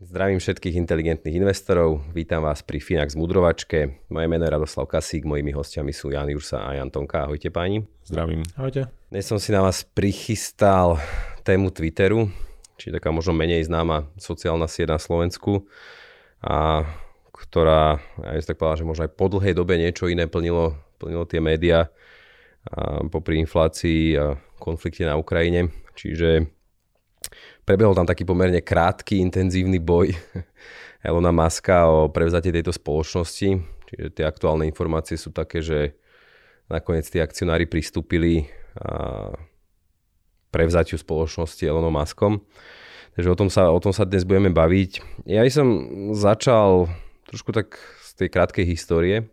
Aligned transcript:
Zdravím 0.00 0.40
všetkých 0.40 0.80
inteligentných 0.80 1.44
investorov, 1.44 2.00
vítam 2.16 2.40
vás 2.40 2.64
pri 2.64 2.80
Finax 2.80 3.20
Mudrovačke. 3.20 4.00
Moje 4.08 4.26
meno 4.32 4.48
je 4.48 4.56
Radoslav 4.56 4.88
Kasík, 4.88 5.28
mojimi 5.28 5.52
hostiami 5.52 5.92
sú 5.92 6.08
Jan 6.08 6.24
Jursa 6.32 6.64
a 6.64 6.72
Jan 6.72 6.88
Tonka. 6.88 7.28
Ahojte 7.28 7.52
páni. 7.52 7.84
Zdravím. 8.08 8.40
Ahojte. 8.56 8.88
Dnes 9.12 9.28
som 9.28 9.36
si 9.36 9.52
na 9.52 9.60
vás 9.60 9.84
prichystal 9.84 10.96
tému 11.44 11.68
Twitteru, 11.68 12.32
či 12.80 12.88
taká 12.88 13.12
možno 13.12 13.36
menej 13.36 13.68
známa 13.68 14.08
sociálna 14.16 14.72
sieť 14.72 14.96
na 14.96 14.96
Slovensku. 14.96 15.68
A 16.40 16.88
ktorá, 17.36 18.00
ja 18.24 18.32
by 18.32 18.40
som 18.40 18.50
tak 18.56 18.56
povedal, 18.56 18.80
že 18.80 18.88
možno 18.88 19.04
aj 19.04 19.12
po 19.20 19.28
dlhej 19.28 19.52
dobe 19.52 19.76
niečo 19.76 20.08
iné 20.08 20.24
plnilo, 20.24 20.80
plnilo 20.96 21.28
tie 21.28 21.44
médiá 21.44 21.92
a 22.72 23.04
popri 23.04 23.36
inflácii 23.44 24.16
a 24.16 24.40
konflikte 24.56 25.04
na 25.04 25.20
Ukrajine. 25.20 25.68
Čiže 25.92 26.48
prebehol 27.64 27.96
tam 27.96 28.08
taký 28.08 28.24
pomerne 28.24 28.60
krátky, 28.60 29.20
intenzívny 29.20 29.78
boj 29.78 30.12
Elona 31.06 31.32
Muska 31.32 31.88
o 31.88 32.08
prevzatie 32.12 32.52
tejto 32.52 32.74
spoločnosti. 32.74 33.48
Čiže 33.90 34.08
tie 34.14 34.24
aktuálne 34.24 34.68
informácie 34.68 35.18
sú 35.18 35.34
také, 35.34 35.64
že 35.64 35.98
nakoniec 36.70 37.08
tí 37.10 37.18
akcionári 37.18 37.66
pristúpili 37.66 38.46
a 38.78 39.34
prevzatiu 40.50 40.98
spoločnosti 40.98 41.62
Elonom 41.62 41.94
Muskom. 41.94 42.42
Takže 43.14 43.28
o 43.30 43.38
tom, 43.38 43.50
sa, 43.50 43.70
o 43.70 43.80
tom 43.82 43.90
sa 43.90 44.06
dnes 44.06 44.22
budeme 44.22 44.54
baviť. 44.54 45.26
Ja 45.26 45.42
som 45.50 45.90
začal 46.14 46.90
trošku 47.26 47.50
tak 47.50 47.78
z 48.06 48.10
tej 48.18 48.28
krátkej 48.30 48.66
histórie. 48.66 49.30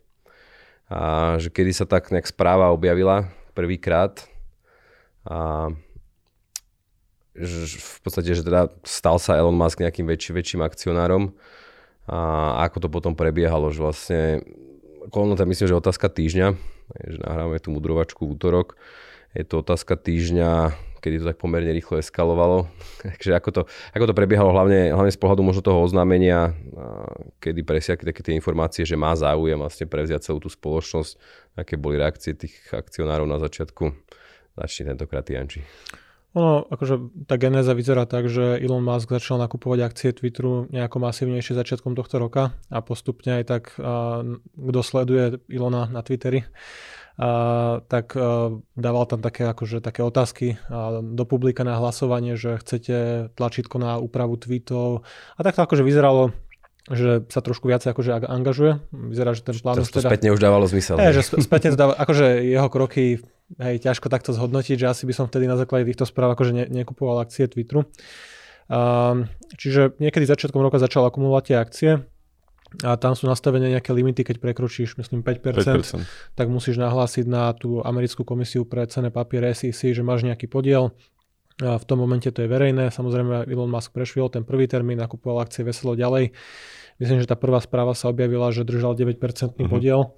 A 0.88 1.36
že 1.38 1.52
kedy 1.52 1.72
sa 1.75 1.86
tak 1.86 2.09
nejak 2.16 2.31
správa 2.31 2.72
objavila 2.72 3.28
prvýkrát 3.52 4.23
a 5.28 5.67
v 7.38 8.00
podstate, 8.02 8.34
že 8.34 8.42
teda 8.42 8.74
stal 8.82 9.22
sa 9.22 9.38
Elon 9.38 9.54
Musk 9.54 9.78
nejakým 9.80 10.10
väčší, 10.10 10.34
väčším 10.34 10.66
akcionárom 10.66 11.38
a 12.08 12.20
ako 12.66 12.88
to 12.88 12.90
potom 12.90 13.14
prebiehalo, 13.14 13.70
že 13.70 13.80
vlastne 13.84 14.20
kolno 15.14 15.38
to 15.38 15.46
myslím, 15.46 15.68
že 15.70 15.76
otázka 15.76 16.10
týždňa, 16.10 16.48
že 17.08 17.18
nahrávame 17.22 17.60
tú 17.62 17.70
mudrovačku 17.72 18.26
v 18.26 18.34
útorok, 18.36 18.80
je 19.36 19.44
to 19.44 19.62
otázka 19.62 20.00
týždňa, 20.00 20.74
kedy 21.04 21.22
to 21.22 21.30
tak 21.30 21.38
pomerne 21.38 21.70
rýchlo 21.70 22.02
eskalovalo. 22.02 22.66
Takže 23.06 23.38
ako 23.38 23.50
to, 23.54 23.62
ako 23.94 24.06
to 24.10 24.18
prebiehalo 24.18 24.50
hlavne, 24.50 24.90
hlavne 24.96 25.14
z 25.14 25.20
pohľadu 25.20 25.42
možno 25.46 25.62
toho 25.62 25.84
oznámenia, 25.84 26.58
kedy 27.44 27.62
presiakli 27.62 28.10
také 28.10 28.26
tie 28.26 28.34
informácie, 28.34 28.88
že 28.88 28.98
má 28.98 29.14
záujem 29.14 29.60
vlastne 29.60 29.86
prevziať 29.86 30.32
celú 30.32 30.40
tú 30.42 30.50
spoločnosť, 30.50 31.12
aké 31.60 31.78
boli 31.78 32.02
reakcie 32.02 32.34
tých 32.34 32.56
akcionárov 32.74 33.30
na 33.30 33.38
začiatku. 33.38 33.94
Začni 34.58 34.90
tentokrát 34.90 35.28
Janči. 35.30 35.62
Ono, 36.38 36.70
akože 36.70 37.26
tá 37.26 37.34
genéza 37.42 37.74
vyzerá 37.74 38.06
tak, 38.06 38.30
že 38.30 38.62
Elon 38.62 38.86
Musk 38.86 39.10
začal 39.10 39.42
nakupovať 39.42 39.80
akcie 39.81 40.14
Twitteru 40.14 40.70
nejako 40.70 41.02
masívnejšie 41.02 41.58
začiatkom 41.58 41.98
tohto 41.98 42.22
roka 42.22 42.53
a 42.70 42.78
postupne 42.86 43.42
aj 43.42 43.44
tak, 43.50 43.64
kto 44.53 44.80
sleduje 44.86 45.42
Ilona 45.50 45.90
na 45.90 46.06
Twitteri, 46.06 46.46
a, 47.18 47.81
tak 47.90 48.14
a, 48.14 48.53
dával 48.78 49.06
tam 49.09 49.26
také, 49.26 49.50
akože, 49.50 49.81
také 49.81 50.06
otázky 50.06 50.62
a, 50.70 51.02
do 51.02 51.26
publika 51.26 51.66
na 51.66 51.81
hlasovanie, 51.81 52.38
že 52.38 52.62
chcete 52.62 53.30
tlačítko 53.34 53.81
na 53.81 53.97
úpravu 53.97 54.38
tweetov 54.38 55.09
a 55.34 55.40
tak 55.42 55.58
to 55.58 55.66
akože 55.66 55.81
vyzeralo 55.81 56.38
že 56.88 57.28
sa 57.28 57.44
trošku 57.44 57.68
viacej 57.68 57.92
akože 57.92 58.31
angažuje. 58.31 58.80
Vyzerá, 58.96 59.36
že 59.36 59.44
ten 59.44 59.59
plán 59.59 59.76
už 59.84 59.92
teda... 59.92 60.08
spätne 60.08 60.31
už 60.31 60.40
dávalo 60.40 60.72
zmysel. 60.72 60.96
Je, 60.96 61.20
že 61.20 61.36
spätne 61.44 61.76
dáva, 61.76 62.00
akože 62.00 62.47
jeho 62.47 62.72
kroky, 62.72 63.20
hej, 63.56 63.80
ťažko 63.80 64.12
takto 64.12 64.35
zhodnotiť, 64.35 64.84
že 64.84 64.88
asi 64.91 65.03
by 65.08 65.13
som 65.16 65.25
vtedy 65.31 65.47
na 65.47 65.56
základe 65.56 65.88
týchto 65.88 66.03
správ 66.03 66.35
akože 66.35 66.52
ne, 66.52 66.66
nekupoval 66.68 67.24
akcie 67.24 67.47
Twitteru. 67.47 67.88
Um, 68.68 69.31
čiže 69.56 69.96
niekedy 70.03 70.28
začiatkom 70.28 70.59
roka 70.59 70.75
začal 70.75 71.08
akumulovať 71.08 71.44
tie 71.47 71.56
akcie 71.56 71.91
a 72.84 73.00
tam 73.00 73.16
sú 73.16 73.31
nastavené 73.31 73.72
nejaké 73.72 73.96
limity, 73.96 74.28
keď 74.28 74.44
prekročíš, 74.44 75.00
myslím, 75.00 75.24
5%, 75.24 76.03
5%, 76.03 76.35
tak 76.35 76.52
musíš 76.52 76.75
nahlásiť 76.75 77.24
na 77.24 77.56
tú 77.56 77.80
americkú 77.80 78.28
komisiu 78.28 78.68
pre 78.68 78.84
cené 78.91 79.08
papiere 79.08 79.56
SEC, 79.56 79.96
že 79.96 80.03
máš 80.03 80.28
nejaký 80.28 80.52
podiel. 80.52 80.91
A 81.64 81.79
v 81.79 81.85
tom 81.90 81.97
momente 81.97 82.29
to 82.29 82.44
je 82.44 82.52
verejné. 82.52 82.94
Samozrejme, 82.94 83.50
Elon 83.50 83.72
Musk 83.72 83.96
prešiel 83.96 84.29
ten 84.29 84.46
prvý 84.46 84.69
termín, 84.69 85.00
nakupoval 85.00 85.47
akcie 85.47 85.66
veselo 85.66 85.97
ďalej. 85.97 86.35
Myslím, 86.97 87.22
že 87.22 87.30
tá 87.30 87.38
prvá 87.38 87.62
správa 87.62 87.94
sa 87.94 88.09
objavila, 88.09 88.50
že 88.50 88.66
držal 88.66 88.97
9% 88.97 89.22
uh-huh. 89.22 89.69
podiel, 89.69 90.18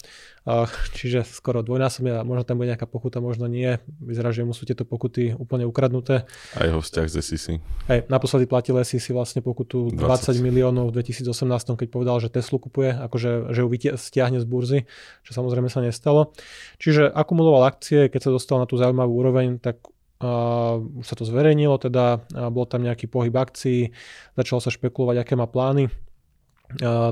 čiže 0.96 1.28
skoro 1.28 1.60
dvojnásobne 1.60 2.16
a 2.16 2.24
možno 2.24 2.48
tam 2.48 2.56
bude 2.56 2.72
nejaká 2.72 2.88
pokuta, 2.88 3.20
možno 3.20 3.52
nie. 3.52 3.84
Vyzerá, 4.00 4.32
že 4.32 4.48
mu 4.48 4.56
sú 4.56 4.64
tieto 4.64 4.88
pokuty 4.88 5.36
úplne 5.36 5.68
ukradnuté. 5.68 6.24
A 6.56 6.64
jeho 6.64 6.80
vzťah 6.80 7.06
z 7.12 7.16
SEC. 7.20 7.46
Hej, 7.92 8.08
naposledy 8.08 8.48
platil 8.48 8.80
SEC 8.80 9.12
vlastne 9.12 9.44
pokutu 9.44 9.92
20, 9.92 10.40
20 10.40 10.40
miliónov 10.40 10.96
v 10.96 11.04
2018, 11.04 11.28
keď 11.76 11.88
povedal, 11.92 12.16
že 12.24 12.32
Teslu 12.32 12.64
kupuje, 12.64 12.96
akože 12.96 13.52
že 13.52 13.60
ju 13.60 13.68
stiahne 14.00 14.40
z 14.40 14.48
burzy, 14.48 14.80
čo 15.28 15.36
samozrejme 15.36 15.68
sa 15.68 15.84
nestalo. 15.84 16.32
Čiže 16.80 17.12
akumuloval 17.12 17.68
akcie, 17.68 18.08
keď 18.08 18.32
sa 18.32 18.32
dostal 18.32 18.58
na 18.64 18.66
tú 18.66 18.80
zaujímavú 18.80 19.20
úroveň, 19.20 19.60
tak 19.60 19.84
Uh, 20.20 20.84
už 21.00 21.08
sa 21.08 21.16
to 21.16 21.24
zverejnilo, 21.24 21.80
teda 21.80 22.20
uh, 22.20 22.52
bol 22.52 22.68
tam 22.68 22.84
nejaký 22.84 23.08
pohyb 23.08 23.32
akcií, 23.32 23.96
začalo 24.36 24.60
sa 24.60 24.68
špekulovať, 24.68 25.24
aké 25.24 25.40
má 25.40 25.48
plány. 25.48 25.88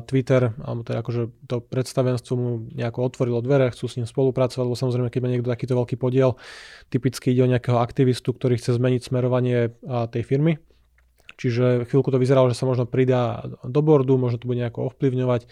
Twitter, 0.06 0.53
alebo 0.62 0.85
teda 0.85 1.01
akože 1.01 1.50
to 1.50 1.66
predstavenstvo 1.66 2.34
mu 2.38 2.69
nejako 2.78 3.09
otvorilo 3.09 3.41
dvere, 3.41 3.73
chcú 3.73 3.90
s 3.90 3.97
ním 3.97 4.06
spolupracovať, 4.06 4.62
lebo 4.62 4.78
samozrejme, 4.78 5.09
keď 5.09 5.22
má 5.25 5.29
niekto 5.34 5.50
takýto 5.50 5.73
veľký 5.73 5.97
podiel, 5.97 6.38
typicky 6.94 7.34
ide 7.34 7.41
o 7.41 7.50
nejakého 7.50 7.81
aktivistu, 7.81 8.38
ktorý 8.38 8.62
chce 8.62 8.78
zmeniť 8.78 9.01
smerovanie 9.01 9.73
tej 10.13 10.22
firmy. 10.22 10.62
Čiže 11.41 11.90
chvíľku 11.90 12.13
to 12.13 12.22
vyzeralo, 12.22 12.53
že 12.53 12.57
sa 12.57 12.69
možno 12.69 12.85
pridá 12.85 13.50
do 13.66 13.81
bordu, 13.81 14.17
možno 14.22 14.38
to 14.38 14.46
bude 14.46 14.62
nejako 14.62 14.94
ovplyvňovať. 14.94 15.50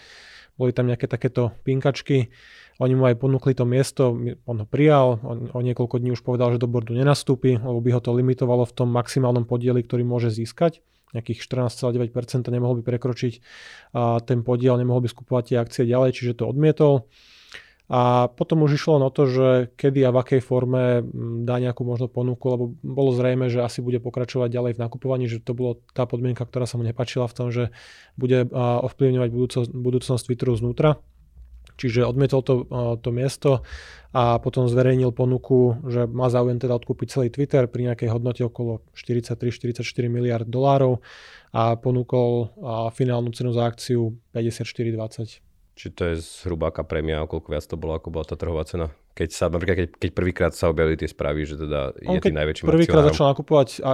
Boli 0.54 0.70
tam 0.70 0.86
nejaké 0.86 1.10
takéto 1.10 1.54
pinkačky. 1.66 2.30
Oni 2.78 2.94
mu 2.94 3.10
aj 3.10 3.18
ponúkli 3.18 3.58
to 3.58 3.66
miesto, 3.66 4.14
on 4.46 4.56
ho 4.62 4.66
prijal, 4.66 5.18
on 5.26 5.50
o 5.50 5.60
niekoľko 5.66 5.98
dní 5.98 6.14
už 6.14 6.22
povedal, 6.22 6.54
že 6.54 6.62
do 6.62 6.70
bordu 6.70 6.94
nenastúpi, 6.94 7.58
lebo 7.58 7.82
by 7.82 7.90
ho 7.90 8.00
to 8.00 8.14
limitovalo 8.14 8.62
v 8.66 8.74
tom 8.74 8.88
maximálnom 8.94 9.50
podieli, 9.50 9.82
ktorý 9.82 10.06
môže 10.06 10.30
získať 10.30 10.78
nejakých 11.14 11.38
14,9% 11.46 12.10
nemohol 12.50 12.80
by 12.80 12.84
prekročiť 12.86 13.34
a 13.94 14.18
ten 14.24 14.42
podiel, 14.42 14.74
nemohol 14.80 15.04
by 15.04 15.10
skupovať 15.12 15.44
tie 15.52 15.56
akcie 15.62 15.84
ďalej, 15.86 16.10
čiže 16.16 16.42
to 16.42 16.50
odmietol. 16.50 17.06
A 17.86 18.26
potom 18.26 18.66
už 18.66 18.82
išlo 18.82 18.98
na 18.98 19.14
to, 19.14 19.30
že 19.30 19.70
kedy 19.78 20.02
a 20.02 20.10
v 20.10 20.18
akej 20.18 20.42
forme 20.42 21.06
dá 21.46 21.62
nejakú 21.62 21.86
možno 21.86 22.10
ponuku, 22.10 22.42
lebo 22.50 22.64
bolo 22.82 23.14
zrejme, 23.14 23.46
že 23.46 23.62
asi 23.62 23.78
bude 23.78 24.02
pokračovať 24.02 24.50
ďalej 24.50 24.72
v 24.74 24.82
nakupovaní, 24.82 25.30
že 25.30 25.38
to 25.38 25.54
bolo 25.54 25.78
tá 25.94 26.02
podmienka, 26.02 26.42
ktorá 26.42 26.66
sa 26.66 26.82
mu 26.82 26.82
nepačila 26.82 27.30
v 27.30 27.36
tom, 27.38 27.54
že 27.54 27.70
bude 28.18 28.50
ovplyvňovať 28.50 29.30
budúcnosť 29.70 30.22
Twitteru 30.26 30.58
znútra. 30.58 30.98
Čiže 31.76 32.08
odmietol 32.08 32.40
to, 32.40 32.54
to 33.00 33.10
miesto 33.12 33.60
a 34.16 34.40
potom 34.40 34.64
zverejnil 34.64 35.12
ponuku, 35.12 35.76
že 35.92 36.08
má 36.08 36.32
záujem 36.32 36.56
teda 36.56 36.72
odkúpiť 36.80 37.08
celý 37.12 37.28
Twitter 37.28 37.68
pri 37.68 37.92
nejakej 37.92 38.08
hodnote 38.08 38.42
okolo 38.48 38.80
43-44 38.96 39.84
miliard 40.08 40.48
dolárov 40.48 41.04
a 41.52 41.76
ponúkol 41.76 42.56
finálnu 42.96 43.28
cenu 43.36 43.52
za 43.52 43.68
akciu 43.68 44.16
54,20. 44.32 45.44
Či 45.76 45.86
to 45.92 46.02
je 46.08 46.24
zhruba 46.24 46.72
aká 46.72 46.80
prémia, 46.88 47.20
koľko 47.28 47.48
viac 47.52 47.68
to 47.68 47.76
bolo, 47.76 48.00
ako 48.00 48.08
bola 48.08 48.24
tá 48.24 48.40
trhová 48.40 48.64
cena? 48.64 48.88
Keď 49.16 49.28
sa, 49.32 49.48
napríklad, 49.48 49.76
keď, 49.80 49.88
keď 49.96 50.10
prvýkrát 50.12 50.52
sa 50.52 50.68
objavili 50.68 51.00
tie 51.00 51.08
správy, 51.08 51.48
že 51.48 51.56
teda 51.56 51.96
je 51.96 52.20
tým 52.20 52.36
najväčším 52.36 52.68
prvýkrát 52.68 53.08
začal 53.08 53.32
nakupovať 53.32 53.80
a, 53.80 53.92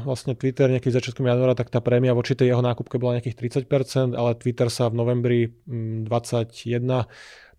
vlastne 0.00 0.32
Twitter 0.32 0.72
nejaký 0.72 0.88
začiatkom 0.88 1.28
januára, 1.28 1.52
tak 1.52 1.68
tá 1.68 1.84
prémia 1.84 2.16
voči 2.16 2.32
tej 2.32 2.56
jeho 2.56 2.64
nákupke 2.64 2.96
bola 2.96 3.20
nejakých 3.20 3.68
30%, 3.68 4.16
ale 4.16 4.32
Twitter 4.40 4.72
sa 4.72 4.88
v 4.88 4.96
novembri 4.96 5.40
2021 5.68 6.80
mm, 6.88 7.04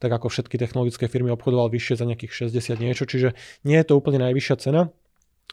tak 0.02 0.12
ako 0.20 0.28
všetky 0.28 0.60
technologické 0.60 1.08
firmy 1.08 1.32
obchodoval 1.32 1.72
vyššie 1.72 2.02
za 2.02 2.06
nejakých 2.10 2.52
60 2.52 2.76
niečo, 2.82 3.08
čiže 3.08 3.38
nie 3.64 3.80
je 3.80 3.86
to 3.88 3.96
úplne 3.96 4.20
najvyššia 4.20 4.56
cena. 4.60 4.92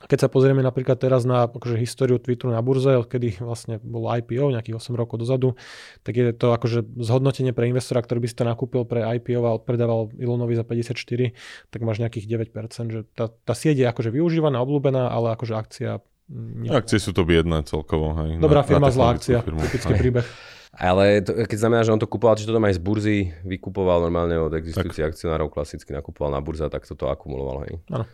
Keď 0.01 0.19
sa 0.27 0.29
pozrieme 0.33 0.65
napríklad 0.65 0.97
teraz 0.97 1.29
na 1.29 1.45
akože, 1.45 1.77
históriu 1.77 2.17
Twitteru 2.17 2.57
na 2.57 2.65
burze, 2.65 2.97
odkedy 2.97 3.37
vlastne 3.45 3.77
bolo 3.85 4.09
IPO, 4.09 4.57
nejakých 4.57 4.81
8 4.81 4.97
rokov 4.97 5.21
dozadu, 5.21 5.61
tak 6.01 6.17
je 6.17 6.33
to 6.33 6.57
akože 6.57 6.89
zhodnotenie 7.05 7.53
pre 7.53 7.69
investora, 7.69 8.01
ktorý 8.01 8.25
by 8.25 8.29
si 8.33 8.37
to 8.37 8.49
nakúpil 8.49 8.89
pre 8.89 9.05
IPO 9.21 9.45
a 9.45 9.61
odpredával 9.61 10.09
Elonovi 10.17 10.57
za 10.57 10.65
54, 10.65 11.37
tak 11.69 11.81
máš 11.85 12.01
nejakých 12.01 12.49
9%, 12.49 12.89
že 12.89 13.01
tá, 13.13 13.29
tá 13.29 13.53
sieť 13.53 13.77
je 13.85 13.87
akože 13.93 14.09
využívaná, 14.09 14.57
obľúbená, 14.65 15.13
ale 15.13 15.37
akože 15.37 15.55
akcia... 15.59 15.91
Nie. 16.31 16.71
Akcie 16.79 17.03
sú 17.03 17.11
to 17.11 17.27
biedné 17.27 17.67
celkovo. 17.67 18.15
Hej, 18.23 18.39
Dobrá 18.39 18.63
na, 18.63 18.67
firma, 18.67 18.89
na 18.89 18.95
zlá 18.95 19.19
akcia, 19.19 19.43
firmu. 19.43 19.61
typický 19.67 19.93
hej. 19.99 20.01
príbeh. 20.01 20.27
Ale 20.71 21.19
to, 21.27 21.35
keď 21.35 21.59
znamená, 21.67 21.83
že 21.83 21.91
on 21.91 21.99
to 21.99 22.07
kupoval, 22.07 22.39
či 22.39 22.47
to 22.47 22.55
tam 22.55 22.63
aj 22.63 22.79
z 22.79 22.81
burzy 22.81 23.19
vykupoval 23.43 24.07
normálne 24.07 24.39
od 24.39 24.55
existujúcich 24.55 25.03
akcionárov, 25.03 25.51
klasicky 25.51 25.91
nakupoval 25.91 26.31
na 26.31 26.39
burze, 26.39 26.63
tak 26.71 26.87
toto 26.87 27.11
akumuloval. 27.11 27.67
Hej. 27.67 27.83
Áno. 27.91 28.07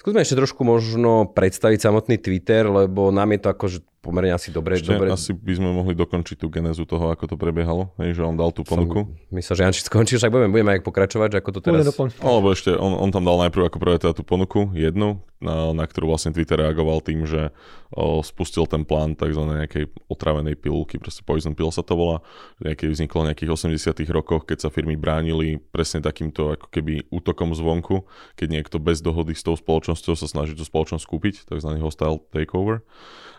Skúsme 0.00 0.20
ešte 0.20 0.38
trošku 0.38 0.62
možno 0.66 1.30
predstaviť 1.30 1.78
samotný 1.80 2.16
Twitter, 2.18 2.66
lebo 2.66 3.14
nám 3.14 3.34
je 3.34 3.40
to 3.40 3.48
akože 3.54 3.78
pomerne 4.04 4.36
asi 4.36 4.52
dobre. 4.52 4.76
Ešte 4.76 4.92
dobre... 4.92 5.08
asi 5.08 5.32
by 5.32 5.52
sme 5.56 5.72
mohli 5.72 5.96
dokončiť 5.96 6.36
tú 6.36 6.52
genézu 6.52 6.84
toho, 6.84 7.08
ako 7.08 7.24
to 7.32 7.36
prebiehalo, 7.40 7.96
hej, 8.04 8.20
že 8.20 8.22
on 8.28 8.36
dal 8.36 8.52
tú 8.52 8.60
ponuku. 8.60 9.08
Myslím, 9.32 9.54
že 9.56 9.62
Janči 9.64 9.80
skončil, 9.88 10.20
však 10.20 10.28
budeme, 10.28 10.52
budeme 10.52 10.70
aj 10.76 10.80
pokračovať, 10.84 11.28
že 11.32 11.38
ako 11.40 11.50
to 11.56 11.60
teraz... 11.64 11.88
Alebo 12.20 12.52
ešte, 12.52 12.76
on, 12.76 13.00
on 13.00 13.08
tam 13.08 13.24
dal 13.24 13.40
najprv 13.48 13.72
ako 13.72 13.78
prvé 13.80 13.96
teda 13.96 14.12
tú 14.12 14.20
ponuku, 14.20 14.68
jednu, 14.76 15.24
na, 15.44 15.76
na 15.76 15.84
ktorú 15.84 16.08
vlastne 16.08 16.32
Twitter 16.32 16.56
reagoval 16.56 17.04
tým, 17.04 17.28
že 17.28 17.52
o, 17.92 18.24
spustil 18.24 18.64
ten 18.64 18.88
plán 18.88 19.12
tzv. 19.12 19.44
nejakej 19.44 19.92
otravenej 20.08 20.56
pilulky, 20.56 20.96
proste 20.96 21.20
poison 21.20 21.52
pill 21.52 21.68
sa 21.68 21.84
to 21.84 21.92
volá, 21.92 22.24
nejaký 22.64 22.88
vzniklo 22.88 23.28
v 23.28 23.28
nejakých 23.30 23.50
80 23.52 24.08
rokoch, 24.08 24.48
keď 24.48 24.64
sa 24.64 24.72
firmy 24.72 24.96
bránili 24.96 25.60
presne 25.60 26.00
takýmto 26.00 26.56
ako 26.56 26.66
keby 26.72 27.04
útokom 27.12 27.52
zvonku, 27.52 28.08
keď 28.40 28.48
niekto 28.48 28.76
bez 28.80 29.04
dohody 29.04 29.36
s 29.36 29.44
tou 29.44 29.52
spoločnosťou 29.52 30.16
sa 30.16 30.26
snaží 30.26 30.56
tú 30.56 30.64
spoločnosť 30.64 31.04
kúpiť, 31.04 31.34
tzv. 31.44 31.70
hostile 31.84 32.24
takeover. 32.32 32.80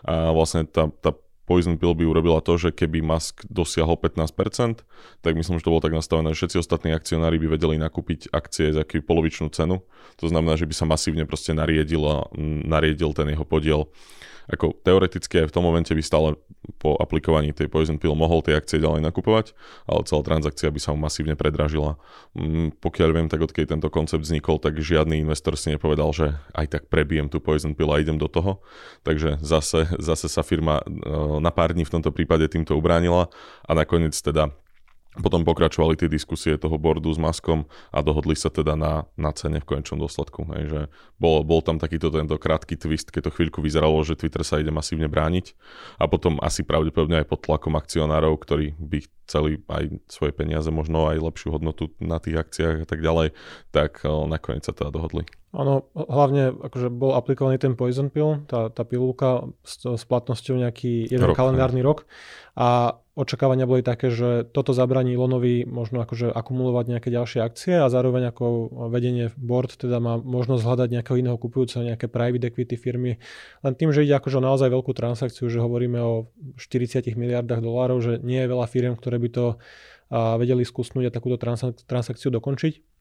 A 0.06 0.30
vlastne 0.30 0.55
tá, 0.64 0.88
tá 1.02 1.12
Poison 1.46 1.78
Pill 1.78 1.94
by 1.94 2.02
urobila 2.02 2.42
to, 2.42 2.58
že 2.58 2.74
keby 2.74 3.06
Musk 3.06 3.46
dosiahol 3.46 3.94
15%, 4.02 4.82
tak 5.22 5.32
myslím, 5.38 5.62
že 5.62 5.64
to 5.64 5.70
bolo 5.70 5.84
tak 5.84 5.94
nastavené, 5.94 6.34
že 6.34 6.42
všetci 6.42 6.58
ostatní 6.58 6.90
akcionári 6.90 7.38
by 7.38 7.54
vedeli 7.54 7.78
nakúpiť 7.78 8.34
akcie 8.34 8.74
za 8.74 8.82
aký 8.82 8.98
polovičnú 8.98 9.46
cenu. 9.54 9.86
To 10.18 10.26
znamená, 10.26 10.58
že 10.58 10.66
by 10.66 10.74
sa 10.74 10.90
masívne 10.90 11.22
proste 11.22 11.54
nariedil, 11.54 12.02
nariedil 12.66 13.14
ten 13.14 13.30
jeho 13.30 13.46
podiel 13.46 13.86
ako 14.46 14.78
teoreticky 14.82 15.42
aj 15.42 15.50
v 15.50 15.54
tom 15.54 15.64
momente 15.66 15.90
by 15.90 16.02
stále 16.02 16.38
po 16.78 16.98
aplikovaní 16.98 17.54
tej 17.54 17.70
Poison 17.70 17.98
Pill 17.98 18.14
mohol 18.18 18.42
tie 18.42 18.58
akcie 18.58 18.82
ďalej 18.82 19.02
nakupovať, 19.06 19.54
ale 19.86 20.02
celá 20.06 20.22
transakcia 20.26 20.70
by 20.70 20.80
sa 20.82 20.90
mu 20.94 20.98
masívne 21.02 21.38
predražila. 21.38 21.98
Mm, 22.34 22.74
pokiaľ 22.78 23.08
viem, 23.14 23.28
tak 23.30 23.42
odkedy 23.42 23.70
tento 23.70 23.86
koncept 23.90 24.26
vznikol, 24.26 24.58
tak 24.58 24.78
žiadny 24.78 25.22
investor 25.22 25.54
si 25.54 25.70
nepovedal, 25.74 26.10
že 26.10 26.26
aj 26.54 26.66
tak 26.78 26.82
prebijem 26.90 27.30
tú 27.30 27.38
Poison 27.38 27.74
Pill 27.74 27.90
a 27.94 28.02
idem 28.02 28.18
do 28.18 28.26
toho. 28.26 28.62
Takže 29.06 29.38
zase, 29.42 29.86
zase 30.02 30.26
sa 30.26 30.42
firma 30.42 30.82
e, 30.82 30.84
na 31.38 31.54
pár 31.54 31.74
dní 31.74 31.86
v 31.86 31.94
tomto 31.98 32.10
prípade 32.10 32.50
týmto 32.50 32.74
ubránila 32.74 33.30
a 33.66 33.72
nakoniec 33.74 34.14
teda 34.18 34.50
potom 35.18 35.42
pokračovali 35.42 35.96
tie 35.96 36.08
diskusie 36.12 36.60
toho 36.60 36.76
bordu 36.76 37.08
s 37.08 37.20
Maskom 37.20 37.64
a 37.90 38.04
dohodli 38.04 38.36
sa 38.36 38.52
teda 38.52 38.76
na, 38.76 39.08
na 39.16 39.32
cene 39.32 39.60
v 39.60 39.68
konečnom 39.76 40.00
dôsledku. 40.00 40.44
Hej, 40.52 40.64
že 40.68 40.80
bol, 41.16 41.40
bol 41.42 41.64
tam 41.64 41.80
takýto 41.80 42.12
tento 42.12 42.36
krátky 42.36 42.76
twist, 42.76 43.08
keď 43.08 43.28
to 43.28 43.34
chvíľku 43.34 43.64
vyzeralo, 43.64 43.96
že 44.04 44.16
Twitter 44.16 44.44
sa 44.44 44.60
ide 44.60 44.68
masívne 44.68 45.08
brániť 45.08 45.56
a 45.96 46.04
potom 46.06 46.36
asi 46.44 46.62
pravdepodobne 46.62 47.24
aj 47.24 47.28
pod 47.28 47.40
tlakom 47.44 47.74
akcionárov, 47.74 48.36
ktorí 48.40 48.76
by 48.76 48.98
chceli 49.26 49.58
aj 49.66 49.90
svoje 50.06 50.32
peniaze, 50.36 50.70
možno 50.70 51.10
aj 51.10 51.18
lepšiu 51.18 51.50
hodnotu 51.50 51.90
na 51.98 52.22
tých 52.22 52.38
akciách 52.38 52.84
a 52.84 52.86
tak 52.86 53.02
ďalej, 53.02 53.34
tak 53.74 54.06
nakoniec 54.06 54.62
sa 54.62 54.70
teda 54.70 54.94
dohodli. 54.94 55.26
Áno, 55.56 55.88
hlavne 55.96 56.52
akože 56.52 56.92
bol 56.92 57.16
aplikovaný 57.16 57.56
ten 57.56 57.72
poison 57.80 58.12
pill, 58.12 58.44
tá, 58.44 58.68
tá 58.68 58.84
pilulka 58.84 59.48
s, 59.64 59.80
s 59.88 60.04
platnosťou 60.04 60.60
nejaký 60.60 61.08
jeden 61.08 61.32
rok, 61.32 61.36
kalendárny 61.36 61.80
ne. 61.80 61.86
rok 61.88 62.04
a 62.52 63.00
očakávania 63.16 63.64
boli 63.64 63.80
také, 63.80 64.12
že 64.12 64.44
toto 64.52 64.76
zabraní 64.76 65.16
Ilonovi 65.16 65.64
možno 65.64 66.04
akože 66.04 66.28
akumulovať 66.28 66.84
nejaké 66.92 67.08
ďalšie 67.08 67.40
akcie 67.40 67.80
a 67.80 67.88
zároveň 67.88 68.36
ako 68.36 68.68
vedenie 68.92 69.32
board 69.40 69.72
teda 69.80 69.96
má 69.96 70.20
možnosť 70.20 70.60
hľadať 70.60 70.88
nejakého 70.92 71.16
iného 71.24 71.40
kupujúceho, 71.40 71.88
nejaké 71.88 72.12
private 72.12 72.52
equity 72.52 72.76
firmy. 72.76 73.16
Len 73.64 73.72
tým, 73.72 73.96
že 73.96 74.04
ide 74.04 74.12
akože 74.20 74.44
naozaj 74.44 74.68
veľkú 74.68 74.92
transakciu, 74.92 75.48
že 75.48 75.64
hovoríme 75.64 75.96
o 76.04 76.28
40 76.60 77.00
miliardách 77.16 77.64
dolárov, 77.64 78.04
že 78.04 78.20
nie 78.20 78.44
je 78.44 78.52
veľa 78.52 78.68
firm, 78.68 78.92
ktoré 78.92 79.16
by 79.16 79.28
to 79.32 79.46
a 80.06 80.38
vedeli 80.38 80.62
skúsnuť 80.62 81.10
a 81.10 81.14
takúto 81.14 81.34
transakciu 81.86 82.30
dokončiť. 82.30 82.95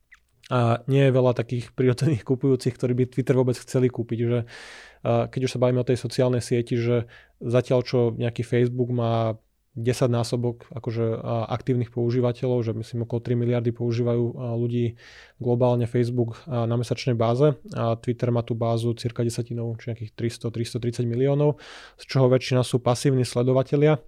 A 0.53 0.85
nie 0.85 1.09
je 1.09 1.15
veľa 1.15 1.33
takých 1.33 1.73
prirodzených 1.73 2.21
kupujúcich, 2.21 2.77
ktorí 2.77 2.93
by 2.93 3.03
Twitter 3.09 3.33
vôbec 3.33 3.57
chceli 3.57 3.89
kúpiť. 3.89 4.19
Že, 4.21 4.39
keď 5.33 5.41
už 5.41 5.51
sa 5.57 5.61
bavíme 5.61 5.81
o 5.81 5.89
tej 5.89 5.97
sociálnej 5.97 6.41
sieti, 6.45 6.77
že 6.77 7.09
zatiaľ 7.41 7.81
čo 7.81 8.13
nejaký 8.13 8.45
Facebook 8.45 8.93
má 8.93 9.41
10 9.75 10.07
násobok 10.07 10.71
akože 10.71 11.03
aktívnych 11.51 11.91
používateľov, 11.91 12.63
že 12.63 12.71
myslím 12.71 13.03
okolo 13.03 13.19
3 13.19 13.35
miliardy 13.35 13.75
používajú 13.75 14.55
ľudí 14.55 14.95
globálne 15.35 15.83
Facebook 15.83 16.39
na 16.47 16.79
mesačnej 16.79 17.11
báze 17.11 17.59
a 17.75 17.99
Twitter 17.99 18.31
má 18.31 18.39
tú 18.39 18.55
bázu 18.55 18.95
cirka 18.95 19.19
desatinou, 19.19 19.75
či 19.75 19.91
nejakých 19.91 20.15
300-330 20.47 21.03
miliónov, 21.03 21.59
z 21.99 22.03
čoho 22.07 22.31
väčšina 22.31 22.63
sú 22.63 22.79
pasívni 22.79 23.27
sledovatelia 23.27 23.99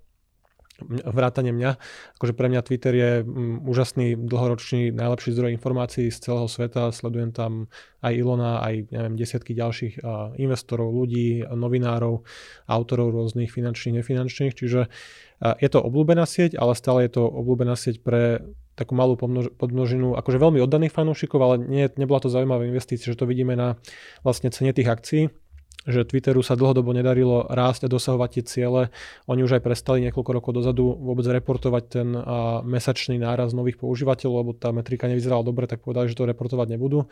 vrátane 0.85 1.49
mňa. 1.53 1.71
Akože 2.21 2.33
pre 2.37 2.47
mňa 2.53 2.61
Twitter 2.61 2.93
je 2.93 3.11
um, 3.25 3.61
úžasný, 3.65 4.17
dlhoročný, 4.17 4.93
najlepší 4.93 5.33
zdroj 5.33 5.53
informácií 5.57 6.13
z 6.13 6.17
celého 6.21 6.45
sveta. 6.45 6.93
Sledujem 6.93 7.33
tam 7.33 7.69
aj 8.05 8.13
Ilona, 8.13 8.61
aj 8.61 8.93
neviem, 8.93 9.15
desiatky 9.17 9.57
ďalších 9.57 10.05
investorov, 10.37 10.93
ľudí, 10.93 11.43
novinárov, 11.43 12.21
autorov 12.69 13.09
rôznych 13.11 13.49
finančných, 13.49 13.99
nefinančných. 13.99 14.53
Čiže 14.53 14.87
je 15.41 15.69
to 15.69 15.79
obľúbená 15.81 16.29
sieť, 16.29 16.55
ale 16.61 16.77
stále 16.77 17.09
je 17.09 17.17
to 17.17 17.23
obľúbená 17.25 17.73
sieť 17.73 18.05
pre 18.05 18.45
takú 18.77 18.93
malú 18.93 19.17
podmnožinu, 19.57 20.13
akože 20.13 20.37
veľmi 20.37 20.61
oddaných 20.61 20.93
fanúšikov, 20.93 21.39
ale 21.41 21.55
nie, 21.65 21.89
nebola 21.97 22.21
to 22.21 22.29
zaujímavá 22.29 22.61
investícia, 22.69 23.09
že 23.09 23.17
to 23.17 23.25
vidíme 23.25 23.57
na 23.57 23.81
vlastne 24.21 24.53
cene 24.53 24.69
tých 24.69 24.85
akcií 24.85 25.33
že 25.87 26.03
Twitteru 26.03 26.43
sa 26.43 26.59
dlhodobo 26.59 26.91
nedarilo 26.91 27.47
rásť 27.47 27.87
a 27.87 27.91
dosahovať 27.91 28.29
tie 28.35 28.43
ciele. 28.43 28.81
Oni 29.31 29.41
už 29.41 29.57
aj 29.57 29.63
prestali 29.63 30.03
niekoľko 30.03 30.31
rokov 30.35 30.51
dozadu 30.51 30.91
vôbec 30.99 31.23
reportovať 31.23 31.83
ten 31.87 32.11
mesačný 32.67 33.15
náraz 33.15 33.55
nových 33.55 33.79
používateľov, 33.79 34.35
lebo 34.43 34.51
tá 34.51 34.75
metrika 34.75 35.07
nevyzerala 35.07 35.47
dobre, 35.47 35.63
tak 35.65 35.79
povedali, 35.79 36.11
že 36.11 36.19
to 36.19 36.27
reportovať 36.27 36.67
nebudú. 36.75 37.07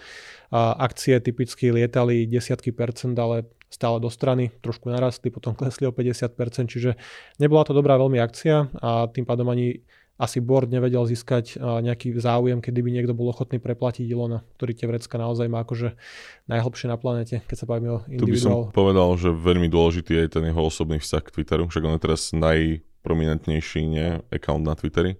A 0.51 0.75
akcie 0.75 1.15
typicky 1.23 1.71
lietali 1.71 2.27
desiatky 2.27 2.75
percent, 2.75 3.15
ale 3.15 3.47
stále 3.71 3.97
do 3.99 4.11
strany, 4.11 4.51
trošku 4.59 4.91
narastli, 4.91 5.31
potom 5.31 5.55
klesli 5.55 5.87
o 5.87 5.91
50%, 5.91 6.67
čiže 6.67 6.99
nebola 7.39 7.63
to 7.63 7.71
dobrá 7.71 7.95
veľmi 7.95 8.19
akcia 8.19 8.71
a 8.79 9.07
tým 9.11 9.23
pádom 9.23 9.47
ani 9.51 9.83
asi 10.15 10.39
board 10.39 10.71
nevedel 10.71 11.03
získať 11.03 11.59
nejaký 11.59 12.15
záujem, 12.15 12.63
kedy 12.63 12.79
by 12.79 12.89
niekto 12.91 13.11
bol 13.11 13.35
ochotný 13.35 13.59
preplatiť 13.59 14.07
Ilona, 14.07 14.47
ktorý 14.55 14.71
tie 14.71 14.87
vrecka 14.87 15.19
naozaj 15.19 15.51
má 15.51 15.67
akože 15.67 15.99
najhlbšie 16.47 16.87
na 16.87 16.95
planete, 16.95 17.43
keď 17.43 17.57
sa 17.59 17.67
bavíme 17.67 17.89
o 17.91 17.99
individuál. 18.07 18.23
Tu 18.23 18.31
by 18.31 18.39
som 18.39 18.55
povedal, 18.71 19.09
že 19.19 19.29
veľmi 19.35 19.67
dôležitý 19.67 20.15
je 20.15 20.39
ten 20.39 20.43
jeho 20.47 20.63
osobný 20.63 21.03
vzťah 21.03 21.19
k 21.19 21.33
Twitteru, 21.35 21.67
však 21.67 21.83
on 21.83 21.95
je 21.99 22.03
teraz 22.07 22.31
najprominentnejší 22.31 23.81
nie, 23.83 24.23
account 24.31 24.63
na 24.63 24.79
Twitteri. 24.79 25.19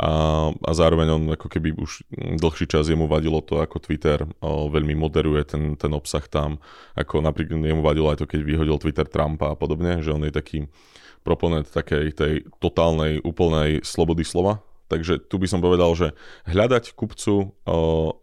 A, 0.00 0.48
a 0.48 0.70
zároveň 0.72 1.12
on 1.12 1.22
ako 1.36 1.50
keby 1.52 1.76
už 1.76 2.08
dlhší 2.40 2.64
čas 2.70 2.88
jemu 2.88 3.04
vadilo 3.04 3.44
to, 3.44 3.60
ako 3.60 3.84
Twitter 3.84 4.24
o, 4.40 4.72
veľmi 4.72 4.96
moderuje 4.96 5.44
ten, 5.44 5.76
ten 5.76 5.92
obsah 5.92 6.24
tam, 6.24 6.56
ako 6.96 7.20
napríklad 7.20 7.60
jemu 7.60 7.84
vadilo 7.84 8.08
aj 8.08 8.24
to, 8.24 8.30
keď 8.30 8.40
vyhodil 8.40 8.80
Twitter 8.80 9.04
Trumpa 9.04 9.52
a 9.52 9.58
podobne, 9.58 10.00
že 10.00 10.08
on 10.14 10.24
je 10.24 10.32
taký 10.32 10.72
proponent 11.20 11.68
takej 11.68 12.16
tej 12.16 12.34
totálnej, 12.58 13.20
úplnej 13.20 13.84
slobody 13.84 14.24
slova. 14.24 14.64
Takže 14.90 15.22
tu 15.22 15.38
by 15.38 15.46
som 15.46 15.62
povedal, 15.62 15.94
že 15.94 16.18
hľadať 16.50 16.98
kupcu, 16.98 17.54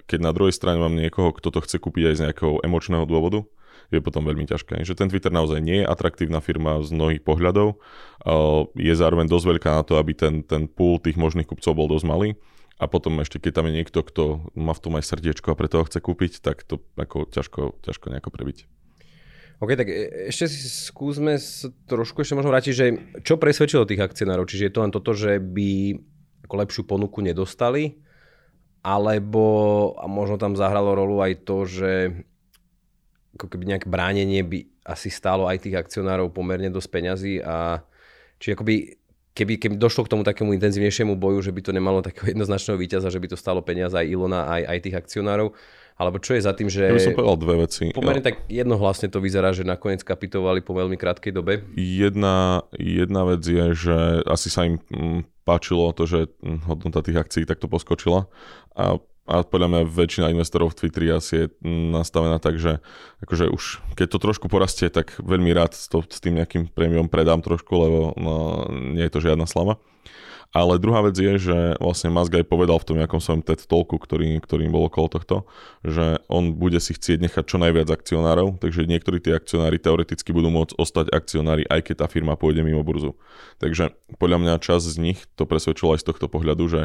keď 0.04 0.20
na 0.20 0.36
druhej 0.36 0.52
strane 0.52 0.84
mám 0.84 1.00
niekoho, 1.00 1.32
kto 1.32 1.48
to 1.56 1.64
chce 1.64 1.80
kúpiť 1.80 2.12
aj 2.12 2.16
z 2.20 2.24
nejakého 2.28 2.60
emočného 2.60 3.08
dôvodu, 3.08 3.48
je 3.88 4.04
potom 4.04 4.28
veľmi 4.28 4.44
ťažké. 4.44 4.84
Že 4.84 5.00
ten 5.00 5.08
Twitter 5.08 5.32
naozaj 5.32 5.64
nie 5.64 5.80
je 5.80 5.88
atraktívna 5.88 6.44
firma 6.44 6.84
z 6.84 6.92
mnohých 6.92 7.24
pohľadov, 7.24 7.80
je 8.76 8.94
zároveň 9.00 9.32
dosť 9.32 9.46
veľká 9.48 9.70
na 9.80 9.84
to, 9.88 9.96
aby 9.96 10.12
ten, 10.12 10.44
ten 10.44 10.68
pool 10.68 11.00
tých 11.00 11.16
možných 11.16 11.48
kupcov 11.48 11.72
bol 11.72 11.88
dosť 11.88 12.04
malý. 12.04 12.30
A 12.78 12.86
potom 12.86 13.18
ešte, 13.24 13.42
keď 13.42 13.58
tam 13.58 13.72
je 13.72 13.78
niekto, 13.82 14.00
kto 14.06 14.54
má 14.54 14.70
v 14.76 14.84
tom 14.84 14.94
aj 15.00 15.10
srdiečko 15.10 15.50
a 15.50 15.58
preto 15.58 15.82
ho 15.82 15.88
chce 15.88 15.98
kúpiť, 15.98 16.46
tak 16.46 16.62
to 16.62 16.84
ako 16.94 17.26
ťažko, 17.26 17.80
ťažko 17.82 18.06
nejako 18.14 18.30
prebiť. 18.30 18.70
OK, 19.58 19.70
tak 19.74 19.88
e, 19.90 20.30
ešte 20.30 20.46
si 20.46 20.70
skúsme 20.70 21.42
trošku 21.90 22.22
ešte 22.22 22.38
možno 22.38 22.54
vrátiť, 22.54 22.74
že 22.74 22.86
čo 23.26 23.42
presvedčilo 23.42 23.90
tých 23.90 24.06
akcionárov? 24.06 24.46
Čiže 24.46 24.70
je 24.70 24.74
to 24.74 24.84
len 24.86 24.94
toto, 24.94 25.12
že 25.18 25.42
by 25.42 25.98
ako 26.46 26.56
lepšiu 26.62 26.82
ponuku 26.86 27.26
nedostali, 27.26 27.98
alebo 28.86 29.46
a 29.98 30.06
možno 30.06 30.38
tam 30.38 30.54
zahralo 30.54 30.94
rolu 30.94 31.20
aj 31.20 31.34
to, 31.44 31.58
že 31.66 31.92
ako 33.36 33.50
keby 33.52 33.64
nejaké 33.76 33.88
bránenie 33.90 34.42
by 34.46 34.66
asi 34.88 35.12
stálo 35.12 35.46
aj 35.50 35.68
tých 35.68 35.76
akcionárov 35.76 36.32
pomerne 36.32 36.72
dosť 36.72 36.90
peňazí 36.90 37.34
a 37.44 37.84
či 38.40 38.56
akoby 38.56 38.98
keby, 39.38 39.54
keby 39.62 39.76
došlo 39.78 40.10
k 40.10 40.12
tomu 40.18 40.26
takému 40.26 40.58
intenzívnejšiemu 40.58 41.14
boju, 41.14 41.46
že 41.46 41.54
by 41.54 41.62
to 41.62 41.76
nemalo 41.76 42.02
takého 42.02 42.34
jednoznačného 42.34 42.82
víťaza, 42.82 43.14
že 43.14 43.22
by 43.22 43.28
to 43.30 43.38
stalo 43.38 43.62
peniaze 43.62 43.94
aj 43.94 44.10
Ilona, 44.10 44.50
aj, 44.50 44.62
aj 44.66 44.78
tých 44.82 44.98
akcionárov, 44.98 45.54
Alebo 45.98 46.22
čo 46.22 46.38
je 46.38 46.46
za 46.46 46.54
tým, 46.54 46.70
že... 46.70 46.86
Ja 46.86 46.94
by 46.94 47.02
som 47.02 47.18
povedal 47.18 47.38
dve 47.42 47.56
veci. 47.66 47.90
Pomerne 47.90 48.22
tak 48.22 48.46
jednohlasne 48.46 49.10
to 49.10 49.18
vyzerá, 49.18 49.50
že 49.50 49.66
nakoniec 49.66 50.06
kapitovali 50.06 50.62
po 50.62 50.78
veľmi 50.78 50.94
krátkej 50.94 51.34
dobe. 51.34 51.66
Jedna, 51.74 52.62
jedna 52.78 53.26
vec 53.26 53.42
je, 53.42 53.74
že 53.74 53.98
asi 54.30 54.54
sa 54.54 54.70
im 54.70 54.78
mm, 54.94 55.26
páčilo 55.42 55.90
to, 55.98 56.06
že 56.06 56.30
mm, 56.38 56.70
hodnota 56.70 57.02
tých 57.02 57.18
akcií 57.18 57.44
takto 57.50 57.66
poskočila 57.66 58.30
a 58.78 59.02
a 59.28 59.44
podľa 59.44 59.68
mňa 59.68 59.82
väčšina 59.92 60.32
investorov 60.32 60.72
v 60.72 60.80
Twitteri 60.80 61.12
asi 61.12 61.34
je 61.36 61.46
nastavená 61.68 62.40
tak, 62.40 62.56
že 62.56 62.80
akože 63.20 63.52
už 63.52 63.84
keď 64.00 64.08
to 64.16 64.24
trošku 64.24 64.48
porastie, 64.48 64.88
tak 64.88 65.20
veľmi 65.20 65.52
rád 65.52 65.76
to 65.76 66.00
s 66.08 66.24
tým 66.24 66.40
nejakým 66.40 66.72
prémiom 66.72 67.12
predám 67.12 67.44
trošku, 67.44 67.76
lebo 67.76 68.16
no, 68.16 68.64
nie 68.72 69.04
je 69.04 69.12
to 69.12 69.20
žiadna 69.20 69.44
slava. 69.44 69.84
Ale 70.56 70.80
druhá 70.80 71.04
vec 71.04 71.20
je, 71.20 71.52
že 71.52 71.58
vlastne 71.78 72.08
Musk 72.08 72.32
aj 72.32 72.48
povedal 72.48 72.80
v 72.80 72.88
tom 72.88 72.98
nejakom 72.98 73.20
svojom 73.20 73.44
TED 73.44 73.68
Talku, 73.68 74.00
ktorý, 74.00 74.40
ktorým 74.40 74.72
bol 74.72 74.88
okolo 74.88 75.12
tohto, 75.12 75.44
že 75.84 76.24
on 76.32 76.56
bude 76.56 76.80
si 76.80 76.96
chcieť 76.96 77.20
nechať 77.28 77.44
čo 77.46 77.58
najviac 77.60 77.92
akcionárov, 77.92 78.58
takže 78.64 78.88
niektorí 78.88 79.20
tí 79.20 79.36
akcionári 79.36 79.76
teoreticky 79.78 80.32
budú 80.32 80.48
môcť 80.48 80.80
ostať 80.80 81.12
akcionári, 81.12 81.68
aj 81.68 81.92
keď 81.92 81.96
tá 82.04 82.08
firma 82.08 82.40
pôjde 82.40 82.64
mimo 82.64 82.82
burzu. 82.82 83.20
Takže 83.60 83.92
podľa 84.18 84.38
mňa 84.40 84.64
čas 84.64 84.88
z 84.88 84.98
nich 84.98 85.20
to 85.36 85.44
presvedčilo 85.44 85.94
aj 85.94 86.02
z 86.02 86.16
tohto 86.16 86.32
pohľadu, 86.32 86.64
že 86.72 86.82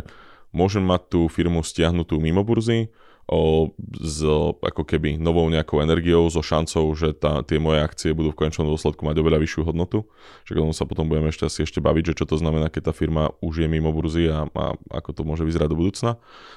môžem 0.51 0.85
mať 0.85 1.03
tú 1.09 1.21
firmu 1.31 1.65
stiahnutú 1.65 2.19
mimo 2.19 2.45
burzy, 2.45 2.93
o, 3.29 3.71
s 4.01 4.23
ako 4.63 4.83
keby 4.83 5.19
novou 5.19 5.47
nejakou 5.51 5.83
energiou, 5.83 6.27
so 6.31 6.43
šancou, 6.43 6.91
že 6.97 7.15
tá, 7.15 7.43
tie 7.47 7.63
moje 7.63 7.83
akcie 7.83 8.11
budú 8.17 8.35
v 8.35 8.47
konečnom 8.47 8.67
dôsledku 8.67 9.03
mať 9.07 9.23
oveľa 9.23 9.39
vyššiu 9.43 9.63
hodnotu. 9.69 10.07
Že 10.49 10.65
tomu 10.65 10.73
sa 10.75 10.85
potom 10.89 11.07
budeme 11.07 11.31
ešte 11.31 11.47
asi 11.47 11.65
ešte 11.65 11.79
baviť, 11.79 12.13
že 12.13 12.19
čo 12.23 12.25
to 12.27 12.37
znamená, 12.39 12.73
keď 12.73 12.91
tá 12.91 12.93
firma 12.95 13.31
už 13.45 13.65
je 13.65 13.69
mimo 13.71 13.95
burzy 13.95 14.27
a, 14.31 14.47
a 14.49 14.65
ako 14.91 15.11
to 15.15 15.23
môže 15.23 15.47
vyzerať 15.47 15.69
do 15.71 15.79
budúcna. 15.79 16.11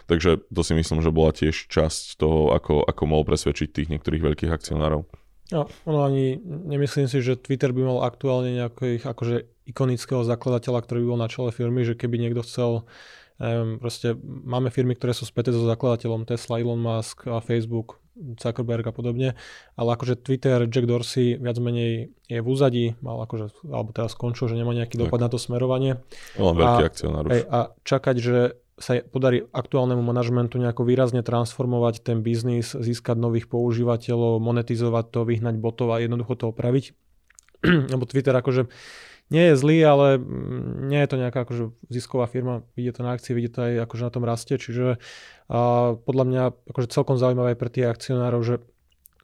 Takže 0.09 0.45
to 0.49 0.61
si 0.65 0.73
myslím, 0.73 0.99
že 1.05 1.13
bola 1.13 1.31
tiež 1.35 1.69
časť 1.69 2.17
toho, 2.17 2.53
ako, 2.55 2.85
ako 2.85 3.01
mohol 3.05 3.23
presvedčiť 3.27 3.69
tých 3.71 3.91
niektorých 3.93 4.25
veľkých 4.25 4.51
akcionárov. 4.51 5.05
No, 5.53 5.69
ono 5.85 5.99
ani 6.09 6.41
nemyslím 6.41 7.05
si, 7.05 7.21
že 7.21 7.37
Twitter 7.37 7.69
by 7.69 7.85
mal 7.85 7.99
aktuálne 8.01 8.57
nejakého 8.57 8.97
akože 9.05 9.69
ikonického 9.69 10.25
zakladateľa, 10.25 10.81
ktorý 10.81 11.05
by 11.05 11.07
bol 11.13 11.21
na 11.21 11.29
čele 11.29 11.53
firmy, 11.53 11.85
že 11.85 11.93
keby 11.93 12.17
niekto 12.17 12.41
chcel 12.41 12.89
Um, 13.35 13.83
proste 13.83 14.15
máme 14.23 14.71
firmy, 14.71 14.95
ktoré 14.95 15.11
sú 15.11 15.27
späté 15.27 15.51
so 15.51 15.67
zakladateľom 15.67 16.23
Tesla, 16.23 16.63
Elon 16.63 16.79
Musk 16.79 17.27
a 17.27 17.43
Facebook, 17.43 17.99
Zuckerberg 18.15 18.87
a 18.87 18.95
podobne, 18.95 19.35
ale 19.75 19.89
akože 19.91 20.23
Twitter, 20.23 20.63
Jack 20.71 20.87
Dorsey 20.87 21.35
viac 21.35 21.59
menej 21.59 22.15
je 22.31 22.39
v 22.39 22.47
úzadí, 22.47 22.95
mal 23.03 23.19
akože, 23.27 23.67
alebo 23.67 23.91
teraz 23.91 24.15
skončil, 24.15 24.47
že 24.47 24.55
nemá 24.55 24.71
nejaký 24.71 24.95
dopad 24.95 25.19
tak. 25.19 25.25
na 25.27 25.29
to 25.35 25.37
smerovanie. 25.37 25.99
Len 26.39 26.55
veľký 26.55 26.83
akcionár 26.87 27.27
už. 27.27 27.43
A 27.51 27.75
čakať, 27.83 28.15
že 28.23 28.37
sa 28.75 28.99
podarí 29.03 29.47
aktuálnemu 29.55 30.03
manažmentu 30.03 30.59
nejako 30.59 30.83
výrazne 30.83 31.23
transformovať 31.23 32.03
ten 32.03 32.19
biznis, 32.23 32.75
získať 32.75 33.15
nových 33.15 33.47
používateľov, 33.47 34.43
monetizovať 34.43 35.05
to, 35.11 35.19
vyhnať 35.27 35.55
botov 35.59 35.95
a 35.95 36.03
jednoducho 36.03 36.35
to 36.35 36.45
opraviť. 36.51 36.91
Lebo 37.91 38.03
Twitter 38.03 38.35
akože 38.35 38.67
nie 39.33 39.43
je 39.51 39.55
zlý, 39.57 39.81
ale 39.81 40.07
mm, 40.21 40.85
nie 40.85 40.99
je 41.01 41.09
to 41.09 41.17
nejaká 41.17 41.39
akože 41.45 41.73
zisková 41.89 42.29
firma, 42.29 42.61
vidie 42.77 42.93
to 42.93 43.01
na 43.01 43.17
akcie, 43.17 43.33
vidie 43.33 43.49
to 43.49 43.65
aj 43.65 43.89
akože 43.89 44.03
na 44.05 44.11
tom 44.13 44.23
rastie, 44.23 44.55
čiže 44.61 45.01
a 45.45 45.93
podľa 45.97 46.25
mňa 46.25 46.43
akože 46.73 46.87
celkom 46.89 47.21
zaujímavé 47.21 47.53
aj 47.53 47.59
pre 47.61 47.69
tých 47.69 47.89
akcionárov, 47.89 48.41
že 48.41 48.55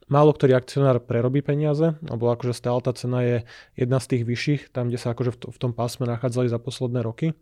málo 0.06 0.30
ktorý 0.34 0.54
akcionár 0.54 1.02
prerobí 1.02 1.42
peniaze, 1.42 1.98
alebo 2.06 2.30
akože 2.30 2.54
stále 2.54 2.78
tá 2.82 2.94
cena 2.94 3.26
je 3.26 3.36
jedna 3.74 3.98
z 3.98 4.06
tých 4.06 4.22
vyšších, 4.28 4.62
tam, 4.70 4.86
kde 4.86 4.98
sa 5.02 5.14
akože 5.14 5.34
v, 5.34 5.38
to, 5.38 5.46
v 5.50 5.58
tom 5.58 5.72
pásme 5.74 6.06
nachádzali 6.06 6.46
za 6.46 6.62
posledné 6.62 7.00
roky. 7.02 7.34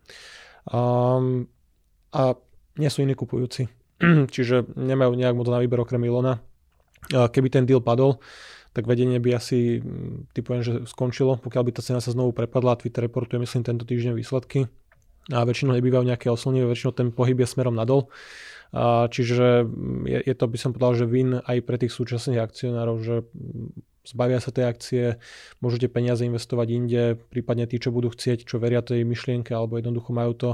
A, 0.71 0.81
a 2.12 2.23
nie 2.76 2.90
sú 2.93 3.02
iní 3.05 3.12
kupujúci. 3.17 3.69
Čiže 4.35 4.71
nemajú 4.76 5.12
nejak 5.19 5.37
moc 5.37 5.49
na 5.49 5.61
výber 5.61 5.83
okrem 5.83 6.00
Ilona. 6.05 6.40
Keby 7.11 7.49
ten 7.49 7.64
deal 7.64 7.81
padol, 7.83 8.21
tak 8.71 8.87
vedenie 8.87 9.19
by 9.19 9.35
asi, 9.35 9.83
mm, 9.83 10.31
typujem, 10.35 10.62
že 10.62 10.73
skončilo, 10.87 11.39
pokiaľ 11.43 11.62
by 11.67 11.73
tá 11.75 11.83
cena 11.83 11.99
sa 11.99 12.15
znovu 12.15 12.31
prepadla. 12.31 12.79
Twitter 12.79 13.07
reportuje, 13.07 13.43
myslím, 13.43 13.67
tento 13.67 13.83
týždeň 13.83 14.15
výsledky 14.15 14.71
a 15.31 15.43
väčšinou 15.47 15.75
nebývajú 15.79 16.05
nejaké 16.07 16.31
oslnivé, 16.31 16.67
väčšinou 16.71 16.93
ten 16.95 17.09
pohyb 17.11 17.39
je 17.43 17.49
smerom 17.50 17.75
nadol. 17.75 18.11
A 18.71 19.11
čiže 19.11 19.67
mm, 19.67 20.07
je, 20.07 20.19
je 20.31 20.35
to, 20.39 20.45
by 20.47 20.59
som 20.59 20.71
povedal, 20.71 20.95
že 20.95 21.11
win 21.11 21.43
aj 21.43 21.59
pre 21.67 21.77
tých 21.79 21.91
súčasných 21.91 22.39
akcionárov, 22.39 22.97
že 23.03 23.27
mm, 23.27 23.91
zbavia 24.07 24.39
sa 24.39 24.55
tej 24.55 24.65
akcie, 24.71 25.05
môžete 25.59 25.91
peniaze 25.91 26.23
investovať 26.25 26.69
inde, 26.71 27.03
prípadne 27.31 27.67
tí, 27.67 27.77
čo 27.83 27.91
budú 27.93 28.11
chcieť, 28.11 28.47
čo 28.47 28.62
veria 28.62 28.81
tej 28.81 29.03
myšlienke, 29.05 29.53
alebo 29.53 29.77
jednoducho 29.77 30.11
majú 30.15 30.33
to 30.33 30.50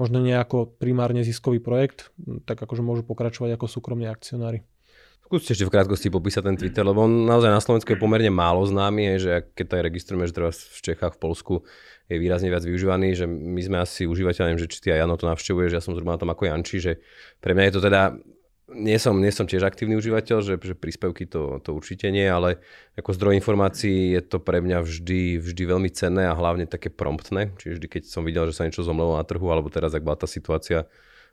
možno 0.00 0.22
nejako 0.22 0.70
primárne 0.78 1.26
ziskový 1.26 1.58
projekt, 1.58 2.14
tak 2.46 2.58
akože 2.62 2.86
môžu 2.86 3.02
pokračovať 3.04 3.58
ako 3.58 3.66
súkromní 3.66 4.06
akcionári. 4.06 4.64
Skúste 5.28 5.52
ešte 5.52 5.68
v 5.68 5.74
krátkosti 5.76 6.08
popísať 6.08 6.40
ten 6.40 6.56
Twitter, 6.56 6.80
lebo 6.88 7.04
on 7.04 7.28
naozaj 7.28 7.52
na 7.52 7.60
Slovensku 7.60 7.92
je 7.92 8.00
pomerne 8.00 8.32
málo 8.32 8.64
známy, 8.64 9.20
že 9.20 9.44
keď 9.52 9.64
to 9.68 9.76
aj 9.76 9.84
registrujeme, 9.84 10.24
že 10.24 10.32
teraz 10.32 10.56
v 10.72 10.80
Čechách, 10.80 11.20
v 11.20 11.20
Polsku 11.20 11.54
je 12.08 12.16
výrazne 12.16 12.48
viac 12.48 12.64
využívaný, 12.64 13.12
že 13.12 13.28
my 13.28 13.60
sme 13.60 13.76
asi 13.76 14.08
užívateľ, 14.08 14.48
neviem, 14.48 14.64
že 14.64 14.72
či 14.72 14.80
ty 14.80 14.88
aj 14.88 15.04
Jano 15.04 15.20
to 15.20 15.28
navštevuje, 15.28 15.68
že 15.68 15.76
ja 15.76 15.84
som 15.84 15.92
zhruba 15.92 16.16
na 16.16 16.20
tom 16.24 16.32
ako 16.32 16.48
Janči, 16.48 16.80
že 16.80 16.92
pre 17.44 17.52
mňa 17.52 17.68
je 17.68 17.74
to 17.76 17.80
teda 17.84 18.16
nie 18.72 18.96
som, 18.96 19.20
nie 19.20 19.28
som 19.28 19.44
tiež 19.44 19.68
aktívny 19.68 20.00
užívateľ, 20.00 20.40
že, 20.40 20.56
že 20.56 20.72
príspevky 20.72 21.28
to, 21.28 21.60
to 21.60 21.76
určite 21.76 22.08
nie, 22.08 22.24
ale 22.24 22.64
ako 22.96 23.12
zdroj 23.12 23.36
informácií 23.36 24.16
je 24.16 24.24
to 24.24 24.40
pre 24.40 24.64
mňa 24.64 24.80
vždy, 24.80 25.40
vždy 25.44 25.62
veľmi 25.68 25.92
cenné 25.92 26.24
a 26.24 26.36
hlavne 26.36 26.64
také 26.64 26.88
promptné. 26.88 27.52
Čiže 27.60 27.80
vždy, 27.80 27.86
keď 27.88 28.02
som 28.08 28.24
videl, 28.24 28.48
že 28.48 28.56
sa 28.56 28.64
niečo 28.64 28.84
zomlelo 28.84 29.20
na 29.20 29.24
trhu, 29.24 29.44
alebo 29.48 29.68
teraz, 29.72 29.92
ak 29.92 30.04
bola 30.04 30.20
tá 30.20 30.28
situácia 30.28 30.84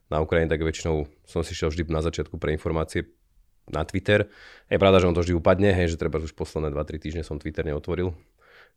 na 0.08 0.24
Ukrajine, 0.24 0.48
tak 0.48 0.64
väčšinou 0.64 1.12
som 1.28 1.44
si 1.44 1.52
šiel 1.52 1.75
vždy 1.75 1.92
na 1.92 2.00
začiatku 2.00 2.40
pre 2.40 2.56
informácie 2.56 3.04
na 3.69 3.86
Twitter. 3.86 4.29
Je 4.69 4.77
pravda, 4.81 5.01
že 5.01 5.07
on 5.10 5.15
to 5.17 5.22
vždy 5.22 5.34
upadne, 5.38 5.74
hej, 5.74 5.93
že 5.93 6.01
treba 6.01 6.22
už 6.22 6.34
posledné 6.34 6.74
2-3 6.74 7.01
týždne 7.01 7.24
som 7.25 7.41
Twitter 7.41 7.65
neotvoril. 7.65 8.13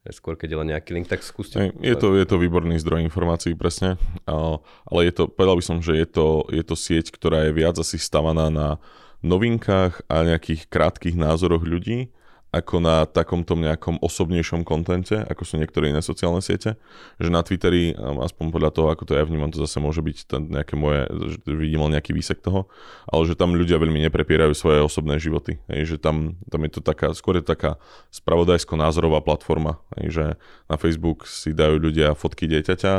Skôr 0.08 0.40
keď 0.40 0.48
je 0.54 0.58
len 0.62 0.68
nejaký 0.72 0.90
link, 0.94 1.10
tak 1.10 1.20
skúste. 1.20 1.74
Je 1.84 1.96
to, 1.98 2.16
je 2.16 2.24
to 2.24 2.40
výborný 2.40 2.80
zdroj 2.80 3.04
informácií, 3.04 3.52
presne. 3.52 4.00
Ale 4.24 5.00
je 5.04 5.12
to, 5.12 5.22
povedal 5.28 5.58
by 5.58 5.64
som, 5.64 5.78
že 5.84 6.00
je 6.00 6.06
to, 6.08 6.48
je 6.48 6.64
to 6.64 6.78
sieť, 6.78 7.12
ktorá 7.12 7.50
je 7.50 7.52
viac 7.52 7.76
asi 7.76 8.00
stavaná 8.00 8.48
na 8.48 8.80
novinkách 9.20 10.06
a 10.06 10.22
nejakých 10.24 10.70
krátkých 10.70 11.18
názoroch 11.18 11.66
ľudí 11.66 12.14
ako 12.48 12.80
na 12.80 13.04
takomto 13.04 13.52
nejakom 13.52 14.00
osobnejšom 14.00 14.64
kontente, 14.64 15.20
ako 15.20 15.44
sú 15.44 15.60
niektoré 15.60 15.92
iné 15.92 16.00
sociálne 16.00 16.40
siete. 16.40 16.80
Že 17.20 17.28
na 17.28 17.44
Twitteri, 17.44 17.92
um, 17.92 18.24
aspoň 18.24 18.46
podľa 18.48 18.70
toho, 18.72 18.88
ako 18.88 19.04
to 19.04 19.12
ja 19.20 19.24
vnímam, 19.28 19.52
to 19.52 19.60
zase 19.60 19.76
môže 19.76 20.00
byť 20.00 20.16
ten 20.24 20.42
nejaké 20.48 20.72
moje, 20.72 21.04
že 21.28 21.36
vidím 21.44 21.84
len 21.84 22.00
nejaký 22.00 22.16
výsek 22.16 22.40
toho, 22.40 22.72
ale 23.04 23.28
že 23.28 23.36
tam 23.36 23.52
ľudia 23.52 23.76
veľmi 23.76 24.00
neprepierajú 24.08 24.56
svoje 24.56 24.80
osobné 24.80 25.20
životy. 25.20 25.60
Hej, 25.68 25.94
že 25.94 25.96
tam, 26.00 26.40
tam 26.48 26.64
je 26.64 26.70
to 26.72 26.80
taká, 26.80 27.12
skôr 27.12 27.36
je 27.36 27.44
to 27.44 27.52
taká 27.52 27.76
spravodajsko-názorová 28.16 29.20
platforma. 29.20 29.84
Hej, 30.00 30.06
že 30.08 30.24
na 30.72 30.80
Facebook 30.80 31.28
si 31.28 31.52
dajú 31.52 31.76
ľudia 31.76 32.16
fotky 32.16 32.48
dieťaťa, 32.48 32.92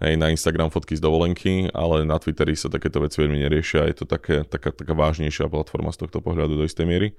hej, 0.00 0.14
na 0.16 0.32
Instagram 0.32 0.72
fotky 0.72 0.96
z 0.96 1.04
dovolenky, 1.04 1.68
ale 1.76 2.08
na 2.08 2.16
Twitteri 2.16 2.56
sa 2.56 2.72
takéto 2.72 3.04
veci 3.04 3.20
veľmi 3.20 3.36
neriešia. 3.36 3.84
Je 3.92 4.00
to 4.00 4.06
také, 4.08 4.48
taká, 4.48 4.72
taká 4.72 4.96
vážnejšia 4.96 5.52
platforma 5.52 5.92
z 5.92 6.08
tohto 6.08 6.24
pohľadu 6.24 6.56
do 6.56 6.64
istej 6.64 6.88
miery. 6.88 7.12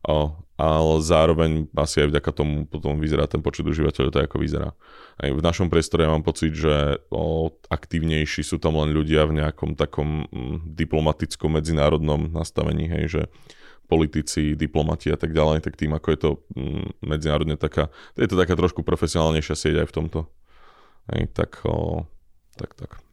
O, 0.00 0.32
ale 0.56 0.94
zároveň 1.04 1.68
asi 1.76 2.04
aj 2.04 2.08
vďaka 2.12 2.30
tomu 2.32 2.64
potom 2.64 2.96
vyzerá 3.00 3.28
ten 3.28 3.44
počet 3.44 3.68
užívateľov 3.68 4.12
tak, 4.12 4.28
ako 4.28 4.40
vyzerá. 4.40 4.72
Aj 5.20 5.28
v 5.28 5.40
našom 5.40 5.68
priestore 5.68 6.04
ja 6.04 6.12
mám 6.12 6.24
pocit, 6.24 6.56
že 6.56 7.00
o, 7.12 7.52
aktívnejší 7.68 8.40
sú 8.40 8.56
tam 8.56 8.80
len 8.80 8.92
ľudia 8.96 9.28
v 9.28 9.40
nejakom 9.44 9.76
takom 9.76 10.24
mm, 10.28 10.72
diplomatickom 10.72 11.56
medzinárodnom 11.56 12.32
nastavení, 12.32 12.88
hej, 12.88 13.04
že 13.08 13.22
politici, 13.88 14.54
diplomati 14.54 15.10
a 15.10 15.18
tak 15.18 15.34
ďalej, 15.34 15.66
tak 15.66 15.74
tým, 15.76 15.92
ako 15.92 16.08
je 16.12 16.18
to 16.20 16.30
mm, 16.56 16.84
medzinárodne 17.04 17.56
taká, 17.60 17.92
je 18.16 18.28
to 18.28 18.36
taká 18.40 18.56
trošku 18.56 18.80
profesionálnejšia 18.80 19.56
sieť 19.56 19.76
aj 19.84 19.88
v 19.88 19.96
tomto. 19.96 20.20
Hej, 21.12 21.28
tak, 21.36 21.60
o, 21.68 22.08
tak, 22.56 22.72
tak. 22.76 23.09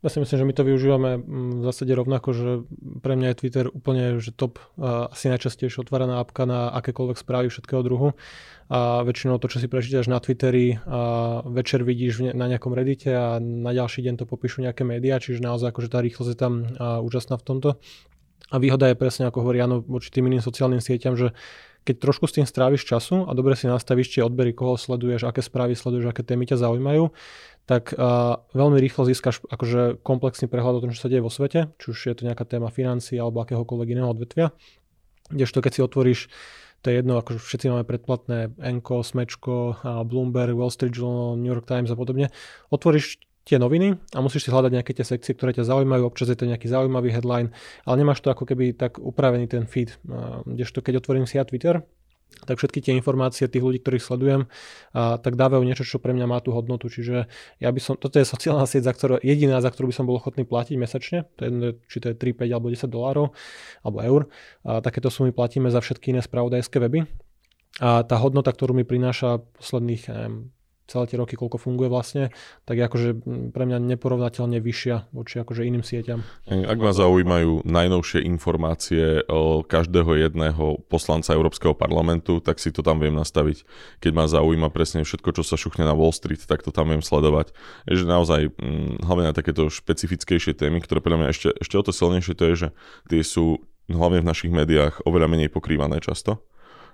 Ja 0.00 0.08
si 0.08 0.16
myslím, 0.16 0.38
že 0.40 0.48
my 0.48 0.54
to 0.56 0.64
využívame 0.64 1.10
mm, 1.20 1.60
v 1.60 1.64
zásade 1.68 1.92
rovnako, 1.92 2.28
že 2.32 2.48
pre 3.04 3.20
mňa 3.20 3.36
je 3.36 3.38
Twitter 3.44 3.66
úplne 3.68 4.16
že 4.16 4.32
top, 4.32 4.56
asi 4.80 5.28
najčastejšie 5.28 5.84
otváraná 5.84 6.24
apka 6.24 6.48
na 6.48 6.72
akékoľvek 6.72 7.20
správy 7.20 7.52
všetkého 7.52 7.84
druhu. 7.84 8.16
A 8.72 9.04
väčšinou 9.04 9.36
to, 9.36 9.52
čo 9.52 9.60
si 9.60 9.68
prečítaš 9.68 10.08
na 10.08 10.16
Twitteri, 10.16 10.80
a 10.88 11.42
večer 11.44 11.84
vidíš 11.84 12.32
na 12.32 12.46
nejakom 12.48 12.72
reddite 12.72 13.12
a 13.12 13.36
na 13.42 13.76
ďalší 13.76 14.00
deň 14.06 14.14
to 14.22 14.24
popíšu 14.24 14.64
nejaké 14.64 14.88
médiá, 14.88 15.20
čiže 15.20 15.44
naozaj 15.44 15.74
akože 15.74 15.92
tá 15.92 16.00
rýchlosť 16.00 16.30
je 16.32 16.38
tam 16.38 16.54
úžasná 17.04 17.36
v 17.36 17.44
tomto. 17.44 17.68
A 18.50 18.56
výhoda 18.58 18.88
je 18.90 18.98
presne, 18.98 19.28
ako 19.28 19.46
hovorí 19.46 19.62
Jano, 19.62 19.84
voči 19.84 20.10
tým 20.10 20.26
iným 20.26 20.42
sociálnym 20.42 20.82
sieťam, 20.82 21.14
že 21.14 21.36
keď 21.84 21.96
trošku 21.96 22.28
s 22.28 22.36
tým 22.36 22.46
stráviš 22.46 22.84
času 22.84 23.24
a 23.24 23.32
dobre 23.32 23.56
si 23.56 23.64
nastavíš 23.64 24.12
tie 24.12 24.22
odbery, 24.24 24.52
koho 24.52 24.76
sleduješ, 24.76 25.24
aké 25.24 25.40
správy 25.40 25.72
sleduješ, 25.74 26.12
aké 26.12 26.22
témy 26.22 26.44
ťa 26.44 26.60
zaujímajú, 26.60 27.12
tak 27.64 27.94
uh, 27.94 28.42
veľmi 28.52 28.82
rýchlo 28.82 29.06
získaš 29.06 29.46
akože 29.46 30.02
komplexný 30.02 30.50
prehľad 30.50 30.80
o 30.80 30.82
tom, 30.82 30.90
čo 30.92 31.06
sa 31.06 31.10
deje 31.10 31.24
vo 31.24 31.32
svete, 31.32 31.70
či 31.78 31.86
už 31.92 31.98
je 32.10 32.14
to 32.18 32.26
nejaká 32.26 32.44
téma 32.44 32.68
financií 32.68 33.16
alebo 33.16 33.40
akéhokoľvek 33.46 33.88
iného 33.94 34.10
odvetvia. 34.10 34.52
Kdežto 35.30 35.62
keď 35.62 35.72
si 35.72 35.80
otvoríš 35.80 36.20
to 36.80 36.88
je 36.88 36.96
jedno, 36.96 37.20
akože 37.20 37.44
všetci 37.44 37.66
máme 37.68 37.84
predplatné 37.84 38.56
Enko, 38.56 39.04
Smečko, 39.04 39.84
Bloomberg, 40.08 40.56
Wall 40.56 40.72
Street 40.72 40.96
Journal, 40.96 41.36
New 41.36 41.52
York 41.52 41.68
Times 41.68 41.92
a 41.92 41.96
podobne. 41.96 42.32
Otvoríš 42.72 43.20
tie 43.50 43.58
noviny 43.58 43.98
a 44.14 44.22
musíš 44.22 44.46
si 44.46 44.54
hľadať 44.54 44.70
nejaké 44.70 44.94
tie 44.94 45.02
sekcie, 45.02 45.34
ktoré 45.34 45.50
ťa 45.50 45.66
zaujímajú, 45.66 46.06
občas 46.06 46.30
je 46.30 46.38
to 46.38 46.46
nejaký 46.46 46.70
zaujímavý 46.70 47.10
headline, 47.10 47.50
ale 47.82 47.94
nemáš 47.98 48.22
to 48.22 48.30
ako 48.30 48.46
keby 48.46 48.78
tak 48.78 49.02
upravený 49.02 49.50
ten 49.50 49.66
feed. 49.66 49.98
Kdežto 50.46 50.86
keď 50.86 51.02
otvorím 51.02 51.26
si 51.26 51.34
ja 51.34 51.42
Twitter, 51.42 51.82
tak 52.46 52.62
všetky 52.62 52.78
tie 52.78 52.94
informácie 52.94 53.50
tých 53.50 53.58
ľudí, 53.58 53.82
ktorých 53.82 54.06
sledujem, 54.06 54.46
a, 54.94 55.18
tak 55.18 55.34
dávajú 55.34 55.66
niečo, 55.66 55.82
čo 55.82 55.98
pre 55.98 56.14
mňa 56.14 56.26
má 56.30 56.38
tú 56.38 56.54
hodnotu. 56.54 56.86
Čiže 56.86 57.26
ja 57.58 57.70
by 57.74 57.80
som, 57.82 57.94
toto 57.98 58.22
je 58.22 58.26
sociálna 58.26 58.70
sieť, 58.70 58.86
za 58.86 58.94
ktorú, 58.94 59.18
jediná, 59.20 59.58
za 59.58 59.74
ktorú 59.74 59.90
by 59.90 59.94
som 59.98 60.06
bol 60.06 60.16
ochotný 60.16 60.46
platiť 60.46 60.76
mesačne, 60.78 61.26
to 61.34 61.40
je, 61.42 61.50
či 61.90 61.98
to 61.98 62.14
je 62.14 62.16
3, 62.16 62.46
5 62.46 62.54
alebo 62.54 62.70
10 62.70 62.86
dolárov 62.86 63.34
alebo 63.82 63.98
eur. 64.00 64.20
A 64.62 64.78
takéto 64.78 65.10
sumy 65.10 65.34
platíme 65.34 65.68
za 65.68 65.82
všetky 65.82 66.14
iné 66.14 66.22
spravodajské 66.22 66.78
weby. 66.78 67.10
A 67.82 68.06
tá 68.06 68.16
hodnota, 68.22 68.54
ktorú 68.54 68.78
mi 68.78 68.86
prináša 68.86 69.42
posledných 69.58 70.02
neviem, 70.06 70.34
celé 70.90 71.06
tie 71.06 71.18
roky, 71.22 71.38
koľko 71.38 71.62
funguje 71.62 71.86
vlastne, 71.86 72.34
tak 72.66 72.82
je 72.82 72.84
akože 72.84 73.08
pre 73.54 73.64
mňa 73.70 73.78
neporovnateľne 73.94 74.58
vyššia 74.58 75.14
voči 75.14 75.38
akože 75.38 75.62
iným 75.62 75.86
sieťam. 75.86 76.26
Ak 76.50 76.78
ma 76.82 76.90
zaujímajú 76.90 77.62
najnovšie 77.62 78.26
informácie 78.26 79.22
o 79.30 79.62
každého 79.62 80.18
jedného 80.18 80.82
poslanca 80.90 81.30
Európskeho 81.30 81.78
parlamentu, 81.78 82.42
tak 82.42 82.58
si 82.58 82.74
to 82.74 82.82
tam 82.82 82.98
viem 82.98 83.14
nastaviť. 83.14 83.62
Keď 84.02 84.12
ma 84.12 84.26
zaujíma 84.26 84.68
presne 84.74 85.06
všetko, 85.06 85.38
čo 85.38 85.42
sa 85.46 85.54
šuchne 85.54 85.86
na 85.86 85.94
Wall 85.94 86.10
Street, 86.10 86.42
tak 86.42 86.66
to 86.66 86.74
tam 86.74 86.90
viem 86.90 87.00
sledovať. 87.00 87.54
Je, 87.86 88.02
naozaj, 88.02 88.50
hlavne 89.06 89.30
na 89.30 89.34
takéto 89.36 89.70
špecifickejšie 89.70 90.58
témy, 90.58 90.82
ktoré 90.82 90.98
pre 90.98 91.14
mňa 91.14 91.28
ešte, 91.30 91.48
ešte 91.54 91.74
o 91.78 91.82
to 91.86 91.94
silnejšie, 91.94 92.34
to 92.34 92.44
je, 92.50 92.54
že 92.66 92.68
tie 93.06 93.22
sú 93.22 93.62
hlavne 93.86 94.22
v 94.22 94.28
našich 94.30 94.52
médiách 94.54 95.02
oveľa 95.06 95.26
menej 95.30 95.50
pokrývané 95.50 95.98
často 96.02 96.42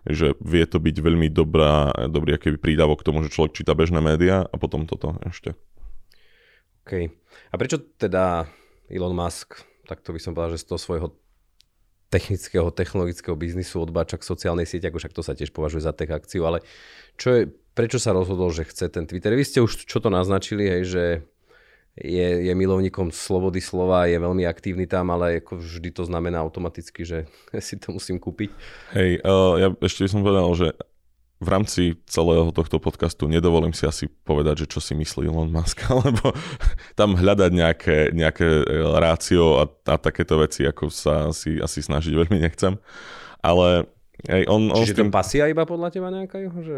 že 0.06 0.38
vie 0.38 0.64
to 0.66 0.78
byť 0.78 0.96
veľmi 1.02 1.28
dobrá, 1.30 1.90
dobrý 2.06 2.38
aký 2.38 2.54
prídavok 2.56 3.02
k 3.02 3.06
tomu, 3.10 3.26
že 3.26 3.34
človek 3.34 3.58
číta 3.58 3.75
bežné 3.75 3.98
médiá 3.98 4.46
a 4.46 4.56
potom 4.56 4.86
toto 4.86 5.18
ešte. 5.26 5.58
OK. 6.86 7.10
A 7.50 7.54
prečo 7.58 7.82
teda 7.98 8.46
Elon 8.86 9.14
Musk, 9.14 9.58
tak 9.90 10.02
to 10.06 10.14
by 10.14 10.20
som 10.22 10.34
povedal, 10.34 10.54
že 10.54 10.62
z 10.62 10.68
toho 10.70 10.78
svojho 10.78 11.08
technického, 12.06 12.70
technologického 12.70 13.34
biznisu 13.34 13.82
odbáča 13.82 14.22
k 14.22 14.28
sociálnej 14.30 14.66
sieti, 14.66 14.86
ako 14.86 15.02
však 15.02 15.14
to 15.14 15.22
sa 15.26 15.34
tiež 15.34 15.50
považuje 15.50 15.82
za 15.82 15.90
tech 15.90 16.10
akciu, 16.10 16.46
ale 16.46 16.62
čo 17.18 17.34
je, 17.34 17.42
prečo 17.75 17.98
sa 17.98 18.14
rozhodol, 18.14 18.54
že 18.54 18.62
chce 18.62 18.86
ten 18.86 19.10
Twitter? 19.10 19.34
Vy 19.34 19.42
ste 19.42 19.58
už 19.58 19.90
čo 19.90 19.98
to 19.98 20.06
naznačili, 20.06 20.70
hej, 20.70 20.82
že 20.86 21.02
je, 21.96 22.44
je 22.44 22.52
milovníkom 22.52 23.08
slobody 23.08 23.64
slova, 23.64 24.04
je 24.04 24.20
veľmi 24.20 24.44
aktívny 24.44 24.84
tam, 24.84 25.08
ale 25.08 25.40
ako 25.40 25.64
vždy 25.64 25.88
to 25.96 26.04
znamená 26.04 26.44
automaticky, 26.44 27.08
že 27.08 27.24
si 27.66 27.80
to 27.80 27.96
musím 27.96 28.20
kúpiť. 28.20 28.52
Hej, 28.92 29.24
uh, 29.24 29.56
ja 29.56 29.68
ešte 29.80 30.04
by 30.04 30.10
som 30.12 30.20
povedal, 30.20 30.48
že 30.52 30.68
v 31.36 31.48
rámci 31.52 32.00
celého 32.08 32.48
tohto 32.48 32.80
podcastu 32.80 33.28
nedovolím 33.28 33.76
si 33.76 33.84
asi 33.84 34.08
povedať, 34.08 34.64
že 34.64 34.76
čo 34.76 34.80
si 34.80 34.96
myslí 34.96 35.28
Elon 35.28 35.52
Musk, 35.52 35.84
lebo 36.04 36.32
tam 36.96 37.16
hľadať 37.16 37.50
nejaké, 37.52 37.96
nejaké 38.16 38.64
e, 38.64 38.64
rácio 38.96 39.60
a, 39.60 39.64
a 39.68 39.94
takéto 40.00 40.40
veci, 40.40 40.64
ako 40.64 40.88
sa 40.88 41.28
asi, 41.28 41.60
asi 41.60 41.84
snažiť 41.84 42.12
veľmi 42.12 42.40
nechcem. 42.40 42.80
Ale 43.44 43.84
Hej, 44.25 44.49
on, 44.49 44.73
on 44.73 44.80
Čiže 44.80 44.96
tým... 44.96 45.08
to 45.08 45.12
pasia 45.12 45.44
iba 45.44 45.68
podľa 45.68 45.92
teba 45.92 46.08
nejaká 46.08 46.40
jeho? 46.40 46.58
Že... 46.64 46.76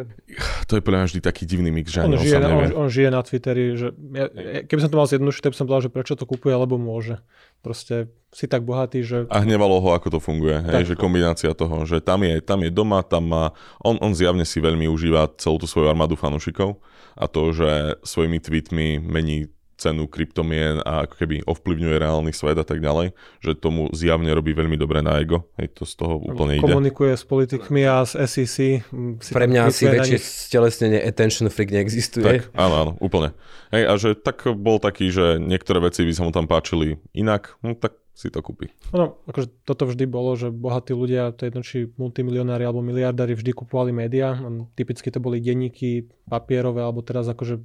To 0.66 0.72
je 0.74 0.82
podľa 0.82 0.98
mňa 0.98 1.08
vždy 1.14 1.20
taký 1.22 1.46
divný 1.46 1.70
mix, 1.70 1.94
že 1.94 2.02
on, 2.02 2.18
žije, 2.18 2.34
on, 2.42 2.50
on, 2.50 2.70
on 2.74 2.88
žije 2.90 3.08
na 3.14 3.22
Twitteri, 3.22 3.78
že 3.78 3.94
ja, 3.94 4.26
keby 4.66 4.80
som 4.82 4.90
to 4.90 4.98
mal 4.98 5.06
zjednodušiť, 5.06 5.42
tak 5.46 5.52
by 5.54 5.58
som 5.62 5.66
povedal, 5.70 5.84
že 5.86 5.94
prečo 5.94 6.14
to 6.18 6.26
kupuje, 6.26 6.50
alebo 6.50 6.74
môže. 6.76 7.22
Proste 7.62 8.10
si 8.34 8.50
tak 8.50 8.66
bohatý, 8.66 9.06
že... 9.06 9.30
A 9.30 9.46
hnevalo 9.46 9.78
ho, 9.78 9.94
ako 9.94 10.18
to 10.18 10.20
funguje. 10.20 10.58
Hej, 10.66 10.92
že 10.92 10.94
kombinácia 10.98 11.54
toho, 11.54 11.86
že 11.86 12.02
tam 12.02 12.26
je, 12.26 12.42
tam 12.42 12.58
je 12.66 12.70
doma, 12.74 13.06
tam 13.06 13.30
má... 13.30 13.44
On, 13.80 13.94
on 14.02 14.12
zjavne 14.18 14.42
si 14.42 14.58
veľmi 14.58 14.90
užíva 14.90 15.30
celú 15.38 15.62
tú 15.62 15.70
svoju 15.70 15.88
armádu 15.88 16.18
fanúšikov 16.18 16.82
a 17.14 17.24
to, 17.30 17.54
že 17.54 18.02
svojimi 18.02 18.38
tweetmi 18.42 18.98
mení 18.98 19.50
cenu 19.78 20.10
kryptomien 20.10 20.82
a 20.82 21.06
ako 21.06 21.14
keby 21.14 21.46
ovplyvňuje 21.46 21.96
reálny 22.02 22.34
svet 22.34 22.58
a 22.58 22.66
tak 22.66 22.82
ďalej, 22.82 23.14
že 23.38 23.54
tomu 23.54 23.86
zjavne 23.94 24.28
robí 24.34 24.50
veľmi 24.50 24.74
dobre 24.74 25.00
na 25.00 25.22
ego. 25.22 25.46
Hej, 25.54 25.78
to 25.78 25.82
z 25.86 25.94
toho 25.94 26.18
úplne 26.18 26.58
ide. 26.58 26.66
Komunikuje 26.66 27.14
s 27.14 27.22
politikmi 27.22 27.86
a 27.86 28.02
s 28.02 28.18
SEC. 28.18 28.82
Pre 29.22 29.46
mňa 29.46 29.60
asi 29.70 29.86
väčšie 29.86 30.18
stelesnenie 30.18 30.98
attention 30.98 31.46
freak 31.46 31.70
neexistuje. 31.70 32.26
Tak, 32.26 32.58
áno, 32.58 32.74
áno, 32.74 32.92
úplne. 32.98 33.38
Hej, 33.70 33.82
a 33.86 33.92
že 33.94 34.10
tak 34.18 34.42
bol 34.58 34.82
taký, 34.82 35.14
že 35.14 35.38
niektoré 35.38 35.78
veci 35.78 36.02
by 36.02 36.12
sa 36.12 36.22
mu 36.26 36.34
tam 36.34 36.50
páčili 36.50 36.98
inak, 37.14 37.54
no 37.62 37.78
tak 37.78 37.94
si 38.18 38.34
to 38.34 38.42
kúpi. 38.42 38.74
No, 38.90 39.22
akože 39.30 39.62
toto 39.62 39.86
vždy 39.86 40.10
bolo, 40.10 40.34
že 40.34 40.50
bohatí 40.50 40.90
ľudia, 40.90 41.30
to 41.30 41.46
jedno 41.46 41.62
či 41.62 41.86
multimilionári 41.94 42.66
alebo 42.66 42.82
miliardári 42.82 43.38
vždy 43.38 43.54
kupovali 43.54 43.94
médiá. 43.94 44.34
Typicky 44.74 45.14
to 45.14 45.22
boli 45.22 45.38
denníky 45.38 46.10
papierové, 46.26 46.82
alebo 46.82 46.98
teraz 47.06 47.30
akože 47.30 47.62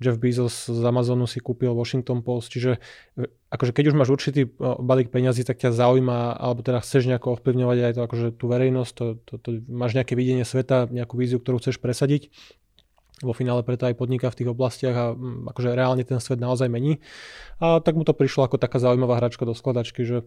Jeff 0.00 0.16
Bezos 0.16 0.72
z 0.72 0.80
Amazonu 0.80 1.28
si 1.28 1.44
kúpil 1.44 1.76
Washington 1.76 2.24
Post, 2.24 2.48
čiže 2.48 2.80
e, 3.20 3.28
akože 3.52 3.76
keď 3.76 3.92
už 3.92 3.98
máš 4.00 4.08
určitý 4.08 4.48
balík 4.58 5.12
peňazí, 5.12 5.44
tak 5.44 5.60
ťa 5.60 5.76
zaujíma, 5.76 6.40
alebo 6.40 6.64
teda 6.64 6.80
chceš 6.80 7.04
nejako 7.04 7.36
ovplyvňovať 7.36 7.78
aj 7.84 7.92
to, 7.92 8.00
akože 8.08 8.26
tú 8.40 8.44
verejnosť, 8.48 8.92
to, 8.96 9.04
to, 9.20 9.34
to, 9.36 9.48
máš 9.68 9.92
nejaké 9.92 10.16
videnie 10.16 10.48
sveta, 10.48 10.88
nejakú 10.88 11.20
víziu, 11.20 11.36
ktorú 11.44 11.60
chceš 11.60 11.76
presadiť, 11.76 12.32
vo 13.22 13.34
finále 13.34 13.66
preto 13.66 13.86
aj 13.86 13.98
podniká 13.98 14.30
v 14.30 14.38
tých 14.44 14.48
oblastiach 14.50 14.96
a 14.96 15.06
mm, 15.12 15.50
akože 15.54 15.68
reálne 15.74 16.04
ten 16.06 16.22
svet 16.22 16.38
naozaj 16.38 16.70
mení. 16.70 17.02
A 17.58 17.82
tak 17.82 17.98
mu 17.98 18.06
to 18.06 18.14
prišlo 18.14 18.46
ako 18.46 18.56
taká 18.56 18.78
zaujímavá 18.78 19.18
hračka 19.18 19.42
do 19.42 19.54
skladačky, 19.54 20.06
že 20.06 20.26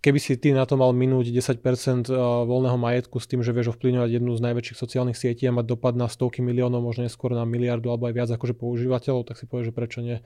keby 0.00 0.18
si 0.18 0.36
ty 0.40 0.56
na 0.56 0.64
to 0.64 0.80
mal 0.80 0.90
minúť 0.96 1.28
10% 1.28 2.08
voľného 2.48 2.78
majetku 2.80 3.20
s 3.20 3.28
tým, 3.28 3.44
že 3.44 3.52
vieš 3.52 3.76
ovplyvňovať 3.76 4.10
jednu 4.16 4.32
z 4.36 4.44
najväčších 4.48 4.78
sociálnych 4.80 5.16
sietí 5.16 5.44
a 5.44 5.52
mať 5.52 5.68
dopad 5.68 5.94
na 5.94 6.08
stovky 6.08 6.40
miliónov, 6.40 6.80
možno 6.80 7.04
neskôr 7.04 7.36
na 7.36 7.44
miliardu 7.44 7.92
alebo 7.92 8.08
aj 8.08 8.14
viac 8.16 8.30
akože 8.32 8.56
používateľov, 8.56 9.28
tak 9.28 9.36
si 9.36 9.44
povieš, 9.44 9.70
že 9.70 9.76
prečo 9.76 10.00
nie. 10.00 10.18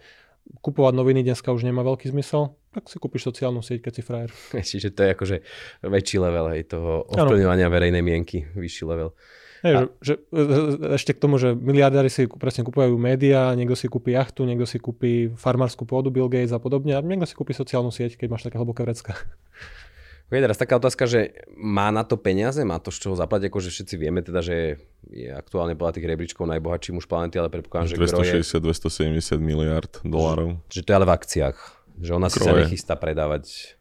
Kupovať 0.61 0.93
noviny 0.93 1.25
dneska 1.25 1.51
už 1.57 1.65
nemá 1.65 1.81
veľký 1.83 2.13
zmysel, 2.13 2.53
tak 2.71 2.87
si 2.93 3.01
kúpiš 3.01 3.33
sociálnu 3.33 3.65
sieť, 3.65 3.89
keď 3.89 3.93
si 3.97 4.03
frajer. 4.05 4.31
Čiže 4.71 4.93
to 4.95 5.01
je 5.03 5.11
akože 5.17 5.37
väčší 5.83 6.17
level 6.23 6.53
hej, 6.55 6.69
toho 6.69 7.09
ovplyvňovania 7.11 7.67
verejnej 7.67 8.05
mienky, 8.05 8.47
vyšší 8.53 8.85
level. 8.87 9.17
Hej, 9.65 9.75
a... 9.75 9.81
že, 9.81 9.89
že, 10.05 10.15
e, 10.29 10.43
e, 10.45 11.01
ešte 11.01 11.17
k 11.17 11.23
tomu, 11.25 11.41
že 11.41 11.57
miliardári 11.57 12.13
si 12.13 12.29
presne 12.29 12.69
kupujú 12.69 13.01
médiá, 13.01 13.57
niekto 13.57 13.73
si 13.73 13.89
kúpi 13.89 14.13
jachtu, 14.13 14.45
niekto 14.45 14.69
si 14.69 14.77
kúpi 14.77 15.33
farmárskú 15.41 15.89
pôdu 15.89 16.13
Bill 16.13 16.29
Gates 16.29 16.53
a 16.53 16.61
podobne 16.61 16.93
a 16.93 17.01
niekto 17.01 17.25
si 17.25 17.33
kúpi 17.33 17.57
sociálnu 17.57 17.89
sieť, 17.89 18.21
keď 18.21 18.29
máš 18.29 18.45
také 18.45 18.61
hlboké 18.61 18.85
vrecka. 18.85 19.17
Okay, 20.29 20.41
teraz 20.41 20.57
taká 20.57 20.81
otázka, 20.81 21.05
že 21.05 21.37
má 21.57 21.89
na 21.93 22.05
to 22.05 22.17
peniaze, 22.17 22.61
má 22.65 22.81
to 22.81 22.89
z 22.89 23.09
čoho 23.09 23.15
zaplatiť, 23.17 23.49
akože 23.49 23.69
všetci 23.73 23.95
vieme 24.01 24.21
teda, 24.25 24.41
že 24.41 24.81
je 25.09 25.29
aktuálne 25.33 25.77
podľa 25.77 26.01
tých 26.01 26.09
rebríčkov 26.13 26.49
najbohatší 26.49 26.97
muž 26.97 27.09
planety, 27.09 27.41
ale 27.41 27.53
predpokladám, 27.53 27.93
že 27.93 28.01
260-270 28.45 29.41
miliard 29.41 29.93
dolárov. 30.01 30.61
Že, 30.73 30.81
že 30.81 30.83
to 30.85 30.89
je 30.91 30.97
ale 30.97 31.07
v 31.09 31.13
akciách, 31.13 31.57
že 32.01 32.11
ona 32.17 32.29
si 32.33 32.41
sa 32.41 32.57
nechystá 32.57 32.97
predávať 32.97 33.77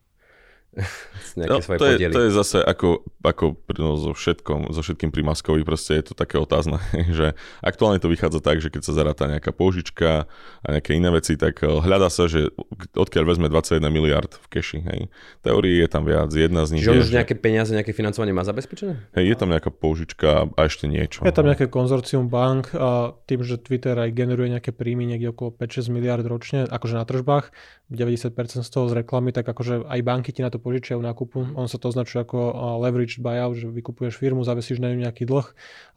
no, 1.37 1.61
svoje 1.61 1.77
to, 1.77 1.85
je, 1.85 1.97
to 2.09 2.21
je 2.27 2.31
zase 2.33 2.57
ako, 2.61 3.05
ako 3.23 3.55
no, 3.79 3.95
so, 3.95 4.11
všetkom, 4.11 4.75
so 4.75 4.83
všetkým 4.83 5.09
pri 5.09 5.23
Maskovi, 5.23 5.63
proste 5.63 5.95
je 5.95 6.11
to 6.11 6.13
také 6.13 6.35
otázne, 6.35 6.77
že 7.17 7.33
aktuálne 7.63 8.03
to 8.03 8.11
vychádza 8.11 8.43
tak, 8.43 8.59
že 8.59 8.67
keď 8.67 8.81
sa 8.83 8.93
zaráta 8.93 9.31
nejaká 9.31 9.55
požička 9.55 10.27
a 10.61 10.67
nejaké 10.67 10.99
iné 10.99 11.07
veci, 11.09 11.39
tak 11.39 11.63
eh, 11.63 11.71
hľadá 11.71 12.11
sa, 12.11 12.27
že 12.27 12.51
odkiaľ 12.93 13.23
vezme 13.23 13.47
21 13.47 13.79
miliard 13.87 14.27
v 14.27 14.47
keši. 14.59 14.79
Hej. 14.83 15.01
Teórii 15.39 15.79
je 15.79 15.87
tam 15.87 16.03
viac, 16.03 16.29
jedna 16.35 16.67
z 16.67 16.75
nich 16.75 16.83
Čiže 16.83 16.91
je, 16.91 17.03
už 17.07 17.09
že... 17.09 17.17
nejaké 17.23 17.35
peniaze, 17.39 17.71
nejaké 17.71 17.95
financovanie 17.95 18.35
má 18.35 18.43
zabezpečené? 18.43 18.99
Hej, 19.15 19.25
je 19.31 19.35
tam 19.39 19.49
nejaká 19.49 19.71
požička 19.71 20.51
a 20.51 20.59
ešte 20.67 20.91
niečo. 20.91 21.23
Je 21.23 21.31
tam 21.31 21.47
nejaké 21.47 21.71
konzorcium 21.71 22.27
bank 22.27 22.75
a 22.75 23.15
tým, 23.23 23.39
že 23.47 23.55
Twitter 23.55 23.95
aj 23.95 24.11
generuje 24.11 24.51
nejaké 24.51 24.75
príjmy 24.75 25.07
niekde 25.07 25.31
okolo 25.31 25.55
5-6 25.55 25.87
miliard 25.95 26.25
ročne, 26.27 26.67
akože 26.67 26.95
na 26.99 27.05
tržbách, 27.07 27.55
90% 27.93 28.65
z 28.65 28.69
toho 28.69 28.85
z 28.89 28.93
reklamy, 29.05 29.31
tak 29.31 29.47
akože 29.47 29.85
aj 29.85 29.99
banky 30.01 30.33
ti 30.33 30.41
na 30.41 30.49
to 30.49 30.57
požičiajú 30.57 30.99
nákupu. 30.99 31.53
On 31.53 31.69
sa 31.69 31.77
to 31.77 31.93
označuje 31.93 32.25
ako 32.25 32.37
leveraged 33.17 33.21
buyout, 33.21 33.55
že 33.57 33.67
vykupuješ 33.69 34.17
firmu, 34.17 34.41
zavesíš 34.43 34.79
na 34.81 34.89
ňu 34.93 35.05
nejaký 35.05 35.25
dlh 35.25 35.47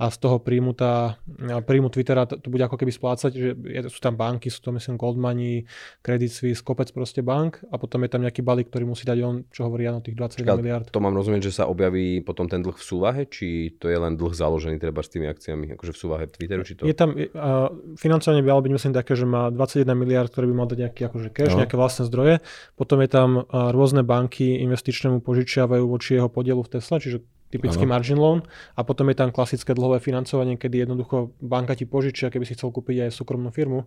a 0.00 0.04
z 0.10 0.16
toho 0.18 0.36
príjmu, 0.40 0.72
tá, 0.76 1.16
príjmu 1.64 1.88
Twittera 1.88 2.26
to 2.26 2.48
bude 2.50 2.62
ako 2.64 2.76
keby 2.76 2.92
splácať, 2.92 3.30
že 3.32 3.48
sú 3.88 4.00
tam 4.00 4.16
banky, 4.16 4.52
sú 4.52 4.60
to 4.60 4.72
myslím 4.76 4.96
Gold 5.00 5.16
Money, 5.16 5.64
Credit 6.02 6.28
Suisse, 6.28 6.60
kopec 6.60 6.90
proste 6.92 7.22
bank 7.24 7.62
a 7.72 7.76
potom 7.80 8.02
je 8.04 8.10
tam 8.12 8.20
nejaký 8.24 8.42
balík, 8.42 8.68
ktorý 8.68 8.84
musí 8.88 9.04
dať 9.08 9.18
on, 9.22 9.34
čo 9.48 9.68
hovorí 9.68 9.88
áno, 9.88 10.02
tých 10.02 10.16
21 10.16 10.44
Čaká, 10.44 10.54
miliard. 10.58 10.86
To 10.92 11.00
mám 11.00 11.14
rozumieť, 11.16 11.48
že 11.48 11.62
sa 11.62 11.64
objaví 11.70 12.20
potom 12.20 12.50
ten 12.50 12.60
dlh 12.60 12.76
v 12.76 12.84
súvahe, 12.84 13.22
či 13.28 13.76
to 13.78 13.88
je 13.88 13.96
len 13.96 14.18
dlh 14.18 14.32
založený 14.34 14.76
treba 14.80 15.00
s 15.00 15.10
tými 15.12 15.28
akciami, 15.30 15.76
akože 15.78 15.92
v 15.92 15.98
súvahe 15.98 16.24
Twitteru, 16.28 16.62
či 16.66 16.74
to? 16.76 16.84
Je 16.84 16.96
tam, 16.96 17.14
uh, 17.14 17.70
financovanie 17.96 18.42
by 18.44 18.48
malo 18.52 18.62
byť 18.64 18.72
myslím 18.72 18.94
také, 18.94 19.12
že 19.16 19.26
má 19.28 19.48
21 19.52 19.86
miliard, 19.96 20.28
ktoré 20.28 20.48
by 20.50 20.54
mal 20.54 20.68
dať 20.68 20.78
nejaký 20.88 21.02
akože 21.08 21.28
cash, 21.32 21.54
no. 21.54 21.64
nejaké 21.64 21.76
vlastné 21.78 22.04
zdroje. 22.08 22.34
Potom 22.76 22.98
je 23.00 23.10
tam 23.10 23.44
rôzne 23.50 24.02
banky 24.02 24.60
investičnému 24.64 25.22
požičiavajú 25.22 25.84
voči 25.86 26.18
jeho 26.18 26.28
podielu 26.30 26.60
v 26.62 26.70
Tesla, 26.78 26.98
čiže 27.06 27.18
typický 27.46 27.86
ano. 27.86 27.92
margin 27.94 28.18
loan 28.18 28.42
a 28.74 28.82
potom 28.82 29.06
je 29.06 29.16
tam 29.22 29.30
klasické 29.30 29.70
dlhové 29.70 30.02
financovanie, 30.02 30.58
kedy 30.58 30.82
jednoducho 30.82 31.30
banka 31.38 31.78
ti 31.78 31.86
požičia, 31.86 32.26
keby 32.26 32.42
si 32.42 32.58
chcel 32.58 32.74
kúpiť 32.74 33.06
aj 33.06 33.10
súkromnú 33.14 33.54
firmu, 33.54 33.86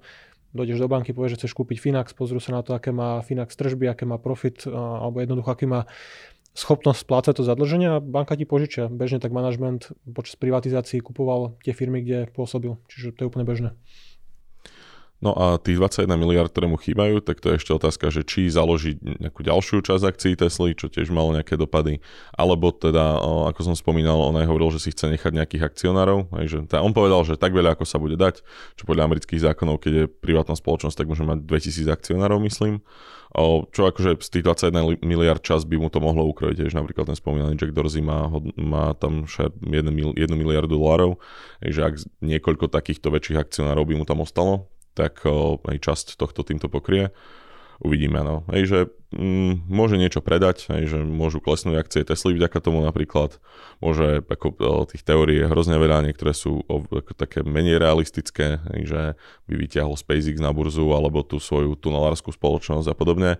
dojdeš 0.55 0.79
do 0.81 0.87
banky, 0.87 1.11
povieš, 1.13 1.35
že 1.35 1.39
chceš 1.45 1.53
kúpiť 1.53 1.77
Finax, 1.77 2.15
pozrú 2.15 2.41
sa 2.41 2.55
na 2.55 2.61
to, 2.65 2.73
aké 2.73 2.89
má 2.89 3.21
Finax 3.21 3.53
tržby, 3.53 3.91
aké 3.91 4.07
má 4.07 4.17
profit, 4.17 4.65
alebo 4.65 5.21
jednoducho, 5.21 5.49
aký 5.51 5.69
má 5.69 5.85
schopnosť 6.57 7.05
splácať 7.05 7.33
to 7.37 7.43
zadlženie 7.45 7.87
a 7.87 8.01
banka 8.01 8.33
ti 8.33 8.43
požičia. 8.49 8.89
Bežne 8.89 9.21
tak 9.21 9.29
manažment 9.29 9.93
počas 10.09 10.33
privatizácií 10.35 10.99
kupoval 10.99 11.55
tie 11.61 11.77
firmy, 11.77 12.01
kde 12.01 12.27
pôsobil. 12.33 12.81
Čiže 12.89 13.13
to 13.13 13.19
je 13.23 13.29
úplne 13.29 13.45
bežné. 13.45 13.77
No 15.19 15.35
a 15.35 15.59
tých 15.59 15.75
21 15.75 16.15
miliard, 16.15 16.47
ktoré 16.47 16.71
mu 16.71 16.79
chýbajú, 16.79 17.19
tak 17.19 17.43
to 17.43 17.51
je 17.51 17.59
ešte 17.59 17.75
otázka, 17.75 18.07
že 18.07 18.23
či 18.23 18.47
založiť 18.47 19.19
nejakú 19.19 19.43
ďalšiu 19.43 19.83
časť 19.83 20.03
akcií 20.07 20.33
Tesly, 20.39 20.71
čo 20.79 20.87
tiež 20.87 21.11
malo 21.11 21.35
nejaké 21.35 21.59
dopady, 21.59 21.99
alebo 22.31 22.71
teda, 22.71 23.19
ako 23.51 23.59
som 23.59 23.75
spomínal, 23.75 24.15
on 24.15 24.39
aj 24.39 24.47
hovoril, 24.47 24.71
že 24.71 24.79
si 24.79 24.95
chce 24.95 25.11
nechať 25.11 25.35
nejakých 25.35 25.67
akcionárov. 25.67 26.31
že, 26.47 26.63
teda 26.71 26.79
on 26.79 26.95
povedal, 26.95 27.27
že 27.27 27.35
tak 27.35 27.51
veľa, 27.51 27.75
ako 27.75 27.83
sa 27.83 27.99
bude 27.99 28.15
dať, 28.15 28.39
čo 28.79 28.87
podľa 28.87 29.11
amerických 29.11 29.43
zákonov, 29.43 29.83
keď 29.83 29.91
je 29.91 30.05
privátna 30.07 30.55
spoločnosť, 30.55 30.95
tak 30.95 31.11
môže 31.11 31.27
mať 31.27 31.43
2000 31.43 31.91
akcionárov, 31.91 32.39
myslím. 32.47 32.79
O, 33.29 33.67
čo 33.69 33.85
akože 33.85 34.23
z 34.25 34.29
tých 34.39 34.43
21 34.73 35.05
miliard 35.05 35.43
čas 35.43 35.61
by 35.61 35.77
mu 35.77 35.91
to 35.93 36.01
mohlo 36.01 36.25
ukrojiť, 36.33 36.65
že 36.65 36.73
napríklad 36.73 37.13
ten 37.13 37.17
spomínaný 37.19 37.61
Jack 37.61 37.77
Dorsey 37.77 38.01
má, 38.01 38.25
má 38.57 38.97
tam 38.97 39.29
1, 39.29 39.61
1 39.69 40.17
miliardu 40.33 40.73
dolárov, 40.73 41.21
že 41.61 41.85
ak 41.85 42.01
niekoľko 42.25 42.73
takýchto 42.73 43.13
väčších 43.13 43.37
akcionárov 43.37 43.85
by 43.85 43.93
mu 44.01 44.05
tam 44.09 44.25
ostalo, 44.25 44.65
tak 44.99 45.23
aj 45.63 45.77
časť 45.79 46.19
tohto 46.19 46.43
týmto 46.43 46.67
pokrie. 46.67 47.15
Uvidíme, 47.79 48.19
no. 48.27 48.43
Hej, 48.51 48.63
že 48.67 48.79
mm, 49.15 49.71
môže 49.71 49.95
niečo 49.95 50.19
predať, 50.19 50.67
hej, 50.67 50.91
že 50.91 50.99
môžu 50.99 51.39
klesnúť 51.39 51.79
akcie 51.79 52.03
Tesly 52.03 52.35
vďaka 52.35 52.59
tomu 52.59 52.83
napríklad, 52.83 53.39
môže, 53.79 54.19
ako 54.27 54.51
tých 54.91 55.07
teórií 55.07 55.39
je 55.39 55.47
hrozne 55.47 55.79
veľa, 55.79 56.03
niektoré 56.03 56.35
sú 56.35 56.59
ako 56.67 57.15
také 57.15 57.39
menej 57.39 57.79
realistické, 57.79 58.59
hej, 58.75 58.81
že 58.83 59.01
by 59.47 59.53
vyťahol 59.63 59.95
SpaceX 59.95 60.43
na 60.43 60.51
burzu 60.51 60.91
alebo 60.91 61.23
tú 61.23 61.39
svoju 61.39 61.79
tunelárskú 61.79 62.35
spoločnosť 62.35 62.91
a 62.91 62.95
podobne. 62.99 63.31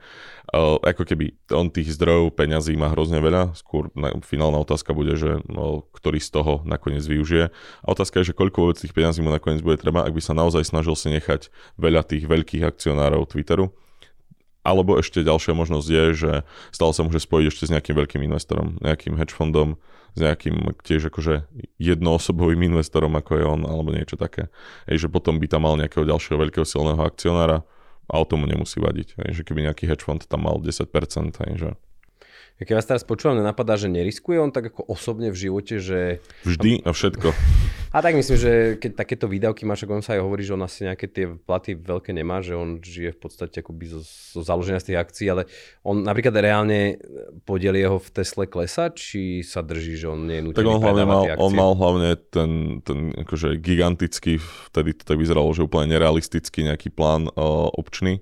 O, 0.56 0.80
ako 0.88 1.04
keby 1.04 1.36
on 1.52 1.68
tých 1.68 2.00
zdrojov 2.00 2.32
peňazí 2.40 2.80
má 2.80 2.96
hrozne 2.96 3.20
veľa, 3.20 3.60
skôr 3.60 3.92
na, 3.92 4.16
finálna 4.24 4.64
otázka 4.64 4.96
bude, 4.96 5.20
že 5.20 5.44
no, 5.52 5.84
ktorý 5.92 6.24
z 6.24 6.32
toho 6.32 6.64
nakoniec 6.64 7.04
využije. 7.04 7.52
A 7.84 7.88
otázka 7.92 8.24
je, 8.24 8.32
že 8.32 8.38
koľko 8.40 8.72
vôbec 8.72 8.80
tých 8.80 8.96
peňazí 8.96 9.20
mu 9.20 9.36
nakoniec 9.36 9.60
bude 9.60 9.76
treba, 9.76 10.08
ak 10.08 10.16
by 10.16 10.24
sa 10.24 10.32
naozaj 10.32 10.64
snažil 10.64 10.96
si 10.96 11.12
nechať 11.12 11.52
veľa 11.76 12.08
tých 12.08 12.24
veľkých 12.24 12.64
akcionárov 12.64 13.28
Twitteru 13.28 13.76
alebo 14.64 15.00
ešte 15.00 15.24
ďalšia 15.24 15.56
možnosť 15.56 15.88
je, 15.88 16.06
že 16.14 16.32
stále 16.70 16.92
sa 16.92 17.02
môže 17.08 17.24
spojiť 17.24 17.46
ešte 17.48 17.64
s 17.68 17.74
nejakým 17.74 17.96
veľkým 17.96 18.22
investorom, 18.28 18.76
nejakým 18.84 19.16
hedge 19.16 19.34
fondom, 19.34 19.80
s 20.16 20.20
nejakým 20.20 20.76
tiež 20.84 21.14
akože 21.14 21.48
jednoosobovým 21.80 22.68
investorom, 22.68 23.14
ako 23.16 23.32
je 23.40 23.46
on, 23.46 23.62
alebo 23.64 23.94
niečo 23.94 24.20
také. 24.20 24.52
Ej, 24.90 25.06
že 25.06 25.08
potom 25.08 25.38
by 25.38 25.48
tam 25.48 25.64
mal 25.64 25.80
nejakého 25.80 26.04
ďalšieho 26.04 26.38
veľkého 26.38 26.66
silného 26.66 27.00
akcionára 27.00 27.64
o 28.10 28.26
tomu 28.26 28.50
nemusí 28.50 28.82
vadiť. 28.82 29.22
Ej, 29.30 29.42
že 29.42 29.46
keby 29.46 29.70
nejaký 29.70 29.86
hedge 29.86 30.02
fond 30.02 30.20
tam 30.20 30.50
mal 30.50 30.58
10%, 30.58 30.90
ej, 31.50 31.54
že 31.56 31.70
keď 32.60 32.76
vás 32.76 32.88
teraz 32.92 33.04
počúvam, 33.08 33.40
nenapadá, 33.40 33.80
že 33.80 33.88
neriskuje 33.88 34.36
on 34.36 34.52
tak 34.52 34.76
ako 34.76 34.92
osobne 34.92 35.32
v 35.32 35.48
živote, 35.48 35.80
že... 35.80 36.20
Vždy 36.44 36.84
a 36.84 36.92
všetko. 36.92 37.32
A 37.90 38.06
tak 38.06 38.14
myslím, 38.14 38.38
že 38.38 38.52
keď 38.78 39.02
takéto 39.02 39.26
výdavky 39.26 39.66
máš, 39.66 39.82
ako 39.82 39.98
on 39.98 40.06
sa 40.06 40.14
aj 40.14 40.22
hovorí, 40.22 40.46
že 40.46 40.54
on 40.54 40.62
asi 40.62 40.86
nejaké 40.86 41.10
tie 41.10 41.26
platy 41.26 41.74
veľké 41.74 42.14
nemá, 42.14 42.38
že 42.38 42.54
on 42.54 42.78
žije 42.78 43.18
v 43.18 43.20
podstate 43.20 43.66
akoby 43.66 43.90
zo, 43.90 44.06
zo 44.06 44.46
založenia 44.46 44.78
z 44.78 44.94
tých 44.94 45.02
akcií, 45.02 45.26
ale 45.34 45.50
on 45.82 46.06
napríklad 46.06 46.38
reálne 46.38 47.02
podiel 47.50 47.74
jeho 47.74 47.98
v 47.98 48.10
Tesle 48.14 48.46
klesa, 48.46 48.94
či 48.94 49.42
sa 49.42 49.66
drží, 49.66 49.98
že 49.98 50.06
on 50.06 50.30
nie 50.30 50.38
je 50.38 50.54
Tak 50.54 50.70
on 50.70 50.86
hlavne 50.86 51.06
mal, 51.10 51.24
on 51.42 51.54
mal 51.58 51.74
hlavne 51.74 52.14
ten, 52.30 52.82
ten 52.86 53.10
akože 53.26 53.58
gigantický, 53.58 54.38
vtedy 54.70 54.94
to 54.94 55.10
tak 55.10 55.18
vyzeralo, 55.18 55.50
že 55.58 55.66
úplne 55.66 55.90
nerealistický 55.90 56.70
nejaký 56.70 56.94
plán 56.94 57.26
uh, 57.34 57.74
občný, 57.74 58.22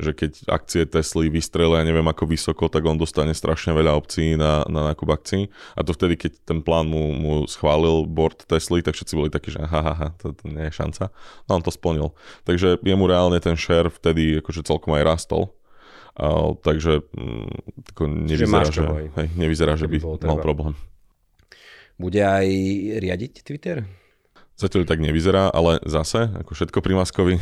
že 0.00 0.16
keď 0.16 0.32
akcie 0.48 0.82
Tesly 0.88 1.28
vystrelia 1.28 1.84
neviem 1.84 2.06
ako 2.06 2.26
vysoko, 2.26 2.66
tak 2.66 2.82
on 2.88 2.96
dostane 2.96 3.36
strašne 3.36 3.76
veľa 3.76 3.92
opcií 3.94 4.34
na, 4.34 4.64
na 4.66 4.92
nákup 4.92 5.08
akcií. 5.12 5.52
A 5.76 5.84
to 5.84 5.92
vtedy, 5.92 6.16
keď 6.16 6.32
ten 6.42 6.58
plán 6.64 6.88
mu, 6.88 7.12
mu 7.12 7.32
schválil 7.44 8.08
board 8.08 8.48
Tesly, 8.48 8.80
tak 8.80 8.98
všetci 9.02 9.18
boli 9.18 9.34
takí, 9.34 9.50
že 9.50 9.58
ha, 9.58 9.80
ha, 9.82 9.94
ha 9.98 10.08
to, 10.14 10.30
to 10.30 10.46
nie 10.46 10.70
je 10.70 10.78
šanca. 10.78 11.10
No 11.50 11.58
on 11.58 11.66
to 11.66 11.74
splnil. 11.74 12.14
Takže 12.46 12.78
jemu 12.86 13.10
reálne 13.10 13.42
ten 13.42 13.58
share 13.58 13.90
vtedy 13.90 14.38
akože 14.38 14.62
celkom 14.62 14.94
aj 14.94 15.02
rastol. 15.02 15.50
Uh, 16.14 16.54
takže 16.62 17.02
mm, 17.16 17.88
tako 17.90 18.02
nevyzerá, 18.06 18.68
že, 18.68 18.84
hej, 19.16 19.28
nevyzerá, 19.34 19.72
že 19.80 19.90
by 19.90 19.98
mal 20.22 20.38
problém. 20.38 20.78
Bude 21.96 22.22
aj 22.22 22.46
riadiť 23.00 23.42
Twitter? 23.42 23.82
Zatiaľ 24.60 24.84
tak 24.84 25.00
nevyzerá, 25.00 25.48
ale 25.48 25.80
zase, 25.88 26.28
ako 26.38 26.52
všetko 26.52 26.78
pri 26.84 26.94
Maskovi, 27.00 27.34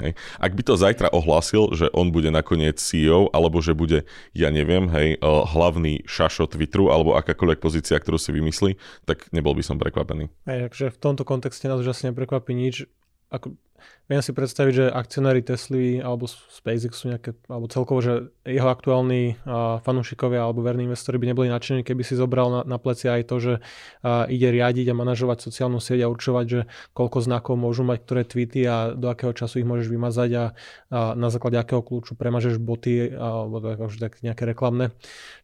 hej, 0.00 0.12
ak 0.40 0.52
by 0.54 0.62
to 0.64 0.74
zajtra 0.74 1.08
ohlásil, 1.10 1.74
že 1.76 1.90
on 1.94 2.10
bude 2.10 2.30
nakoniec 2.30 2.80
CEO, 2.80 3.30
alebo 3.30 3.60
že 3.60 3.76
bude, 3.76 4.08
ja 4.34 4.48
neviem, 4.48 4.90
hej, 4.90 5.16
eh, 5.16 5.24
hlavný 5.24 6.02
šašo 6.08 6.50
Twitteru, 6.50 6.90
alebo 6.90 7.14
akákoľvek 7.18 7.58
pozícia, 7.60 7.98
ktorú 7.98 8.18
si 8.18 8.30
vymyslí, 8.34 8.76
tak 9.04 9.28
nebol 9.30 9.54
by 9.54 9.62
som 9.62 9.76
prekvapený. 9.78 10.30
Hej, 10.48 10.70
takže 10.70 10.84
v 10.94 10.98
tomto 10.98 11.22
kontexte 11.26 11.68
nás 11.70 11.80
už 11.80 11.94
asi 11.94 12.10
neprekvapí 12.10 12.52
nič. 12.56 12.88
Ako, 13.34 13.58
Viem 14.04 14.20
si 14.20 14.36
predstaviť, 14.36 14.72
že 14.76 14.84
akcionári 14.92 15.40
Tesly 15.40 15.96
alebo 15.96 16.28
SpaceX 16.28 16.92
sú 16.92 17.08
nejaké, 17.08 17.32
alebo 17.48 17.72
celkovo, 17.72 18.04
že 18.04 18.28
jeho 18.44 18.68
aktuálni 18.68 19.40
uh, 19.48 19.80
fanúšikovia 19.80 20.44
alebo 20.44 20.60
verní 20.60 20.84
investori 20.84 21.16
by 21.16 21.32
neboli 21.32 21.48
nadšení, 21.48 21.80
keby 21.80 22.04
si 22.04 22.12
zobral 22.12 22.52
na, 22.52 22.60
na 22.68 22.76
pleci 22.76 23.08
aj 23.08 23.24
to, 23.24 23.36
že 23.40 23.52
uh, 23.64 24.28
ide 24.28 24.52
riadiť 24.52 24.92
a 24.92 24.98
manažovať 25.00 25.48
sociálnu 25.48 25.80
sieť 25.80 26.04
a 26.04 26.12
určovať, 26.12 26.44
že 26.44 26.60
koľko 26.92 27.24
znakov 27.24 27.56
môžu 27.56 27.80
mať 27.88 27.98
ktoré 28.04 28.22
tweety 28.28 28.68
a 28.68 28.92
do 28.92 29.08
akého 29.08 29.32
času 29.32 29.64
ich 29.64 29.68
môžeš 29.68 29.88
vymazať 29.88 30.30
a, 30.36 30.44
a 30.92 31.16
na 31.16 31.32
základe 31.32 31.56
akého 31.56 31.80
kľúču 31.80 32.12
premažeš 32.12 32.60
boty 32.60 33.08
alebo 33.08 33.72
tak 33.88 34.20
nejaké 34.20 34.44
reklamné. 34.44 34.92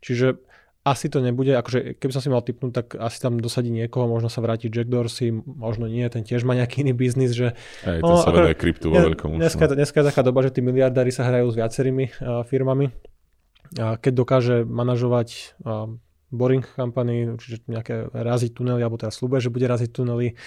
Čiže 0.04 0.36
asi 0.80 1.12
to 1.12 1.20
nebude, 1.20 1.52
akože 1.52 2.00
keby 2.00 2.12
som 2.12 2.22
si 2.24 2.32
mal 2.32 2.40
typnúť, 2.40 2.72
tak 2.72 2.86
asi 2.96 3.20
tam 3.20 3.36
dosadí 3.36 3.68
niekoho, 3.68 4.08
možno 4.08 4.32
sa 4.32 4.40
vráti 4.40 4.72
Jack 4.72 4.88
Dorsey, 4.88 5.28
možno 5.44 5.84
nie, 5.84 6.08
ten 6.08 6.24
tiež 6.24 6.48
má 6.48 6.56
nejaký 6.56 6.80
iný 6.88 6.96
biznis, 6.96 7.36
že... 7.36 7.52
Aj, 7.84 8.00
no, 8.00 8.16
sa 8.16 8.32
venuje 8.32 8.56
kryptu 8.56 8.88
vo 8.88 8.96
veľkom. 8.96 9.36
Dneska, 9.36 9.68
dneska 9.76 10.00
je 10.00 10.06
taká 10.08 10.24
doba, 10.24 10.40
že 10.40 10.56
tí 10.56 10.64
miliardári 10.64 11.12
sa 11.12 11.28
hrajú 11.28 11.52
s 11.52 11.56
viacerými 11.60 12.04
uh, 12.08 12.40
firmami. 12.48 12.88
A 13.76 14.00
keď 14.00 14.12
dokáže 14.24 14.56
manažovať 14.64 15.60
uh, 15.62 15.94
boring 16.30 16.62
kampany, 16.62 17.34
čiže 17.36 17.66
nejaké 17.66 18.06
raziť 18.14 18.54
tunely, 18.54 18.80
alebo 18.80 18.96
teda 18.96 19.10
slúbe, 19.10 19.42
že 19.42 19.50
bude 19.50 19.66
raziť 19.66 19.90
tunely, 19.90 20.38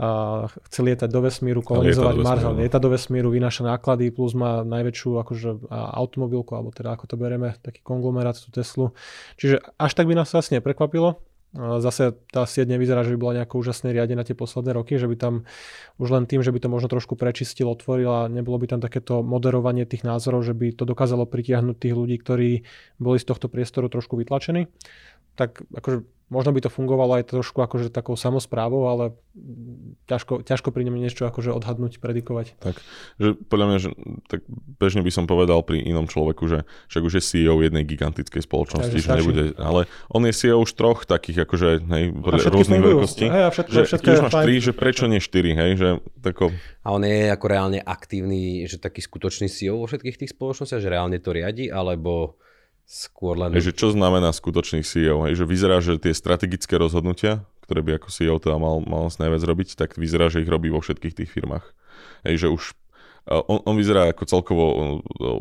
a 0.00 0.48
chce 0.48 0.80
lietať 0.80 1.08
do 1.12 1.20
vesmíru, 1.20 1.60
kolonizovať 1.60 2.16
Mars, 2.24 2.42
ale 2.42 2.64
lieta 2.64 2.80
do 2.80 2.88
vesmíru, 2.88 3.28
vynáša 3.28 3.68
náklady, 3.68 4.08
plus 4.10 4.32
má 4.32 4.64
najväčšiu 4.64 5.10
akože, 5.20 5.68
automobilku, 5.70 6.56
alebo 6.56 6.72
teda 6.72 6.96
ako 6.96 7.04
to 7.04 7.16
bereme, 7.20 7.52
taký 7.60 7.84
konglomerát, 7.84 8.36
tú 8.36 8.48
Teslu. 8.48 8.96
Čiže 9.36 9.60
až 9.76 9.92
tak 9.92 10.08
by 10.08 10.16
nás 10.16 10.32
asi 10.32 10.56
neprekvapilo. 10.56 11.20
Zase 11.56 12.12
tá 12.28 12.44
sieť 12.44 12.68
nevyzerá, 12.68 13.00
že 13.00 13.16
by 13.16 13.18
bola 13.22 13.36
nejako 13.40 13.64
úžasne 13.64 13.88
riadená 13.88 14.28
tie 14.28 14.36
posledné 14.36 14.76
roky, 14.76 15.00
že 15.00 15.08
by 15.08 15.16
tam 15.16 15.48
už 15.96 16.08
len 16.12 16.28
tým, 16.28 16.44
že 16.44 16.52
by 16.52 16.60
to 16.60 16.68
možno 16.68 16.92
trošku 16.92 17.16
prečistil, 17.16 17.72
otvoril 17.72 18.12
a 18.12 18.28
nebolo 18.28 18.60
by 18.60 18.76
tam 18.76 18.80
takéto 18.84 19.24
moderovanie 19.24 19.88
tých 19.88 20.04
názorov, 20.04 20.44
že 20.44 20.52
by 20.52 20.76
to 20.76 20.84
dokázalo 20.84 21.24
pritiahnuť 21.24 21.76
tých 21.80 21.94
ľudí, 21.96 22.20
ktorí 22.20 22.50
boli 23.00 23.16
z 23.16 23.24
tohto 23.24 23.48
priestoru 23.48 23.88
trošku 23.88 24.20
vytlačení 24.20 24.68
tak 25.36 25.62
akože 25.70 26.02
možno 26.26 26.50
by 26.50 26.60
to 26.66 26.70
fungovalo 26.70 27.22
aj 27.22 27.30
trošku 27.30 27.62
akože 27.62 27.94
takou 27.94 28.18
samozprávou, 28.18 28.90
ale 28.90 29.14
ťažko, 30.10 30.42
ťažko 30.42 30.74
pri 30.74 30.90
ňom 30.90 30.98
niečo 30.98 31.22
akože 31.22 31.54
odhadnúť, 31.54 32.02
predikovať. 32.02 32.58
Tak, 32.58 32.82
že 33.22 33.38
podľa 33.46 33.66
mňa, 33.70 33.78
že 33.78 33.88
tak 34.26 34.42
bežne 34.82 35.06
by 35.06 35.12
som 35.14 35.30
povedal 35.30 35.62
pri 35.62 35.86
inom 35.86 36.10
človeku, 36.10 36.50
že 36.50 36.66
však 36.90 37.02
už 37.06 37.12
je 37.20 37.22
CEO 37.22 37.62
jednej 37.62 37.86
gigantickej 37.86 38.42
spoločnosti, 38.42 38.98
že 38.98 39.08
nebude, 39.22 39.54
ale 39.54 39.86
on 40.10 40.26
je 40.26 40.34
CEO 40.34 40.66
už 40.66 40.74
troch 40.74 41.06
takých 41.06 41.46
akože, 41.46 41.86
hej, 41.94 42.04
rôznych 42.50 42.82
veľkostí. 42.82 43.30
Hej, 43.30 43.44
a 43.46 43.50
všetko, 43.54 43.70
že 43.70 43.82
všetko 43.86 44.06
už 44.10 44.22
máš 44.26 44.34
tri, 44.42 44.54
že 44.58 44.72
prečo 44.74 45.04
nie 45.06 45.22
štyri, 45.22 45.54
hej, 45.54 45.70
že 45.78 45.88
tako... 46.26 46.50
A 46.82 46.90
on 46.90 47.06
je 47.06 47.30
ako 47.30 47.46
reálne 47.46 47.78
aktívny, 47.78 48.66
že 48.66 48.82
taký 48.82 48.98
skutočný 48.98 49.46
CEO 49.46 49.78
vo 49.78 49.86
všetkých 49.86 50.26
tých 50.26 50.34
spoločnostiach, 50.34 50.82
že 50.82 50.90
reálne 50.90 51.22
to 51.22 51.30
riadi, 51.30 51.70
alebo 51.70 52.34
Skôr 52.86 53.34
len... 53.34 53.50
Hej, 53.50 53.74
že 53.74 53.76
čo 53.82 53.90
znamená 53.90 54.30
skutočný 54.30 54.86
CEO? 54.86 55.26
Hej, 55.26 55.42
že 55.42 55.44
vyzerá, 55.44 55.82
že 55.82 55.98
tie 55.98 56.14
strategické 56.14 56.78
rozhodnutia, 56.78 57.42
ktoré 57.66 57.82
by 57.82 57.98
ako 57.98 58.08
CEO 58.14 58.38
teda 58.38 58.62
mal, 58.62 58.78
mal 58.86 59.10
najviac 59.10 59.42
robiť, 59.42 59.68
tak 59.74 59.98
vyzerá, 59.98 60.30
že 60.30 60.46
ich 60.46 60.50
robí 60.50 60.70
vo 60.70 60.78
všetkých 60.78 61.18
tých 61.18 61.30
firmách. 61.34 61.66
Hej, 62.22 62.46
že 62.46 62.48
už 62.48 62.62
on, 63.26 63.58
on 63.66 63.74
vyzerá 63.74 64.14
ako 64.14 64.22
celkovo 64.22 64.64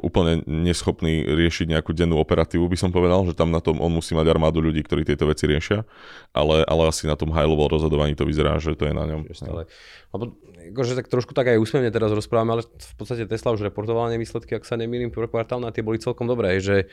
úplne 0.01 0.41
neschopný 0.49 1.21
riešiť 1.21 1.69
nejakú 1.69 1.93
dennú 1.93 2.17
operatívu, 2.17 2.65
by 2.65 2.77
som 2.81 2.89
povedal, 2.89 3.21
že 3.29 3.37
tam 3.37 3.53
na 3.53 3.61
tom 3.61 3.77
on 3.77 3.93
musí 3.93 4.17
mať 4.17 4.25
armádu 4.25 4.57
ľudí, 4.57 4.81
ktorí 4.81 5.05
tieto 5.05 5.29
veci 5.29 5.45
riešia, 5.45 5.85
ale, 6.33 6.65
ale 6.65 6.89
asi 6.89 7.05
na 7.05 7.13
tom 7.13 7.29
high 7.29 7.45
level 7.45 7.69
rozhodovaní 7.69 8.17
to 8.17 8.25
vyzerá, 8.25 8.57
že 8.57 8.73
to 8.73 8.89
je 8.89 8.93
na 8.97 9.05
ňom. 9.05 9.29
Stále. 9.37 9.69
Lebo, 10.17 10.33
akože 10.73 10.97
tak 10.97 11.13
trošku 11.13 11.37
tak 11.37 11.53
aj 11.53 11.61
úsmevne 11.61 11.93
teraz 11.93 12.09
rozprávame, 12.09 12.57
ale 12.57 12.65
v 12.65 12.95
podstate 12.97 13.29
Tesla 13.29 13.53
už 13.53 13.61
reportovala 13.61 14.17
nevýsledky, 14.17 14.57
ak 14.57 14.65
sa 14.65 14.81
nemýlim, 14.81 15.13
kvartálne 15.13 15.69
a 15.69 15.75
tie 15.75 15.85
boli 15.85 16.01
celkom 16.01 16.25
dobré, 16.25 16.57
že 16.57 16.89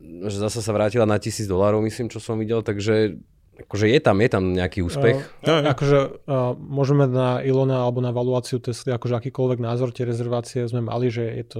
že 0.00 0.36
zase 0.36 0.60
sa 0.60 0.72
vrátila 0.74 1.08
na 1.08 1.16
tisíc 1.16 1.48
dolárov, 1.48 1.84
myslím, 1.84 2.12
čo 2.12 2.20
som 2.20 2.36
videl, 2.36 2.60
takže 2.60 3.20
akože 3.60 3.86
je 3.92 4.00
tam, 4.00 4.16
je 4.24 4.28
tam 4.32 4.44
nejaký 4.56 4.80
úspech. 4.80 5.20
Uh, 5.44 5.68
akože 5.68 5.98
uh, 6.24 6.56
môžeme 6.56 7.04
na 7.04 7.44
Ilona 7.44 7.84
alebo 7.84 8.00
na 8.00 8.08
valuáciu 8.08 8.56
Tesly, 8.56 8.96
akože 8.96 9.20
akýkoľvek 9.20 9.60
názor, 9.60 9.92
tie 9.92 10.08
rezervácie 10.08 10.64
sme 10.64 10.80
mali, 10.80 11.12
že 11.12 11.28
je 11.28 11.44
to 11.44 11.58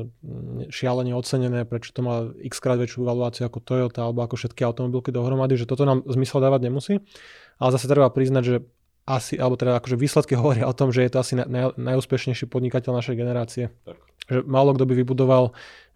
šialene 0.73 1.13
ocenené, 1.13 1.69
prečo 1.69 1.93
to 1.93 2.01
má 2.01 2.33
x 2.41 2.57
krát 2.57 2.81
väčšiu 2.81 3.05
valuáciu 3.05 3.45
ako 3.45 3.61
Toyota 3.61 4.09
alebo 4.09 4.25
ako 4.25 4.41
všetky 4.41 4.65
automobilky 4.65 5.13
dohromady, 5.13 5.61
že 5.61 5.69
toto 5.69 5.85
nám 5.85 6.01
zmysel 6.09 6.41
dávať 6.41 6.61
nemusí. 6.65 6.95
Ale 7.61 7.77
zase 7.77 7.85
treba 7.85 8.09
priznať, 8.09 8.45
že 8.45 8.57
asi, 9.05 9.37
alebo 9.37 9.59
teda 9.59 9.77
akože 9.81 9.97
výsledky 10.01 10.35
hovoria 10.41 10.65
o 10.65 10.77
tom, 10.77 10.95
že 10.95 11.05
je 11.05 11.11
to 11.13 11.19
asi 11.21 11.37
naj, 11.37 11.77
najúspešnejší 11.77 12.49
podnikateľ 12.49 12.97
našej 12.97 13.17
generácie. 13.17 13.65
Tak. 13.85 13.97
Že 14.31 14.47
málo 14.47 14.79
kto 14.79 14.87
by 14.87 14.95
vybudoval 14.95 15.45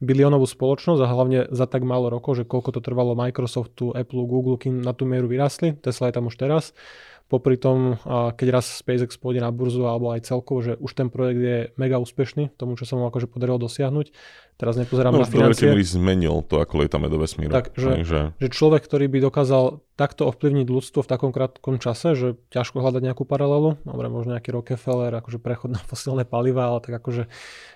biliónovú 0.05 0.45
spoločnosť 0.45 1.01
a 1.01 1.09
hlavne 1.09 1.39
za 1.49 1.67
tak 1.67 1.83
málo 1.83 2.13
rokov, 2.13 2.39
že 2.39 2.45
koľko 2.45 2.77
to 2.77 2.81
trvalo 2.85 3.17
Microsoftu, 3.17 3.97
Apple, 3.97 4.29
Google, 4.29 4.61
kým 4.61 4.85
na 4.85 4.93
tú 4.93 5.09
mieru 5.09 5.27
vyrastli. 5.27 5.75
Tesla 5.81 6.13
je 6.13 6.17
tam 6.21 6.29
už 6.29 6.37
teraz 6.37 6.77
popri 7.25 7.57
tom, 7.57 7.97
keď 8.37 8.61
raz 8.61 8.69
SpaceX 8.69 9.17
pôjde 9.17 9.41
na 9.41 9.49
burzu 9.49 9.89
alebo 9.89 10.13
aj 10.13 10.29
celkovo, 10.29 10.61
že 10.61 10.77
už 10.77 10.93
ten 10.93 11.09
projekt 11.09 11.41
je 11.41 11.59
mega 11.81 11.97
úspešný, 11.97 12.53
tomu, 12.55 12.77
čo 12.77 12.85
sa 12.85 13.01
mu 13.01 13.09
akože 13.09 13.33
podarilo 13.33 13.57
dosiahnuť. 13.57 14.13
Teraz 14.61 14.79
nepozerám 14.79 15.17
no, 15.17 15.25
na 15.25 15.27
financie. 15.27 15.67
No, 15.67 15.75
zmenil 15.75 16.45
to, 16.47 16.63
ako 16.63 16.85
lietame 16.85 17.11
do 17.11 17.19
vesmíru. 17.19 17.51
Tak, 17.51 17.75
že, 17.75 18.07
že... 18.07 18.21
že 18.39 18.49
človek, 18.53 18.87
ktorý 18.87 19.11
by 19.11 19.19
dokázal 19.25 19.83
takto 19.99 20.31
ovplyvniť 20.31 20.69
ľudstvo 20.69 21.01
v 21.03 21.11
takom 21.11 21.35
krátkom 21.35 21.83
čase, 21.83 22.15
že 22.15 22.29
ťažko 22.55 22.79
hľadať 22.79 23.03
nejakú 23.03 23.27
paralelu, 23.27 23.81
dobre, 23.83 24.07
možno 24.13 24.39
nejaký 24.39 24.55
Rockefeller, 24.55 25.11
akože 25.19 25.43
prechod 25.43 25.75
na 25.75 25.81
fosilné 25.91 26.29
paliva, 26.29 26.71
ale 26.71 26.85
tak 26.85 27.03
akože, 27.03 27.27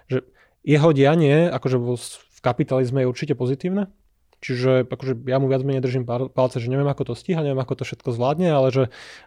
že 0.07 0.29
jeho 0.65 0.91
dianie, 0.93 1.51
akože 1.51 1.77
v 1.79 2.39
kapitalizme 2.41 3.03
je 3.03 3.11
určite 3.11 3.35
pozitívne, 3.35 3.91
Čiže 4.39 4.87
akože 4.87 5.27
ja 5.27 5.43
mu 5.43 5.51
viac 5.51 5.67
menej 5.67 5.83
držím 5.83 6.07
palce, 6.07 6.63
že 6.63 6.71
neviem, 6.71 6.87
ako 6.87 7.11
to 7.11 7.15
stíha, 7.19 7.43
neviem, 7.43 7.59
ako 7.59 7.83
to 7.83 7.85
všetko 7.85 8.15
zvládne, 8.15 8.55
ale 8.55 8.71
že 8.71 8.85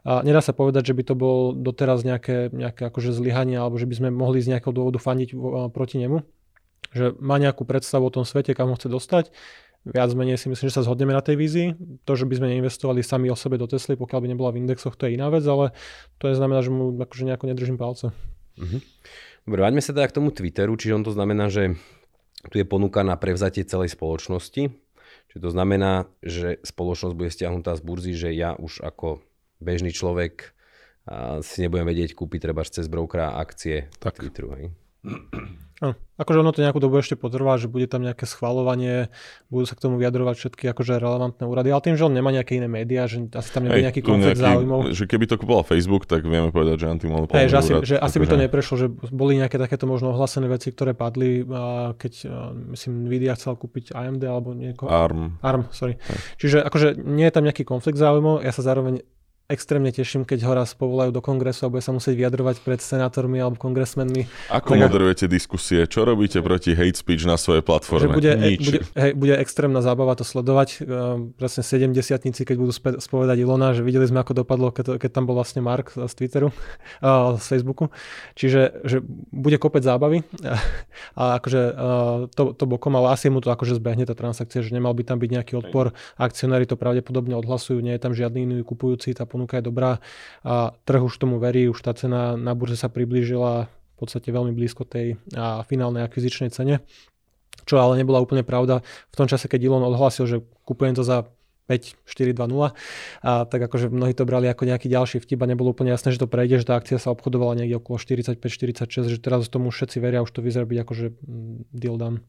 a 0.08 0.24
nedá 0.24 0.39
sa 0.39 0.56
povedať, 0.56 0.88
že 0.88 0.96
by 0.96 1.04
to 1.04 1.15
bol 1.20 1.52
doteraz 1.52 2.08
nejaké, 2.08 2.48
nejaké 2.56 2.88
akože 2.88 3.12
zlyhanie, 3.12 3.60
alebo 3.60 3.76
že 3.76 3.91
by 3.91 3.96
sme 4.00 4.10
mohli 4.15 4.39
z 4.39 4.56
nejakého 4.56 4.72
dôvodu 4.72 5.04
fandiť 5.04 5.36
proti 5.76 6.00
nemu. 6.00 6.24
Že 6.96 7.20
má 7.20 7.36
nejakú 7.44 7.67
predstavu 7.67 8.08
o 8.08 8.13
tom 8.13 8.24
svete, 8.24 8.56
kam 8.56 8.72
ho 8.72 8.80
chce 8.80 8.88
dostať. 8.88 9.36
Viac 9.84 10.15
menej 10.15 10.39
si 10.39 10.48
myslím, 10.48 10.72
že 10.72 10.80
sa 10.80 10.86
zhodneme 10.88 11.12
na 11.12 11.26
tej 11.26 11.36
vízii. 11.36 11.67
To, 12.08 12.15
že 12.15 12.24
by 12.24 12.39
sme 12.39 12.48
neinvestovali 12.56 13.04
sami 13.04 13.28
o 13.28 13.36
sebe 13.36 13.60
do 13.60 13.67
Tesly, 13.67 14.00
pokiaľ 14.00 14.20
by 14.24 14.28
nebola 14.32 14.56
v 14.56 14.63
indexoch, 14.63 14.96
to 14.96 15.12
je 15.12 15.20
iná 15.20 15.28
vec, 15.28 15.44
ale 15.44 15.76
to 16.24 16.32
neznamená, 16.32 16.63
že 16.63 16.72
mu 16.72 16.96
akože 16.96 17.28
nejako 17.28 17.46
nedržím 17.52 17.76
palce. 17.76 18.15
Mhm. 18.56 18.80
Dobre, 19.45 19.60
vaďme 19.65 19.82
sa 19.82 19.91
teda 19.91 20.06
k 20.06 20.17
tomu 20.21 20.30
Twitteru, 20.30 20.77
čiže 20.77 20.95
on 20.95 21.06
to 21.06 21.12
znamená, 21.12 21.49
že 21.49 21.75
tu 22.49 22.62
je 22.62 22.65
ponuka 22.65 23.01
na 23.01 23.17
prevzatie 23.17 23.65
celej 23.65 23.93
spoločnosti. 23.93 24.69
Čiže 25.32 25.41
to 25.41 25.49
znamená, 25.49 26.12
že 26.19 26.60
spoločnosť 26.62 27.15
bude 27.15 27.32
stiahnutá 27.32 27.73
z 27.77 27.82
burzy, 27.82 28.13
že 28.13 28.36
ja 28.36 28.54
už 28.58 28.84
ako 28.84 29.23
bežný 29.63 29.93
človek 29.93 30.54
si 31.41 31.58
nebudem 31.65 31.89
vedieť 31.89 32.13
kúpiť 32.13 32.39
treba 32.49 32.62
cez 32.67 32.86
brokera 32.86 33.34
akcie 33.39 33.89
tak. 33.97 34.21
Twitteru. 34.21 34.54
Hej? 34.54 34.65
No, 35.82 35.98
akože 36.22 36.46
ono 36.46 36.54
to 36.54 36.62
nejakú 36.62 36.78
dobu 36.78 37.02
ešte 37.02 37.17
potrvá, 37.17 37.58
že 37.58 37.65
bude 37.65 37.89
tam 37.89 38.06
nejaké 38.06 38.30
schvalovanie, 38.30 39.10
budú 39.50 39.65
sa 39.65 39.74
k 39.74 39.82
tomu 39.82 39.98
vyjadrovať 39.98 40.36
všetky 40.38 40.70
akože 40.70 41.02
relevantné 41.02 41.41
úrady, 41.50 41.74
ale 41.74 41.82
tým, 41.82 41.98
že 41.98 42.06
on 42.06 42.13
nemá 42.13 42.30
nejaké 42.30 42.62
iné 42.62 42.70
médiá, 42.70 43.10
že 43.10 43.26
asi 43.34 43.50
tam 43.50 43.65
nebude 43.65 43.89
nejaký 43.89 44.06
konflikt 44.06 44.38
záujmov. 44.38 44.94
Že 44.94 45.10
keby 45.10 45.26
to 45.26 45.41
kúpoval 45.41 45.65
Facebook, 45.65 46.06
tak 46.06 46.22
vieme 46.22 46.54
povedať, 46.54 46.86
že 46.86 46.88
antimonopolný 46.94 47.34
hey, 47.34 47.50
že 47.50 47.58
asi, 47.58 47.72
úrad. 47.74 47.82
Že 47.89 47.98
asi 47.98 48.17
by 48.22 48.26
to 48.30 48.38
akože- 48.38 48.46
neprešlo, 48.46 48.76
že 48.78 48.88
boli 49.10 49.34
nejaké 49.41 49.58
takéto 49.58 49.89
možno 49.89 50.13
ohlasené 50.13 50.46
veci, 50.46 50.70
ktoré 50.70 50.94
padli, 50.94 51.41
keď 51.98 52.13
myslím 52.78 53.10
Nvidia 53.10 53.34
chcel 53.34 53.58
kúpiť 53.58 53.98
AMD 53.98 54.22
alebo 54.30 54.54
niekoho. 54.54 54.86
ARM. 54.86 55.41
ARM, 55.41 55.65
sorry. 55.74 55.98
Hey. 55.98 56.17
Čiže 56.38 56.62
akože 56.62 57.02
nie 57.02 57.26
je 57.26 57.34
tam 57.34 57.41
nejaký 57.41 57.65
konflikt 57.65 57.98
záujmov, 57.98 58.46
ja 58.46 58.54
sa 58.54 58.62
zároveň 58.62 59.02
extrémne 59.52 59.92
teším, 59.92 60.24
keď 60.24 60.48
ho 60.48 60.54
raz 60.56 60.72
povolajú 60.74 61.12
do 61.12 61.20
kongresu 61.20 61.68
a 61.68 61.70
bude 61.70 61.84
sa 61.84 61.92
musieť 61.92 62.16
vyjadrovať 62.16 62.64
pred 62.64 62.80
senátormi 62.80 63.38
alebo 63.44 63.60
kongresmenmi. 63.60 64.26
Ako 64.48 64.74
tak, 64.74 64.88
moderujete 64.88 65.28
diskusie? 65.28 65.84
Čo 65.86 66.08
robíte 66.08 66.40
proti 66.40 66.72
hate 66.72 66.96
speech 66.96 67.28
na 67.28 67.36
svojej 67.36 67.62
platforme? 67.62 68.08
Že 68.08 68.16
bude, 68.16 68.32
Nič. 68.40 68.64
Bude, 68.64 68.80
hej, 68.96 69.12
bude 69.14 69.36
extrémna 69.36 69.84
zábava 69.84 70.16
to 70.16 70.24
sledovať. 70.24 70.70
Uh, 70.82 71.30
presne 71.36 71.62
70 71.62 72.48
keď 72.48 72.56
budú 72.56 72.72
spovedať 72.98 73.38
Ilona, 73.44 73.76
že 73.76 73.84
videli 73.84 74.08
sme, 74.08 74.24
ako 74.24 74.42
dopadlo, 74.42 74.72
keď, 74.72 74.96
keď 74.98 75.12
tam 75.12 75.28
bol 75.28 75.36
vlastne 75.36 75.60
Mark 75.60 75.92
z 75.92 76.14
Twitteru, 76.16 76.50
uh, 77.06 77.36
z 77.36 77.46
Facebooku. 77.46 77.92
Čiže 78.40 78.82
že 78.88 79.04
bude 79.30 79.60
kopec 79.60 79.84
zábavy. 79.84 80.24
a 81.20 81.38
akože 81.38 81.62
uh, 81.76 82.20
to, 82.32 82.56
to 82.56 82.64
bokom, 82.64 82.96
ale 82.96 83.14
asi 83.14 83.28
mu 83.28 83.44
to 83.44 83.52
akože 83.52 83.78
zbehne 83.78 84.08
tá 84.08 84.16
transakcia, 84.16 84.64
že 84.64 84.72
nemal 84.72 84.96
by 84.96 85.04
tam 85.04 85.20
byť 85.20 85.30
nejaký 85.30 85.54
odpor. 85.60 85.92
Akcionári 86.16 86.64
to 86.64 86.80
pravdepodobne 86.80 87.36
odhlasujú, 87.36 87.84
nie 87.84 87.94
je 87.98 88.02
tam 88.02 88.14
žiadny 88.16 88.48
iný 88.48 88.64
kupujúci, 88.64 89.12
tá 89.18 89.28
ponuka 89.41 89.58
je 89.58 89.65
dobrá 89.65 89.97
a 90.45 90.77
trh 90.86 91.01
už 91.01 91.17
tomu 91.17 91.41
verí, 91.41 91.65
už 91.65 91.82
tá 91.82 91.97
cena 91.97 92.38
na 92.38 92.54
burze 92.54 92.77
sa 92.77 92.93
priblížila 92.93 93.65
v 93.65 93.95
podstate 93.97 94.30
veľmi 94.30 94.54
blízko 94.54 94.86
tej 94.86 95.17
a, 95.34 95.65
finálnej 95.65 96.06
akvizičnej 96.06 96.54
cene. 96.54 96.86
Čo 97.65 97.82
ale 97.82 97.97
nebola 97.97 98.21
úplne 98.21 98.45
pravda 98.45 98.86
v 99.10 99.15
tom 99.17 99.25
čase, 99.25 99.49
keď 99.49 99.65
Elon 99.65 99.86
odhlasil, 99.86 100.30
že 100.30 100.38
kupujem 100.65 100.93
to 100.93 101.01
za 101.01 101.25
5, 101.69 102.06
4, 102.06 102.34
2, 102.34 102.47
0. 102.51 102.73
A 103.21 103.32
tak 103.45 103.62
akože 103.62 103.88
mnohí 103.93 104.12
to 104.12 104.25
brali 104.25 104.49
ako 104.49 104.65
nejaký 104.65 104.89
ďalší 104.89 105.23
vtip 105.23 105.39
a 105.39 105.49
nebolo 105.49 105.71
úplne 105.71 105.93
jasné, 105.93 106.12
že 106.12 106.19
to 106.19 106.27
prejde, 106.27 106.62
že 106.62 106.67
tá 106.67 106.75
akcia 106.75 106.99
sa 106.99 107.13
obchodovala 107.13 107.58
niekde 107.62 107.80
okolo 107.80 108.01
45-46, 108.01 109.08
že 109.08 109.17
teraz 109.21 109.47
tomu 109.47 109.69
všetci 109.69 109.97
veria, 110.01 110.25
už 110.25 110.34
to 110.34 110.41
vyzerá 110.43 110.65
byť 110.67 110.80
akože 110.84 111.06
mm, 111.13 111.58
deal 111.71 111.95
done. 111.95 112.19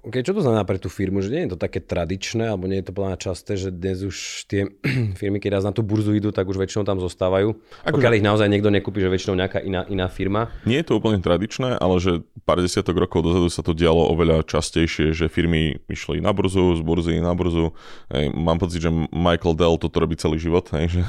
Okay, 0.00 0.24
čo 0.24 0.32
to 0.32 0.40
znamená 0.40 0.64
pre 0.64 0.80
tú 0.80 0.88
firmu? 0.88 1.20
Že 1.20 1.30
nie 1.32 1.42
je 1.44 1.50
to 1.52 1.58
také 1.60 1.84
tradičné, 1.84 2.48
alebo 2.48 2.64
nie 2.64 2.80
je 2.80 2.88
to 2.88 2.96
plná 2.96 3.20
časté, 3.20 3.60
že 3.60 3.68
dnes 3.68 4.00
už 4.00 4.48
tie 4.48 4.72
firmy, 5.20 5.36
keď 5.36 5.60
raz 5.60 5.64
na 5.68 5.76
tú 5.76 5.84
burzu 5.84 6.16
idú, 6.16 6.32
tak 6.32 6.48
už 6.48 6.56
väčšinou 6.56 6.88
tam 6.88 6.96
zostávajú. 6.96 7.52
Ako 7.84 8.00
Pokiaľ 8.00 8.12
že... 8.12 8.16
ich 8.16 8.24
naozaj 8.24 8.48
niekto 8.48 8.72
nekúpi, 8.72 9.04
že 9.04 9.12
väčšinou 9.12 9.36
nejaká 9.36 9.60
iná, 9.60 9.84
iná 9.92 10.08
firma. 10.08 10.48
Nie 10.64 10.80
je 10.80 10.88
to 10.88 10.96
úplne 10.96 11.20
tradičné, 11.20 11.76
ale 11.76 12.00
že 12.00 12.24
pár 12.48 12.64
desiatok 12.64 12.96
rokov 12.96 13.28
dozadu 13.28 13.52
sa 13.52 13.60
to 13.60 13.76
dialo 13.76 14.08
oveľa 14.08 14.40
častejšie, 14.48 15.12
že 15.12 15.28
firmy 15.28 15.76
išli 15.84 16.24
na 16.24 16.32
burzu, 16.32 16.80
z 16.80 16.82
burzy 16.82 17.20
na 17.20 17.36
burzu. 17.36 17.76
Hej, 18.08 18.32
mám 18.32 18.56
pocit, 18.56 18.80
že 18.80 18.88
Michael 19.12 19.52
Dell 19.52 19.76
toto 19.76 20.00
robí 20.00 20.16
celý 20.16 20.40
život, 20.40 20.64
hej, 20.72 20.96
že 20.96 21.02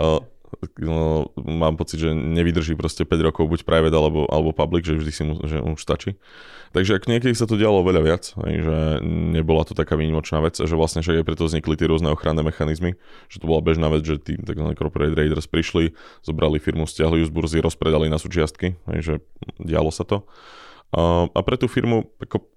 uh, 0.00 0.24
no, 0.78 1.30
mám 1.36 1.74
pocit, 1.80 1.98
že 2.02 2.10
nevydrží 2.12 2.76
proste 2.76 3.08
5 3.08 3.28
rokov 3.28 3.48
buď 3.48 3.64
private 3.64 3.96
alebo, 3.96 4.28
alebo 4.28 4.52
public, 4.52 4.86
že 4.86 4.98
vždy 4.98 5.12
si 5.12 5.22
mu, 5.24 5.34
že 5.44 5.58
už 5.58 5.80
stačí. 5.80 6.16
Takže 6.72 6.96
ak 6.96 7.04
niekedy 7.04 7.36
sa 7.36 7.44
to 7.44 7.60
dialo 7.60 7.84
veľa 7.84 8.00
viac, 8.00 8.32
že 8.36 9.04
nebola 9.04 9.64
to 9.68 9.76
taká 9.76 9.92
výnimočná 9.92 10.40
vec, 10.40 10.56
že 10.56 10.72
vlastne 10.72 11.04
však 11.04 11.20
aj 11.20 11.26
preto 11.28 11.44
vznikli 11.44 11.76
tie 11.76 11.88
rôzne 11.88 12.08
ochranné 12.08 12.40
mechanizmy, 12.40 12.96
že 13.28 13.40
to 13.40 13.48
bola 13.48 13.60
bežná 13.60 13.92
vec, 13.92 14.04
že 14.04 14.16
tí 14.16 14.40
tzv. 14.40 14.72
corporate 14.72 15.12
raiders 15.12 15.44
prišli, 15.44 15.92
zobrali 16.24 16.56
firmu, 16.56 16.88
stiahli 16.88 17.20
ju 17.20 17.28
z 17.28 17.32
burzy, 17.32 17.58
rozpredali 17.60 18.08
na 18.08 18.16
súčiastky, 18.16 18.80
že 19.04 19.20
dialo 19.60 19.92
sa 19.92 20.08
to. 20.08 20.24
A 20.96 21.40
pre 21.44 21.56
tú 21.56 21.68
firmu 21.72 22.08
ako 22.20 22.51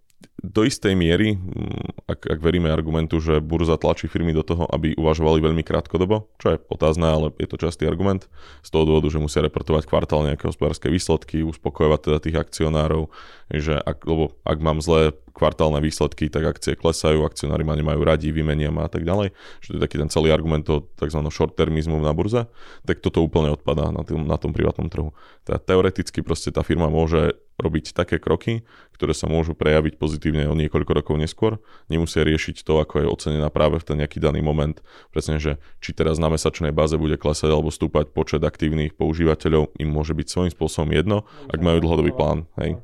do 0.46 0.62
istej 0.64 0.94
miery, 0.94 1.36
mm, 1.36 2.06
ak, 2.06 2.38
ak 2.38 2.40
veríme 2.40 2.70
argumentu, 2.70 3.18
že 3.18 3.42
burza 3.42 3.76
tlačí 3.82 4.06
firmy 4.06 4.32
do 4.32 4.46
toho, 4.46 4.70
aby 4.70 4.94
uvažovali 4.94 5.42
veľmi 5.42 5.64
krátkodobo, 5.66 6.30
čo 6.38 6.56
je 6.56 6.62
otázne, 6.70 7.08
ale 7.10 7.28
je 7.42 7.48
to 7.50 7.58
častý 7.58 7.90
argument, 7.90 8.30
z 8.62 8.70
toho 8.70 8.86
dôvodu, 8.86 9.10
že 9.10 9.22
musia 9.22 9.42
reportovať 9.42 9.90
kvartálne 9.90 10.34
nejaké 10.34 10.46
hospodárske 10.46 10.88
výsledky, 10.88 11.42
uspokojovať 11.42 12.00
teda 12.06 12.18
tých 12.22 12.38
akcionárov, 12.38 13.10
že 13.50 13.76
ak, 13.76 14.06
lebo 14.06 14.38
ak 14.46 14.58
mám 14.62 14.80
zlé 14.80 15.18
kvartálne 15.36 15.84
výsledky, 15.84 16.32
tak 16.32 16.48
akcie 16.48 16.80
klesajú, 16.80 17.28
akcionári 17.28 17.68
ma 17.68 17.76
nemajú 17.76 18.00
radi, 18.08 18.32
vymenia 18.32 18.72
ma 18.72 18.88
a 18.88 18.92
tak 18.92 19.04
ďalej. 19.04 19.36
Že 19.60 19.68
to 19.68 19.76
je 19.76 19.84
taký 19.84 19.98
ten 20.00 20.08
celý 20.08 20.32
argument 20.32 20.64
toho 20.64 20.88
tzv. 20.96 21.20
short-termizmu 21.28 22.00
na 22.00 22.16
burze, 22.16 22.48
tak 22.88 23.04
toto 23.04 23.20
úplne 23.20 23.52
odpadá 23.52 23.92
na, 23.92 24.08
tým, 24.08 24.24
na 24.24 24.40
tom 24.40 24.56
privátnom 24.56 24.88
trhu. 24.88 25.12
Teda 25.44 25.60
teoreticky 25.60 26.24
proste 26.24 26.56
tá 26.56 26.64
firma 26.64 26.88
môže 26.88 27.36
robiť 27.56 27.96
také 27.96 28.20
kroky, 28.20 28.68
ktoré 28.96 29.16
sa 29.16 29.32
môžu 29.32 29.56
prejaviť 29.56 29.96
pozitívne 29.96 30.48
o 30.48 30.56
niekoľko 30.56 30.92
rokov 30.92 31.16
neskôr. 31.20 31.60
Nemusia 31.88 32.28
riešiť 32.28 32.64
to, 32.64 32.84
ako 32.84 33.04
je 33.04 33.08
ocenená 33.08 33.48
práve 33.48 33.80
v 33.80 33.88
ten 33.88 33.96
nejaký 34.00 34.20
daný 34.20 34.44
moment. 34.44 34.76
Presne, 35.12 35.40
že 35.40 35.60
či 35.80 35.96
teraz 35.96 36.20
na 36.20 36.28
mesačnej 36.28 36.76
báze 36.76 37.00
bude 37.00 37.16
klesať 37.16 37.52
alebo 37.52 37.72
stúpať 37.72 38.12
počet 38.12 38.44
aktívnych 38.44 38.96
používateľov, 39.00 39.72
im 39.80 39.88
môže 39.88 40.12
byť 40.12 40.28
svojím 40.28 40.52
spôsobom 40.52 40.92
jedno, 40.92 41.24
ak 41.48 41.60
majú 41.64 41.80
dlhodobý 41.80 42.12
plán. 42.12 42.44
Hej. 42.60 42.84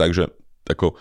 Takže 0.00 0.32
ako 0.66 0.96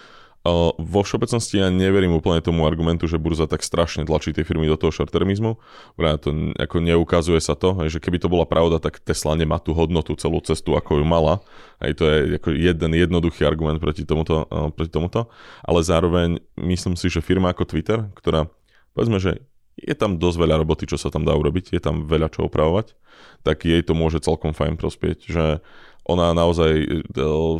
vo 0.77 1.01
všeobecnosti 1.01 1.57
ja 1.57 1.73
neverím 1.73 2.13
úplne 2.13 2.37
tomu 2.37 2.69
argumentu, 2.69 3.09
že 3.09 3.17
burza 3.17 3.49
tak 3.49 3.65
strašne 3.65 4.05
tlačí 4.05 4.29
tie 4.29 4.45
firmy 4.45 4.69
do 4.69 4.77
toho 4.77 4.93
short-termizmu. 4.93 5.57
To 5.97 6.29
ako 6.61 6.77
neukazuje 6.85 7.41
sa 7.41 7.57
to, 7.57 7.73
že 7.89 7.97
keby 7.97 8.21
to 8.21 8.29
bola 8.29 8.45
pravda, 8.45 8.77
tak 8.77 9.01
Tesla 9.01 9.33
nemá 9.33 9.57
tú 9.57 9.73
hodnotu 9.73 10.13
celú 10.13 10.37
cestu, 10.45 10.77
ako 10.77 11.01
ju 11.01 11.05
mala. 11.09 11.41
Aj 11.81 11.89
to 11.97 12.05
je 12.05 12.37
ako 12.37 12.53
jeden 12.53 12.91
jednoduchý 12.93 13.41
argument 13.41 13.81
proti 13.81 14.05
tomuto, 14.05 14.45
proti 14.77 14.93
tomuto. 14.93 15.33
Ale 15.65 15.81
zároveň 15.81 16.37
myslím 16.61 16.93
si, 16.93 17.09
že 17.09 17.25
firma 17.25 17.49
ako 17.49 17.65
Twitter, 17.65 18.05
ktorá 18.13 18.45
povedzme, 18.93 19.17
že 19.17 19.41
je 19.75 19.91
tam 19.91 20.15
dosť 20.15 20.37
veľa 20.39 20.55
roboty, 20.63 20.87
čo 20.87 20.95
sa 20.95 21.11
tam 21.11 21.27
dá 21.27 21.35
urobiť, 21.35 21.75
je 21.75 21.81
tam 21.83 22.07
veľa 22.07 22.31
čo 22.31 22.47
opravovať, 22.47 22.95
tak 23.43 23.67
jej 23.67 23.83
to 23.83 23.91
môže 23.91 24.23
celkom 24.23 24.55
fajn 24.55 24.79
prospieť, 24.79 25.27
že 25.27 25.59
ona 26.05 26.37
naozaj, 26.37 26.71
e, 26.85 27.01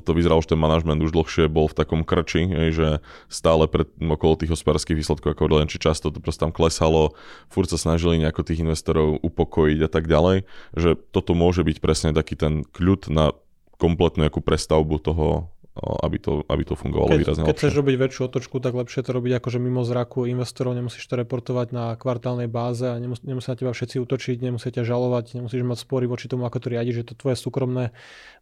to 0.06 0.12
vyzeralo, 0.14 0.40
že 0.40 0.54
ten 0.54 0.62
manažment 0.62 1.02
už 1.02 1.12
dlhšie 1.12 1.50
bol 1.50 1.66
v 1.66 1.78
takom 1.78 2.06
krči, 2.06 2.46
že 2.70 3.02
stále 3.26 3.66
pred, 3.66 3.90
okolo 3.98 4.38
tých 4.38 4.54
hospodárskych 4.54 4.96
výsledkov, 4.96 5.34
ako 5.34 5.58
len 5.58 5.68
či 5.68 5.82
často 5.82 6.14
to 6.14 6.22
proste 6.22 6.46
tam 6.46 6.54
klesalo, 6.54 7.18
furt 7.50 7.68
sa 7.68 7.82
snažili 7.82 8.22
nejako 8.22 8.46
tých 8.46 8.62
investorov 8.62 9.18
upokojiť 9.26 9.80
a 9.82 9.90
tak 9.90 10.06
ďalej, 10.06 10.46
že 10.78 10.94
toto 11.10 11.34
môže 11.34 11.66
byť 11.66 11.78
presne 11.82 12.14
taký 12.14 12.38
ten 12.38 12.62
kľud 12.70 13.10
na 13.10 13.34
kompletnú 13.76 14.32
prestavbu 14.32 14.96
toho 15.04 15.52
aby 15.76 16.18
to, 16.24 16.48
aby 16.48 16.64
to 16.64 16.80
fungovalo 16.80 17.12
keď, 17.12 17.20
výrazne 17.20 17.44
Keď 17.44 17.56
chceš 17.60 17.74
robiť 17.76 17.96
väčšiu 18.00 18.22
otočku, 18.32 18.64
tak 18.64 18.72
lepšie 18.72 19.04
to 19.04 19.12
robiť 19.12 19.44
akože 19.44 19.60
mimo 19.60 19.84
zraku 19.84 20.24
investorov, 20.24 20.72
nemusíš 20.72 21.04
to 21.04 21.20
reportovať 21.20 21.68
na 21.76 21.86
kvartálnej 22.00 22.48
báze 22.48 22.88
a 22.88 22.96
nemus, 22.96 23.20
nemusia 23.28 23.54
na 23.54 23.60
teba 23.60 23.76
všetci 23.76 24.00
útočiť, 24.00 24.38
nemusia 24.40 24.72
ťa 24.72 24.88
žalovať, 24.88 25.36
nemusíš 25.36 25.68
mať 25.68 25.80
spory 25.84 26.08
voči 26.08 26.32
tomu, 26.32 26.48
ako 26.48 26.64
to 26.64 26.68
riadiš, 26.72 27.04
že 27.04 27.12
to 27.12 27.14
tvoje 27.20 27.36
súkromné, 27.36 27.92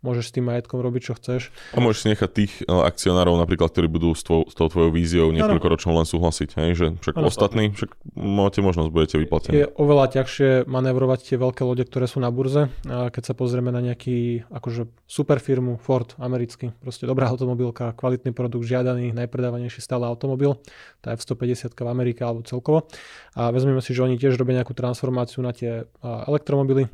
môžeš 0.06 0.30
s 0.30 0.34
tým 0.38 0.46
majetkom 0.46 0.78
robiť, 0.78 1.02
čo 1.10 1.14
chceš. 1.18 1.50
A 1.74 1.82
môžeš 1.82 2.00
si 2.06 2.08
nechať 2.14 2.30
tých 2.30 2.54
e, 2.62 2.70
akcionárov 2.70 3.34
napríklad, 3.42 3.74
ktorí 3.74 3.90
budú 3.90 4.14
s, 4.14 4.22
tvoj, 4.22 4.46
s 4.46 4.54
tou 4.54 4.70
tvojou 4.70 4.94
víziou 4.94 5.34
niekoľkoročnou 5.34 5.98
len 5.98 6.06
súhlasiť, 6.06 6.50
hej? 6.62 6.70
že 6.78 6.86
však 7.02 7.16
ano. 7.18 7.34
ostatní, 7.34 7.74
však 7.74 7.90
máte 8.14 8.62
možnosť, 8.62 8.90
budete 8.94 9.16
vyplatení. 9.18 9.54
Je 9.58 9.66
oveľa 9.74 10.22
ťažšie 10.22 10.70
manevrovať 10.70 11.34
tie 11.34 11.38
veľké 11.42 11.66
lode, 11.66 11.82
ktoré 11.90 12.06
sú 12.06 12.22
na 12.22 12.30
burze, 12.30 12.70
keď 12.86 13.24
sa 13.26 13.34
pozrieme 13.34 13.74
na 13.74 13.82
nejaký 13.82 14.46
akože 14.52 14.86
super 15.08 15.42
firmu 15.42 15.80
Ford 15.80 16.14
americký, 16.20 16.76
proste 16.84 17.08
dobrá 17.08 17.23
automobilka, 17.28 17.96
kvalitný 17.96 18.32
produkt, 18.32 18.68
žiadaný, 18.68 19.16
najpredávanejší 19.16 19.80
stále 19.80 20.08
automobil, 20.08 20.60
tá 21.04 21.16
F-150 21.16 21.76
v 21.76 21.90
Amerike 21.90 22.22
alebo 22.24 22.44
celkovo. 22.44 22.88
A 23.36 23.52
vezmeme 23.52 23.80
si, 23.84 23.92
že 23.96 24.04
oni 24.04 24.16
tiež 24.16 24.40
robia 24.40 24.62
nejakú 24.62 24.76
transformáciu 24.76 25.44
na 25.44 25.52
tie 25.52 25.88
elektromobily, 26.04 26.88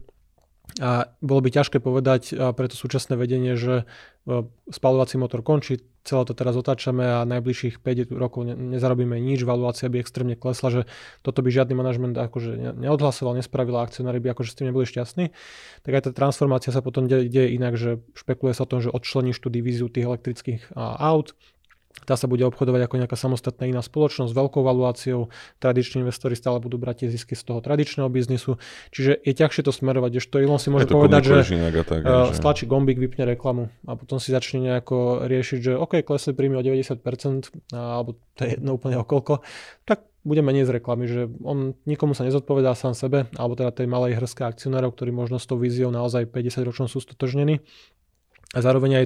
a 0.77 1.09
bolo 1.19 1.41
by 1.41 1.49
ťažké 1.49 1.81
povedať 1.81 2.37
pre 2.53 2.65
to 2.69 2.77
súčasné 2.77 3.17
vedenie, 3.17 3.57
že 3.57 3.89
e, 4.29 4.45
spalovací 4.69 5.17
motor 5.17 5.41
končí, 5.41 5.81
celé 6.05 6.23
to 6.29 6.37
teraz 6.37 6.53
otáčame 6.53 7.01
a 7.01 7.25
najbližších 7.25 7.81
5 7.81 8.13
rokov 8.13 8.45
nezarobíme 8.53 9.17
nič, 9.17 9.41
valuácia 9.43 9.89
by 9.89 9.97
extrémne 9.99 10.37
klesla, 10.37 10.69
že 10.69 10.81
toto 11.25 11.41
by 11.41 11.49
žiadny 11.49 11.73
manažment 11.73 12.15
akože 12.15 12.77
neodhlasoval, 12.77 13.35
nespravil 13.41 13.81
a 13.81 13.85
akcionári 13.85 14.21
by 14.21 14.37
akože 14.37 14.53
s 14.53 14.57
tým 14.61 14.69
neboli 14.69 14.85
šťastní. 14.85 15.33
Tak 15.83 15.91
aj 15.91 16.03
tá 16.05 16.11
transformácia 16.13 16.69
sa 16.69 16.85
potom 16.85 17.09
deje, 17.09 17.49
inak, 17.49 17.73
že 17.73 17.99
špekuluje 18.13 18.53
sa 18.53 18.63
o 18.63 18.69
tom, 18.69 18.79
že 18.79 18.93
odčleníš 18.93 19.41
tú 19.41 19.49
divíziu 19.49 19.89
tých 19.89 20.05
elektrických 20.05 20.61
aut, 20.77 21.33
tá 22.05 22.17
sa 22.17 22.25
bude 22.29 22.45
obchodovať 22.45 22.85
ako 22.85 22.95
nejaká 23.01 23.17
samostatná 23.17 23.69
iná 23.69 23.81
spoločnosť 23.81 24.29
s 24.29 24.35
veľkou 24.37 24.61
valuáciou. 24.61 25.29
Tradiční 25.61 26.05
investori 26.05 26.33
stále 26.37 26.61
budú 26.61 26.77
brať 26.77 27.05
tie 27.05 27.09
zisky 27.13 27.33
z 27.33 27.43
toho 27.45 27.59
tradičného 27.61 28.09
biznisu. 28.09 28.57
Čiže 28.93 29.17
je 29.21 29.33
ťažšie 29.33 29.61
to 29.65 29.71
smerovať, 29.73 30.21
že 30.21 30.29
to 30.29 30.37
Elon 30.41 30.61
si 30.61 30.73
môže 30.73 30.89
to 30.89 30.97
povedať, 30.97 31.21
že, 31.29 31.35
tak, 31.85 32.01
uh, 32.05 32.29
že 32.29 32.37
stlačí 32.37 32.65
gombík, 32.69 32.97
vypne 32.97 33.29
reklamu 33.29 33.73
a 33.85 33.97
potom 33.97 34.17
si 34.17 34.33
začne 34.33 34.69
nejako 34.69 35.25
riešiť, 35.29 35.59
že 35.61 35.71
OK, 35.77 36.01
klesli 36.05 36.33
príjmy 36.33 36.57
o 36.57 36.63
90%, 36.65 37.73
alebo 37.73 38.17
to 38.37 38.41
je 38.45 38.49
jedno 38.57 38.77
úplne 38.77 38.97
okolko, 39.01 39.45
tak 39.85 40.09
bude 40.27 40.43
menej 40.43 40.67
z 40.67 40.77
reklamy, 40.77 41.05
že 41.07 41.31
on 41.41 41.73
nikomu 41.87 42.11
sa 42.11 42.27
nezodpovedá 42.27 42.75
sám 42.75 42.93
sebe, 42.93 43.31
alebo 43.39 43.55
teda 43.55 43.71
tej 43.71 43.87
malej 43.87 44.19
hrske 44.19 44.43
akcionárov, 44.43 44.91
ktorí 44.93 45.15
možno 45.15 45.39
s 45.39 45.47
tou 45.47 45.55
víziou 45.55 45.89
naozaj 45.89 46.27
50 46.27 46.67
ročnou 46.67 46.87
sú 46.91 46.99
stotožnení. 46.99 47.63
A 48.51 48.59
zároveň 48.59 49.05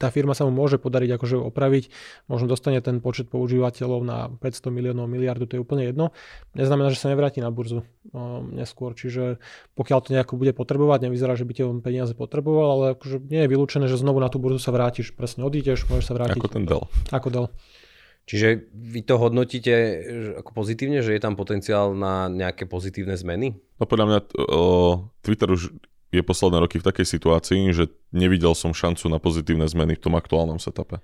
tá 0.00 0.08
firma 0.08 0.32
sa 0.32 0.48
mu 0.48 0.52
môže 0.56 0.80
podariť 0.80 1.20
akože 1.20 1.36
opraviť, 1.36 1.92
možno 2.32 2.48
dostane 2.48 2.80
ten 2.80 3.04
počet 3.04 3.28
používateľov 3.28 4.00
na 4.00 4.32
500 4.32 4.72
miliónov, 4.72 5.04
miliardu, 5.04 5.44
to 5.44 5.60
je 5.60 5.62
úplne 5.62 5.84
jedno. 5.84 6.16
Neznamená, 6.56 6.88
že 6.88 6.96
sa 6.96 7.12
nevráti 7.12 7.44
na 7.44 7.52
burzu 7.52 7.84
um, 8.16 8.48
neskôr, 8.56 8.96
čiže 8.96 9.36
pokiaľ 9.76 9.98
to 10.00 10.16
nejako 10.16 10.40
bude 10.40 10.56
potrebovať, 10.56 11.04
nevyzerá, 11.04 11.36
že 11.36 11.44
by 11.44 11.52
tie 11.52 11.64
peniaze 11.84 12.16
potreboval, 12.16 12.68
ale 12.80 12.84
akože 12.96 13.20
nie 13.28 13.44
je 13.44 13.52
vylúčené, 13.52 13.84
že 13.92 14.00
znovu 14.00 14.24
na 14.24 14.32
tú 14.32 14.40
burzu 14.40 14.56
sa 14.56 14.72
vrátiš, 14.72 15.12
presne 15.12 15.44
odídeš, 15.44 15.84
môžeš 15.92 16.08
sa 16.08 16.16
vrátiť. 16.16 16.40
Ako 16.40 16.48
ten 16.48 16.64
Dell. 16.64 16.88
Ako 17.12 17.28
Dell. 17.28 17.48
Čiže 18.30 18.70
vy 18.70 19.02
to 19.02 19.18
hodnotíte 19.18 19.74
ako 20.38 20.50
pozitívne, 20.54 21.02
že 21.02 21.18
je 21.18 21.22
tam 21.22 21.34
potenciál 21.34 21.98
na 21.98 22.30
nejaké 22.30 22.62
pozitívne 22.62 23.18
zmeny? 23.18 23.58
No 23.80 23.90
podľa 23.90 24.06
mňa 24.06 24.18
o, 24.22 24.62
Twitter 25.18 25.50
už 25.50 25.74
je 26.10 26.22
posledné 26.26 26.58
roky 26.58 26.82
v 26.82 26.86
takej 26.86 27.06
situácii, 27.06 27.70
že 27.70 27.90
nevidel 28.10 28.54
som 28.58 28.74
šancu 28.74 29.06
na 29.06 29.22
pozitívne 29.22 29.66
zmeny 29.70 29.94
v 29.94 30.02
tom 30.02 30.14
aktuálnom 30.18 30.58
setupe. 30.58 30.98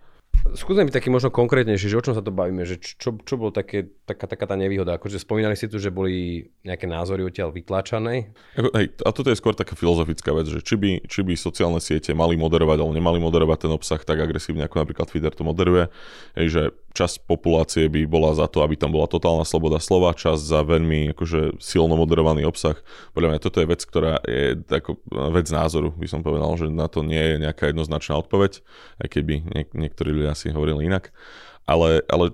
Skúsme 0.55 0.87
byť 0.87 0.95
taký 0.95 1.09
možno 1.11 1.35
konkrétnejší, 1.35 1.91
že 1.91 1.99
o 1.99 2.05
čom 2.05 2.15
sa 2.15 2.23
to 2.23 2.31
bavíme, 2.31 2.63
že 2.63 2.79
čo, 2.79 3.19
čo 3.19 3.35
bolo 3.35 3.51
také, 3.51 3.89
taká, 4.07 4.31
taká 4.31 4.47
tá 4.47 4.55
nevýhoda, 4.55 4.95
akože 4.95 5.19
spomínali 5.19 5.59
si 5.59 5.67
tu, 5.67 5.81
že 5.83 5.91
boli 5.91 6.47
nejaké 6.63 6.87
názory 6.87 7.27
odtiaľ 7.27 7.51
vytláčané. 7.51 8.31
Ako, 8.55 8.69
hej, 8.79 8.95
a 9.03 9.11
toto 9.11 9.33
je 9.33 9.39
skôr 9.39 9.59
taká 9.59 9.75
filozofická 9.75 10.31
vec, 10.37 10.47
že 10.47 10.63
či 10.63 10.79
by, 10.79 10.91
či 11.09 11.21
by 11.27 11.35
sociálne 11.35 11.83
siete 11.83 12.15
mali 12.15 12.39
moderovať 12.39 12.79
alebo 12.79 12.95
nemali 12.95 13.19
moderovať 13.19 13.67
ten 13.67 13.73
obsah 13.75 13.99
tak 13.99 14.23
agresívne, 14.23 14.69
ako 14.69 14.87
napríklad 14.87 15.11
Twitter 15.11 15.33
to 15.35 15.43
moderuje, 15.43 15.91
hej, 16.39 16.47
že 16.47 16.63
časť 16.97 17.29
populácie 17.29 17.93
by 17.93 18.09
bola 18.09 18.33
za 18.33 18.49
to, 18.49 18.65
aby 18.65 18.73
tam 18.81 18.97
bola 18.97 19.05
totálna 19.05 19.45
sloboda 19.45 19.77
slova, 19.77 20.17
časť 20.17 20.41
za 20.41 20.65
veľmi 20.65 21.13
akože 21.13 21.61
silno 21.61 22.01
moderovaný 22.01 22.49
obsah. 22.49 22.81
Podľa 23.13 23.37
mňa 23.37 23.41
toto 23.45 23.61
je 23.61 23.69
vec, 23.69 23.81
ktorá 23.85 24.17
je 24.25 24.57
ako 24.65 25.05
vec 25.37 25.47
názoru, 25.53 25.93
by 25.93 26.09
som 26.09 26.25
povedal, 26.25 26.49
že 26.57 26.73
na 26.73 26.89
to 26.89 27.05
nie 27.05 27.21
je 27.21 27.37
nejaká 27.45 27.69
jednoznačná 27.69 28.17
odpoveď, 28.25 28.65
aj 29.05 29.09
keby 29.13 29.45
niek- 29.45 29.77
niektorí 29.77 30.17
ľudia 30.17 30.33
si 30.33 30.49
hovorili 30.49 30.89
inak. 30.89 31.13
Ale, 31.67 32.01
ale 32.09 32.33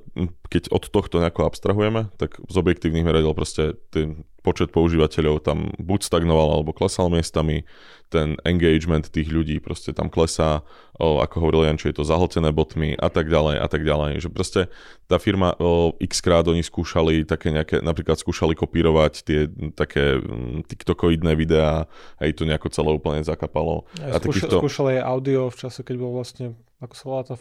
keď 0.53 0.69
od 0.69 0.85
tohto 0.93 1.17
nejako 1.17 1.49
abstrahujeme, 1.49 2.13
tak 2.21 2.37
z 2.37 2.57
objektívnych 2.61 3.09
meradel 3.09 3.33
proste 3.33 3.81
ten 3.89 4.29
počet 4.45 4.69
používateľov 4.69 5.41
tam 5.41 5.73
buď 5.81 6.13
stagnoval 6.13 6.61
alebo 6.61 6.77
klesal 6.77 7.09
miestami, 7.09 7.65
ten 8.13 8.37
engagement 8.45 9.09
tých 9.09 9.33
ľudí 9.33 9.57
proste 9.65 9.97
tam 9.97 10.13
klesá, 10.13 10.61
o, 11.01 11.25
ako 11.25 11.41
hovoril 11.41 11.65
Jan, 11.65 11.81
či 11.81 11.89
je 11.89 11.97
to 11.97 12.05
zahltené 12.05 12.53
botmi 12.53 12.93
a 13.01 13.09
tak 13.09 13.33
ďalej 13.33 13.57
a 13.57 13.67
tak 13.73 13.81
ďalej. 13.89 14.21
Že 14.21 14.29
proste 14.29 14.61
tá 15.09 15.17
firma 15.17 15.57
o, 15.57 15.97
x 15.97 16.21
krát 16.21 16.45
oni 16.45 16.61
skúšali 16.61 17.25
také 17.25 17.49
nejaké, 17.49 17.81
napríklad 17.81 18.21
skúšali 18.21 18.53
kopírovať 18.53 19.25
tie 19.25 19.49
také 19.73 20.21
mm, 20.21 20.69
TikTokoidné 20.69 21.33
videá 21.33 21.89
a 22.21 22.23
to 22.37 22.45
nejako 22.45 22.69
celé 22.69 22.93
úplne 22.93 23.25
zakapalo. 23.25 23.89
Ja, 23.97 24.21
a 24.21 24.21
skúš, 24.21 24.45
takýchto... 24.45 24.61
Skúšali 24.61 25.01
aj 25.01 25.03
audio 25.09 25.49
v 25.49 25.57
čase, 25.57 25.81
keď 25.81 25.97
bol 25.97 26.13
vlastne 26.13 26.53
ako 26.83 26.95
sa 26.99 27.05
volá 27.07 27.23
to? 27.23 27.35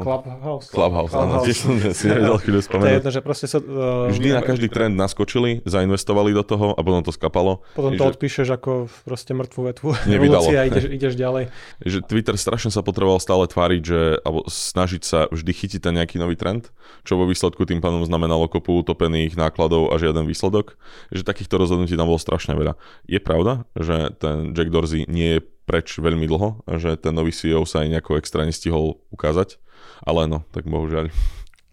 Clubhouse? 0.00 0.72
Clubhouse, 0.72 1.12
áno, 1.12 1.44
tiež 1.44 1.68
som 1.68 1.76
si 1.92 2.08
nevedel 2.08 2.40
chvíľu 2.56 2.64
spomenúť. 2.64 2.88
To 2.88 2.88
je 2.88 2.98
jedno, 2.98 3.12
že 3.12 3.20
proste 3.20 3.46
sa... 3.46 3.58
Uh, 3.60 4.08
Vždy 4.08 4.28
na 4.32 4.42
každý 4.42 4.68
trend 4.72 4.96
naskočili, 4.96 5.60
zainvestovali 5.68 6.32
do 6.32 6.40
toho 6.40 6.72
a 6.72 6.80
potom 6.80 7.04
to 7.04 7.12
skapalo. 7.12 7.60
Potom 7.76 7.92
to 7.94 8.04
že... 8.04 8.10
odpíšeš 8.16 8.48
ako 8.56 8.88
proste 9.04 9.36
mŕtvú 9.36 9.60
vetvu 9.68 9.88
nevydalo. 10.12 10.48
a 10.56 10.64
ideš, 10.64 10.84
ideš 10.88 11.14
ďalej. 11.20 11.52
Že 11.84 11.98
Twitter 12.08 12.36
strašne 12.40 12.72
sa 12.72 12.80
potreboval 12.80 13.20
stále 13.20 13.44
tváriť, 13.44 13.82
že, 13.84 14.00
alebo 14.24 14.48
snažiť 14.48 15.02
sa 15.04 15.28
vždy 15.28 15.52
chytiť 15.52 15.80
ten 15.84 15.94
nejaký 16.00 16.16
nový 16.16 16.34
trend, 16.34 16.72
čo 17.04 17.20
vo 17.20 17.28
výsledku 17.28 17.68
tým 17.68 17.84
pádom 17.84 18.00
znamenalo 18.08 18.48
kopu 18.48 18.80
utopených 18.80 19.36
nákladov 19.36 19.92
a 19.92 20.00
žiaden 20.00 20.24
výsledok. 20.24 20.80
Že 21.12 21.28
takýchto 21.28 21.60
rozhodnutí 21.60 21.92
tam 21.94 22.08
bolo 22.08 22.20
strašne 22.20 22.56
veľa. 22.56 22.74
Je 23.04 23.20
pravda, 23.20 23.68
že 23.76 24.16
ten 24.16 24.56
Jack 24.56 24.72
Dorsey 24.72 25.04
nie 25.06 25.38
je 25.38 25.40
preč 25.66 25.98
veľmi 25.98 26.30
dlho, 26.30 26.62
že 26.78 26.94
ten 26.94 27.12
nový 27.12 27.34
CEO 27.34 27.66
sa 27.66 27.82
aj 27.82 27.98
nejako 27.98 28.22
extra 28.22 28.46
nestihol 28.46 29.02
ukázať, 29.10 29.58
ale 30.06 30.30
no, 30.30 30.46
tak 30.54 30.70
bohužiaľ. 30.70 31.10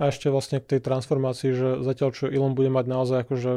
A 0.02 0.10
ešte 0.10 0.34
vlastne 0.34 0.58
k 0.58 0.78
tej 0.78 0.82
transformácii, 0.82 1.52
že 1.54 1.68
zatiaľ 1.86 2.18
čo 2.18 2.26
Elon 2.26 2.58
bude 2.58 2.74
mať 2.74 2.86
naozaj 2.90 3.18
akože 3.30 3.52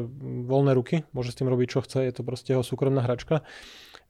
voľné 0.44 0.76
ruky, 0.76 1.08
môže 1.16 1.32
s 1.32 1.38
tým 1.40 1.48
robiť 1.48 1.68
čo 1.72 1.80
chce, 1.80 2.04
je 2.04 2.12
to 2.12 2.20
proste 2.20 2.52
jeho 2.52 2.60
súkromná 2.60 3.00
hračka, 3.00 3.40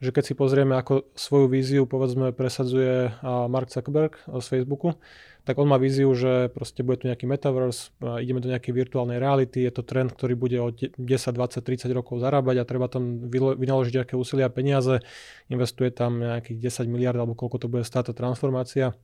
že 0.02 0.10
keď 0.10 0.24
si 0.26 0.34
pozrieme, 0.34 0.74
ako 0.74 1.06
svoju 1.14 1.46
víziu 1.46 1.86
povedzme 1.86 2.34
presadzuje 2.34 3.14
Mark 3.22 3.70
Zuckerberg 3.70 4.18
z 4.26 4.46
Facebooku, 4.46 4.98
tak 5.46 5.62
on 5.62 5.70
má 5.70 5.78
víziu, 5.78 6.10
že 6.18 6.50
proste 6.50 6.82
bude 6.82 6.98
tu 6.98 7.06
nejaký 7.06 7.30
metaverse, 7.30 7.94
ideme 8.18 8.42
do 8.42 8.50
nejakej 8.50 8.74
virtuálnej 8.74 9.22
reality, 9.22 9.62
je 9.62 9.70
to 9.70 9.86
trend, 9.86 10.10
ktorý 10.10 10.34
bude 10.34 10.58
o 10.58 10.74
10, 10.74 10.98
20, 10.98 11.30
30 11.62 11.86
rokov 11.94 12.18
zarábať 12.18 12.58
a 12.58 12.68
treba 12.68 12.90
tam 12.90 13.30
vynaložiť 13.30 14.02
nejaké 14.02 14.18
úsilia 14.18 14.50
a 14.50 14.52
peniaze, 14.52 14.98
investuje 15.46 15.94
tam 15.94 16.18
nejakých 16.18 16.58
10 16.58 16.90
miliard 16.90 17.16
alebo 17.22 17.38
koľko 17.38 17.62
to 17.62 17.70
bude 17.70 17.86
stáť 17.86 18.10
tá 18.10 18.26
transformácia. 18.26 18.98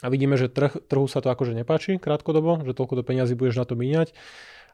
A 0.00 0.08
vidíme, 0.08 0.40
že 0.40 0.48
trh, 0.48 0.80
trhu 0.88 1.04
sa 1.04 1.20
to 1.20 1.28
akože 1.28 1.52
nepáči 1.52 2.00
krátkodobo, 2.00 2.64
že 2.64 2.72
toľko 2.72 3.00
to 3.00 3.02
peniazy 3.04 3.36
budeš 3.36 3.60
na 3.60 3.66
to 3.68 3.76
míňať. 3.76 4.16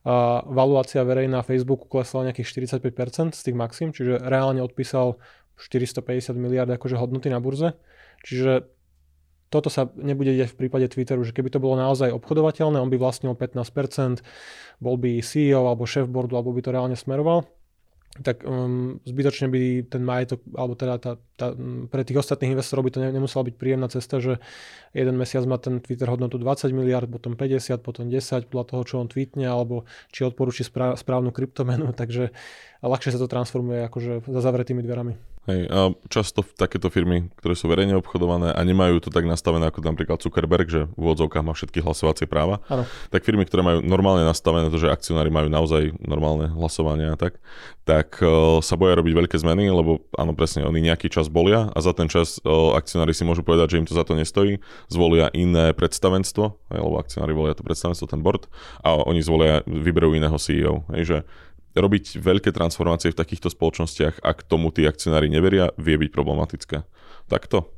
A 0.07 0.47
valuácia 0.47 1.03
verejná 1.03 1.43
Facebooku 1.43 1.91
klesla 1.91 2.31
nejakých 2.31 2.79
45% 2.79 3.35
z 3.35 3.43
tých 3.43 3.57
maxim, 3.59 3.91
čiže 3.91 4.23
reálne 4.23 4.63
odpísal 4.63 5.19
450 5.59 6.37
miliard 6.39 6.71
akože 6.71 6.95
hodnoty 6.95 7.27
na 7.27 7.43
burze. 7.43 7.75
Čiže 8.23 8.71
toto 9.51 9.71
sa 9.71 9.91
nebude 9.99 10.35
deť 10.35 10.55
v 10.55 10.59
prípade 10.59 10.87
Twitteru, 10.91 11.23
že 11.23 11.35
keby 11.35 11.51
to 11.51 11.63
bolo 11.63 11.79
naozaj 11.79 12.11
obchodovateľné, 12.15 12.79
on 12.83 12.91
by 12.91 12.99
vlastnil 12.99 13.35
15%, 13.35 14.23
bol 14.83 14.95
by 14.99 15.23
CEO 15.23 15.67
alebo 15.67 15.87
šéf 15.87 16.11
boardu, 16.11 16.35
alebo 16.39 16.55
by 16.55 16.63
to 16.67 16.75
reálne 16.75 16.99
smeroval, 16.99 17.47
tak 18.23 18.45
um, 18.45 19.01
zbytočne 19.05 19.51
by 19.53 19.61
ten 19.89 20.03
majetok, 20.05 20.41
alebo 20.57 20.73
teda 20.77 20.97
tá, 20.97 21.13
tá, 21.37 21.53
pre 21.91 22.03
tých 22.05 22.21
ostatných 22.21 22.57
investorov 22.57 22.87
by 22.87 22.93
to 22.93 23.01
ne, 23.05 23.13
nemusela 23.13 23.45
byť 23.45 23.55
príjemná 23.57 23.89
cesta, 23.93 24.21
že 24.21 24.41
jeden 24.97 25.17
mesiac 25.21 25.45
má 25.45 25.61
ten 25.61 25.81
Twitter 25.81 26.09
hodnotu 26.09 26.41
20 26.41 26.73
miliard, 26.73 27.09
potom 27.09 27.37
50, 27.37 27.85
potom 27.85 28.09
10, 28.09 28.49
podľa 28.49 28.67
toho, 28.73 28.83
čo 28.87 28.95
on 29.03 29.09
tweetne, 29.09 29.45
alebo 29.45 29.85
či 30.15 30.25
odporúči 30.25 30.65
správ, 30.65 30.97
správnu 30.97 31.33
kryptomenu, 31.33 31.93
takže 32.01 32.33
ľahšie 32.81 33.13
sa 33.13 33.21
to 33.21 33.29
transformuje 33.29 33.85
akože 33.85 34.25
za 34.25 34.41
zavretými 34.41 34.81
dverami. 34.81 35.36
Hej, 35.47 35.71
a 35.71 35.95
často 36.11 36.43
takéto 36.43 36.91
firmy, 36.91 37.31
ktoré 37.39 37.55
sú 37.55 37.71
verejne 37.71 37.95
obchodované 37.95 38.51
a 38.51 38.61
nemajú 38.67 38.99
to 38.99 39.15
tak 39.15 39.31
nastavené 39.31 39.71
ako 39.71 39.79
napríklad 39.79 40.19
Zuckerberg, 40.19 40.67
že 40.67 40.91
v 40.91 40.99
úvodzovkách 40.99 41.47
má 41.47 41.55
všetky 41.55 41.87
hlasovacie 41.87 42.27
práva, 42.27 42.59
Áno. 42.67 42.83
tak 43.15 43.23
firmy, 43.23 43.47
ktoré 43.47 43.63
majú 43.63 43.79
normálne 43.87 44.27
nastavené 44.27 44.75
to, 44.75 44.83
že 44.83 44.91
akcionári 44.91 45.31
majú 45.31 45.47
naozaj 45.47 45.95
normálne 46.03 46.51
hlasovanie 46.51 47.15
a 47.15 47.17
tak, 47.17 47.39
tak 47.87 48.19
uh, 48.27 48.59
sa 48.59 48.75
boja 48.75 48.99
robiť 48.99 49.15
veľké 49.23 49.37
zmeny, 49.39 49.71
lebo 49.71 50.03
áno, 50.19 50.35
presne, 50.35 50.67
oni 50.67 50.83
nejaký 50.83 51.07
čas 51.15 51.31
bolia 51.31 51.71
a 51.71 51.79
za 51.79 51.95
ten 51.95 52.11
čas 52.11 52.43
uh, 52.43 52.75
akcionári 52.75 53.15
si 53.15 53.23
môžu 53.23 53.47
povedať, 53.47 53.79
že 53.79 53.79
im 53.79 53.87
to 53.87 53.95
za 53.95 54.03
to 54.03 54.19
nestojí, 54.19 54.59
zvolia 54.91 55.31
iné 55.31 55.71
predstavenstvo, 55.79 56.75
hej, 56.75 56.81
lebo 56.83 56.99
akcionári 56.99 57.31
volia 57.31 57.55
to 57.55 57.63
predstavenstvo, 57.63 58.11
ten 58.11 58.19
board, 58.19 58.51
a 58.83 58.99
oni 58.99 59.23
zvolia, 59.23 59.63
vyberú 59.63 60.11
iného 60.19 60.35
CEO. 60.43 60.83
Hej, 60.91 61.03
že 61.07 61.19
robiť 61.77 62.19
veľké 62.19 62.51
transformácie 62.51 63.13
v 63.13 63.19
takýchto 63.21 63.53
spoločnostiach, 63.53 64.25
ak 64.25 64.49
tomu 64.49 64.73
tí 64.73 64.89
akcionári 64.89 65.29
neveria, 65.29 65.71
vie 65.77 66.01
byť 66.01 66.11
problematické. 66.11 66.77
Takto. 67.29 67.69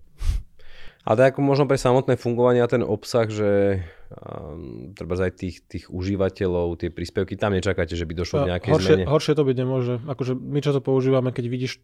Ale 1.09 1.17
tak 1.25 1.29
ako 1.35 1.41
možno 1.41 1.65
pre 1.65 1.81
samotné 1.81 2.21
fungovanie 2.21 2.61
a 2.61 2.69
ten 2.69 2.85
obsah, 2.85 3.25
že 3.33 3.81
um, 4.13 4.93
treba 4.93 5.17
aj 5.17 5.41
tých, 5.41 5.65
tých 5.65 5.85
užívateľov, 5.89 6.85
tie 6.85 6.93
príspevky, 6.93 7.33
tam 7.33 7.57
nečakáte, 7.57 7.97
že 7.97 8.05
by 8.05 8.13
došlo 8.13 8.45
k 8.45 8.51
nejakej 8.53 8.73
horšie, 8.77 8.93
zmene? 8.93 9.05
Horšie 9.09 9.33
to 9.33 9.45
byť 9.49 9.57
nemôže. 9.57 9.95
Akože 10.05 10.37
my 10.37 10.61
čo 10.61 10.77
to 10.77 10.85
používame, 10.85 11.33
keď 11.33 11.45
vidíš 11.49 11.81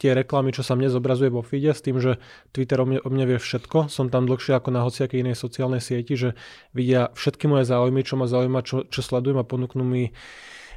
tie 0.00 0.16
reklamy, 0.16 0.50
čo 0.50 0.66
sa 0.66 0.74
mne 0.74 0.90
zobrazuje 0.90 1.30
vo 1.30 1.44
feede 1.44 1.70
s 1.70 1.84
tým, 1.84 2.00
že 2.00 2.18
Twitter 2.50 2.80
o 2.82 2.86
mne, 2.88 2.98
o 3.04 3.08
mne 3.12 3.36
vie 3.36 3.38
všetko. 3.38 3.92
Som 3.92 4.10
tam 4.10 4.26
dlhšie 4.26 4.56
ako 4.58 4.72
na 4.74 4.80
hociakej 4.82 5.22
inej 5.22 5.36
sociálnej 5.38 5.84
sieti, 5.84 6.16
že 6.18 6.32
vidia 6.74 7.14
všetky 7.14 7.46
moje 7.46 7.68
záujmy, 7.68 8.00
čo 8.02 8.18
ma 8.18 8.26
zaujíma, 8.26 8.64
čo, 8.66 8.88
čo 8.88 9.00
sledujem 9.04 9.38
a 9.38 9.46
ponúknú 9.46 9.84
mi 9.84 10.10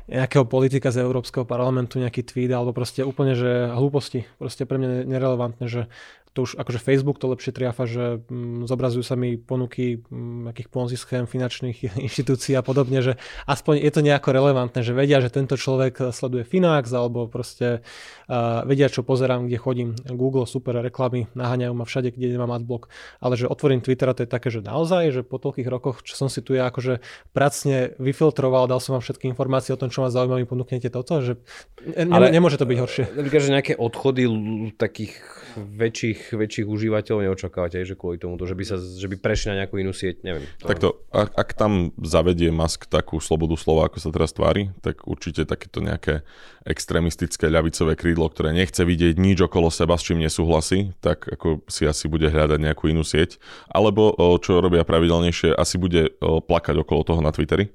nejakého 0.07 0.47
politika 0.47 0.87
z 0.87 1.03
Európskeho 1.03 1.43
parlamentu, 1.43 1.99
nejaký 1.99 2.23
tweet, 2.23 2.51
alebo 2.55 2.71
proste 2.71 3.03
úplne, 3.03 3.35
že 3.35 3.67
hlúposti, 3.75 4.23
proste 4.39 4.63
pre 4.63 4.79
mňa 4.79 5.03
nerelevantné, 5.03 5.65
že 5.67 5.91
to 6.37 6.45
už 6.45 6.61
akože 6.61 6.77
Facebook 6.77 7.17
to 7.17 7.33
lepšie 7.33 7.49
triafa, 7.49 7.89
že 7.89 8.21
mm, 8.29 8.69
zobrazujú 8.69 9.01
sa 9.01 9.17
mi 9.17 9.41
ponuky 9.41 10.05
mm, 10.05 10.53
nejakých 10.53 10.69
ponzi 10.69 10.93
schém 10.93 11.25
finančných 11.25 11.97
inštitúcií 12.05 12.53
a 12.53 12.61
podobne, 12.61 13.01
že 13.01 13.17
aspoň 13.49 13.81
je 13.81 13.89
to 13.89 14.05
nejako 14.05 14.29
relevantné, 14.37 14.85
že 14.85 14.93
vedia, 14.93 15.17
že 15.17 15.33
tento 15.33 15.57
človek 15.57 16.13
sleduje 16.13 16.45
Finax 16.45 16.93
alebo 16.93 17.25
proste 17.25 17.81
uh, 18.29 18.61
vedia, 18.69 18.85
čo 18.85 19.01
pozerám, 19.01 19.49
kde 19.49 19.57
chodím. 19.57 19.89
Google, 20.05 20.45
super 20.45 20.77
reklamy, 20.77 21.25
naháňajú 21.33 21.73
ma 21.73 21.89
všade, 21.89 22.13
kde 22.13 22.37
nemám 22.37 22.53
adblock, 22.53 22.93
ale 23.17 23.33
že 23.33 23.49
otvorím 23.49 23.81
Twitter 23.81 24.05
a 24.05 24.13
to 24.13 24.21
je 24.21 24.29
také, 24.29 24.53
že 24.53 24.61
naozaj, 24.61 25.09
že 25.09 25.21
po 25.25 25.41
toľkých 25.41 25.65
rokoch, 25.65 26.05
čo 26.05 26.13
som 26.13 26.29
si 26.29 26.45
tu 26.45 26.53
ja 26.53 26.69
akože 26.69 27.01
pracne 27.33 27.97
vyfiltroval, 27.97 28.69
dal 28.69 28.77
som 28.77 28.93
vám 28.93 29.01
všetky 29.01 29.25
informácie 29.25 29.73
o 29.73 29.79
tom, 29.81 29.89
čo 29.89 30.05
ma 30.05 30.13
zaujíma, 30.13 30.37
mi 30.37 30.45
ponúknete 30.45 30.93
toto, 30.93 31.17
že 31.23 31.41
ne, 31.81 32.13
ale, 32.13 32.29
nemôže 32.29 32.61
to 32.61 32.69
byť 32.69 32.77
horšie. 32.77 33.03
Napríklad, 33.17 33.41
že 33.41 33.55
nejaké 33.55 33.73
odchody 33.73 34.29
takých 34.77 35.17
väčších 35.57 36.26
väčších, 36.35 36.67
užívateľov 36.67 37.29
neočakávate, 37.29 37.85
že 37.87 37.95
kvôli 37.95 38.19
tomu, 38.19 38.35
že 38.41 38.57
by, 38.57 38.63
sa, 38.67 38.75
že 38.75 39.07
by 39.07 39.15
prešli 39.21 39.53
na 39.53 39.63
nejakú 39.63 39.79
inú 39.79 39.95
sieť, 39.95 40.25
neviem. 40.27 40.43
To... 40.59 40.67
Takto, 40.67 40.87
ak, 41.13 41.31
ak 41.37 41.49
tam 41.55 41.95
zavedie 42.01 42.51
Musk 42.51 42.89
takú 42.91 43.21
slobodu 43.23 43.55
slova, 43.55 43.87
ako 43.87 43.97
sa 44.01 44.09
teraz 44.11 44.35
tvári, 44.35 44.75
tak 44.83 45.07
určite 45.07 45.47
takéto 45.47 45.79
nejaké 45.79 46.27
extrémistické 46.67 47.47
ľavicové 47.47 47.95
krídlo, 47.95 48.27
ktoré 48.27 48.51
nechce 48.51 48.83
vidieť 48.83 49.15
nič 49.15 49.39
okolo 49.45 49.71
seba, 49.71 49.95
s 49.95 50.03
čím 50.03 50.19
nesúhlasí, 50.19 50.91
tak 50.99 51.23
ako 51.23 51.63
si 51.71 51.87
asi 51.87 52.11
bude 52.11 52.27
hľadať 52.27 52.59
nejakú 52.59 52.91
inú 52.91 53.07
sieť. 53.07 53.39
Alebo, 53.71 54.11
čo 54.43 54.59
robia 54.59 54.83
pravidelnejšie, 54.83 55.55
asi 55.55 55.79
bude 55.79 56.11
plakať 56.19 56.75
okolo 56.83 57.01
toho 57.07 57.21
na 57.23 57.31
Twitteri 57.31 57.71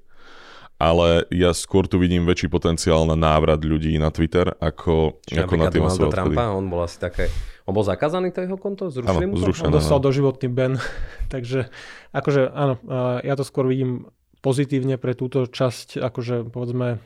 ale 0.82 1.30
ja 1.30 1.54
skôr 1.54 1.86
tu 1.86 2.02
vidím 2.02 2.26
väčší 2.26 2.50
potenciál 2.50 3.06
na 3.06 3.14
návrat 3.14 3.62
ľudí 3.62 3.94
na 4.02 4.10
Twitter, 4.10 4.50
ako, 4.58 5.22
Čiže 5.22 5.46
ako 5.46 5.54
na 5.54 5.66
tie 5.70 5.78
masové 5.78 6.10
Trumpa, 6.10 6.50
on 6.50 6.66
bol 6.66 6.82
asi 6.82 6.98
také 6.98 7.30
on 7.62 7.78
bol 7.78 7.86
zakázaný 7.86 8.34
to 8.34 8.42
jeho 8.42 8.58
konto? 8.58 8.90
Zrušili 8.90 9.30
mu 9.30 9.38
to? 9.38 9.46
Zrušené, 9.46 9.70
on 9.70 9.78
dostal 9.78 10.02
doživotný 10.02 10.50
ben. 10.50 10.82
Takže 11.34 11.70
akože 12.10 12.50
áno, 12.50 12.74
ja 13.22 13.34
to 13.38 13.46
skôr 13.46 13.70
vidím 13.70 14.10
pozitívne 14.42 14.98
pre 14.98 15.14
túto 15.14 15.46
časť 15.46 16.02
akože 16.02 16.50
povedzme 16.50 16.98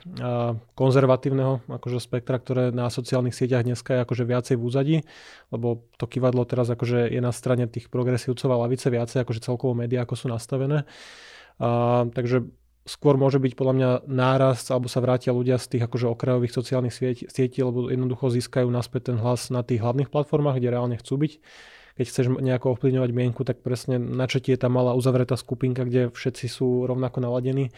konzervatívneho 0.72 1.61
akože 1.68 2.01
spektra, 2.01 2.41
ktoré 2.41 2.72
na 2.72 2.89
sociálnych 2.89 3.37
sieťach 3.37 3.68
dneska 3.68 3.93
je 3.93 4.01
akože 4.09 4.24
viacej 4.24 4.57
v 4.57 4.64
úzadí, 4.64 4.97
lebo 5.53 5.85
to 6.01 6.09
kývadlo 6.09 6.49
teraz 6.49 6.72
akože 6.72 7.12
je 7.12 7.20
na 7.20 7.37
strane 7.37 7.68
tých 7.68 7.93
progresívcov 7.93 8.49
a 8.49 8.61
lavice 8.64 8.89
viacej 8.89 9.29
akože 9.29 9.45
celkovo 9.45 9.77
médiá 9.77 10.09
ako 10.09 10.16
sú 10.16 10.27
nastavené. 10.33 10.89
A, 11.61 12.09
takže 12.09 12.49
skôr 12.87 13.18
môže 13.18 13.43
byť 13.43 13.53
podľa 13.59 13.74
mňa 13.74 13.91
nárast 14.07 14.70
alebo 14.70 14.87
sa 14.87 15.03
vrátia 15.03 15.34
ľudia 15.34 15.59
z 15.59 15.76
tých 15.76 15.82
akože 15.91 16.07
okrajových 16.07 16.55
sociálnych 16.55 16.95
sietí, 16.95 17.26
sietí, 17.26 17.59
lebo 17.61 17.91
jednoducho 17.91 18.30
získajú 18.30 18.70
naspäť 18.70 19.12
ten 19.12 19.18
hlas 19.18 19.51
na 19.51 19.66
tých 19.66 19.82
hlavných 19.82 20.09
platformách, 20.09 20.62
kde 20.62 20.72
reálne 20.72 20.97
chcú 20.97 21.26
byť. 21.26 21.32
Keď 21.97 22.07
chceš 22.07 22.26
nejako 22.28 22.76
ovplyvňovať 22.76 23.11
mienku, 23.11 23.41
tak 23.43 23.64
presne 23.64 23.97
na 23.97 24.28
čo 24.28 24.39
ti 24.39 24.53
je 24.53 24.61
tá 24.61 24.68
malá 24.68 24.93
uzavretá 24.93 25.34
skupinka, 25.34 25.82
kde 25.89 26.12
všetci 26.12 26.47
sú 26.47 26.84
rovnako 26.84 27.24
naladení, 27.24 27.72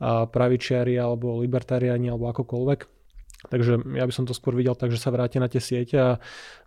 a 0.00 0.24
pravičiari 0.24 0.96
alebo 0.96 1.38
libertariáni 1.44 2.08
alebo 2.08 2.32
akokoľvek. 2.32 2.97
Takže 3.46 3.94
ja 3.94 4.02
by 4.02 4.10
som 4.10 4.26
to 4.26 4.34
skôr 4.34 4.58
videl 4.58 4.74
tak, 4.74 4.90
že 4.90 4.98
sa 4.98 5.14
vráti 5.14 5.38
na 5.38 5.46
tie 5.46 5.62
siete 5.62 5.94
a 5.94 6.10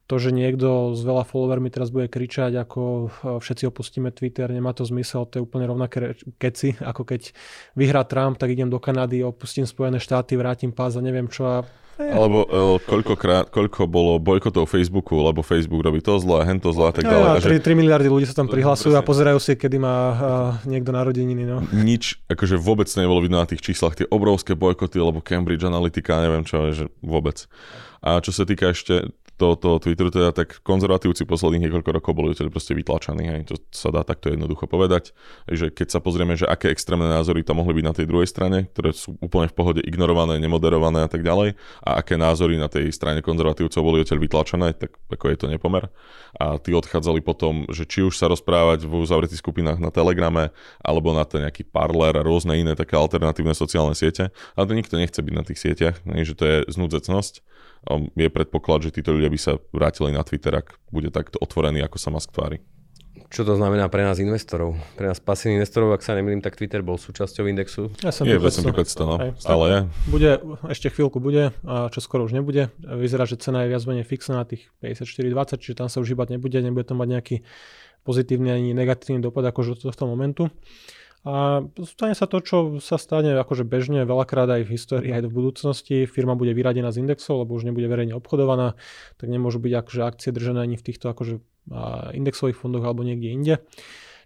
to, 0.08 0.16
že 0.20 0.32
niekto 0.32 0.96
s 0.96 1.04
veľa 1.04 1.28
followermi 1.28 1.68
teraz 1.68 1.92
bude 1.92 2.08
kričať, 2.08 2.56
ako 2.56 2.82
e, 2.84 3.08
všetci 3.40 3.64
opustíme 3.68 4.12
Twitter, 4.12 4.48
nemá 4.48 4.72
to 4.72 4.88
zmysel, 4.88 5.28
to 5.28 5.40
je 5.40 5.46
úplne 5.48 5.68
rovnaké 5.68 6.16
keci, 6.40 6.76
ako 6.80 7.04
keď 7.04 7.36
vyhrá 7.76 8.08
Trump, 8.08 8.40
tak 8.40 8.56
idem 8.56 8.72
do 8.72 8.80
Kanady, 8.80 9.24
opustím 9.24 9.68
Spojené 9.68 10.00
štáty, 10.00 10.40
vrátim 10.40 10.72
pás 10.72 10.96
a 10.96 11.04
neviem 11.04 11.28
čo 11.28 11.44
a 11.44 11.56
alebo 12.00 12.40
uh, 12.46 12.48
koľkokrát, 12.82 13.52
koľko 13.54 13.86
bolo 13.86 14.18
bojkotov 14.18 14.66
Facebooku, 14.66 15.20
lebo 15.22 15.46
Facebook 15.46 15.84
robí 15.84 16.02
to 16.02 16.18
zle, 16.18 16.42
hento 16.48 16.72
zle 16.74 16.90
a 16.90 16.94
tak 16.94 17.06
ďalej. 17.06 17.28
Ja, 17.38 17.62
3, 17.62 17.62
3 17.62 17.82
miliardy 17.82 18.08
ľudí 18.10 18.26
sa 18.26 18.36
tam 18.38 18.50
prihlasujú 18.50 18.98
a 18.98 19.06
pozerajú 19.06 19.38
si, 19.38 19.54
kedy 19.54 19.78
má 19.78 19.96
uh, 19.96 20.16
niekto 20.66 20.90
narodeniny. 20.90 21.44
No. 21.46 21.62
Nič, 21.70 22.18
akože 22.32 22.58
vôbec 22.58 22.90
nebolo 22.98 23.22
vidno 23.22 23.38
na 23.38 23.48
tých 23.50 23.62
číslach, 23.62 23.94
tie 23.94 24.10
obrovské 24.10 24.58
bojkoty, 24.58 24.98
lebo 24.98 25.22
Cambridge 25.22 25.68
Analytica, 25.68 26.24
neviem 26.24 26.48
čo, 26.48 26.74
že 26.74 26.90
vôbec. 27.06 27.46
A 28.02 28.18
čo 28.18 28.34
sa 28.34 28.50
týka 28.50 28.74
ešte 28.74 29.14
toho, 29.42 29.58
toho 29.58 29.82
Twitteru, 29.82 30.14
teda 30.14 30.30
tak 30.30 30.62
konzervatívci 30.62 31.26
posledných 31.26 31.66
niekoľko 31.66 31.90
rokov 31.98 32.14
boli 32.14 32.38
odtiaľ 32.38 32.54
proste 32.54 32.78
vytlačaní, 32.78 33.26
hej. 33.26 33.42
to 33.50 33.58
sa 33.74 33.90
dá 33.90 34.06
takto 34.06 34.30
jednoducho 34.30 34.70
povedať, 34.70 35.18
že 35.50 35.74
keď 35.74 35.98
sa 35.98 36.00
pozrieme, 36.00 36.38
že 36.38 36.46
aké 36.46 36.70
extrémne 36.70 37.10
názory 37.10 37.42
tam 37.42 37.58
mohli 37.58 37.82
byť 37.82 37.86
na 37.90 37.96
tej 37.98 38.06
druhej 38.06 38.30
strane, 38.30 38.70
ktoré 38.70 38.94
sú 38.94 39.18
úplne 39.18 39.50
v 39.50 39.58
pohode 39.58 39.82
ignorované, 39.82 40.38
nemoderované 40.38 41.02
a 41.02 41.10
tak 41.10 41.26
ďalej, 41.26 41.58
a 41.82 41.98
aké 41.98 42.22
názory 42.22 42.62
na 42.62 42.70
tej 42.70 42.94
strane 42.94 43.26
konzervatívcov 43.26 43.82
boli 43.82 44.06
odtiaľ 44.06 44.22
vytlačené, 44.22 44.78
tak 44.78 44.94
ako 45.10 45.26
je 45.34 45.38
to 45.42 45.48
nepomer. 45.50 45.90
A 46.38 46.62
tí 46.62 46.78
odchádzali 46.78 47.26
potom, 47.26 47.66
že 47.74 47.90
či 47.90 48.06
už 48.06 48.14
sa 48.14 48.30
rozprávať 48.30 48.86
v 48.86 48.94
uzavretých 49.02 49.42
skupinách 49.42 49.82
na 49.82 49.90
Telegrame, 49.90 50.54
alebo 50.86 51.18
na 51.18 51.26
ten 51.26 51.42
nejaký 51.42 51.66
Parler 51.66 52.14
a 52.14 52.22
rôzne 52.22 52.54
iné 52.62 52.78
také 52.78 52.94
alternatívne 52.94 53.58
sociálne 53.58 53.98
siete, 53.98 54.30
ale 54.54 54.66
to 54.70 54.78
nikto 54.78 54.96
nechce 55.02 55.18
byť 55.18 55.34
na 55.34 55.44
tých 55.44 55.58
sieťach, 55.58 55.98
hej, 56.06 56.30
že 56.30 56.38
to 56.38 56.44
je 56.46 56.58
znúdzecnosť 56.70 57.34
je 57.90 58.30
predpoklad, 58.30 58.86
že 58.86 58.94
títo 58.94 59.14
ľudia 59.18 59.30
by 59.34 59.40
sa 59.42 59.58
vrátili 59.74 60.14
na 60.14 60.22
Twitter, 60.22 60.54
ak 60.54 60.78
bude 60.94 61.10
takto 61.10 61.42
otvorený, 61.42 61.82
ako 61.82 61.98
sa 61.98 62.14
Musk 62.14 62.30
tvári. 62.34 62.62
Čo 63.32 63.48
to 63.48 63.56
znamená 63.56 63.88
pre 63.88 64.04
nás 64.04 64.20
investorov? 64.20 64.76
Pre 65.00 65.08
nás 65.08 65.24
pasívnych 65.24 65.64
investorov, 65.64 65.96
ak 65.96 66.04
sa 66.04 66.20
nemýlim, 66.20 66.44
tak 66.44 66.60
Twitter 66.60 66.84
bol 66.84 67.00
súčasťou 67.00 67.48
indexu. 67.48 67.88
Ja 68.04 68.12
som 68.12 68.28
je 68.28 68.36
v 68.36 68.44
S&P 68.44 68.68
500, 68.68 69.08
no. 69.08 69.16
ale 69.48 69.66
je. 69.72 69.80
Bude, 70.12 70.32
ešte 70.68 70.92
chvíľku 70.92 71.24
bude, 71.24 71.56
a 71.64 71.88
čo 71.96 72.04
skoro 72.04 72.28
už 72.28 72.36
nebude. 72.36 72.76
Vyzerá, 72.84 73.24
že 73.24 73.40
cena 73.40 73.64
je 73.64 73.72
viac 73.72 73.84
menej 73.88 74.04
fixná 74.04 74.44
na 74.44 74.46
tých 74.48 74.68
54,20, 74.84 75.64
čiže 75.64 75.76
tam 75.80 75.88
sa 75.88 76.04
už 76.04 76.12
hýbať 76.12 76.36
nebude, 76.36 76.60
nebude 76.60 76.84
to 76.84 76.92
mať 76.92 77.08
nejaký 77.08 77.36
pozitívny 78.04 78.52
ani 78.52 78.70
negatívny 78.76 79.24
dopad 79.24 79.48
akože 79.48 79.80
od 79.80 79.80
tohto 79.80 80.12
momentu. 80.12 80.52
A 81.22 81.62
stane 81.86 82.18
sa 82.18 82.26
to, 82.26 82.42
čo 82.42 82.58
sa 82.82 82.98
stane 82.98 83.38
akože 83.38 83.62
bežne 83.62 84.10
veľakrát 84.10 84.50
aj 84.50 84.62
v 84.66 84.74
histórii, 84.74 85.12
aj 85.14 85.30
v 85.30 85.36
budúcnosti. 85.38 85.98
Firma 86.10 86.34
bude 86.34 86.50
vyradená 86.58 86.90
z 86.90 87.06
indexov, 87.06 87.46
lebo 87.46 87.54
už 87.54 87.70
nebude 87.70 87.86
verejne 87.86 88.18
obchodovaná, 88.18 88.74
tak 89.22 89.30
nemôžu 89.30 89.62
byť 89.62 89.74
akože 89.86 90.02
akcie 90.02 90.34
držené 90.34 90.66
ani 90.66 90.82
v 90.82 90.86
týchto 90.90 91.14
akože 91.14 91.38
indexových 92.18 92.58
fondoch 92.58 92.82
alebo 92.82 93.06
niekde 93.06 93.30
inde. 93.30 93.56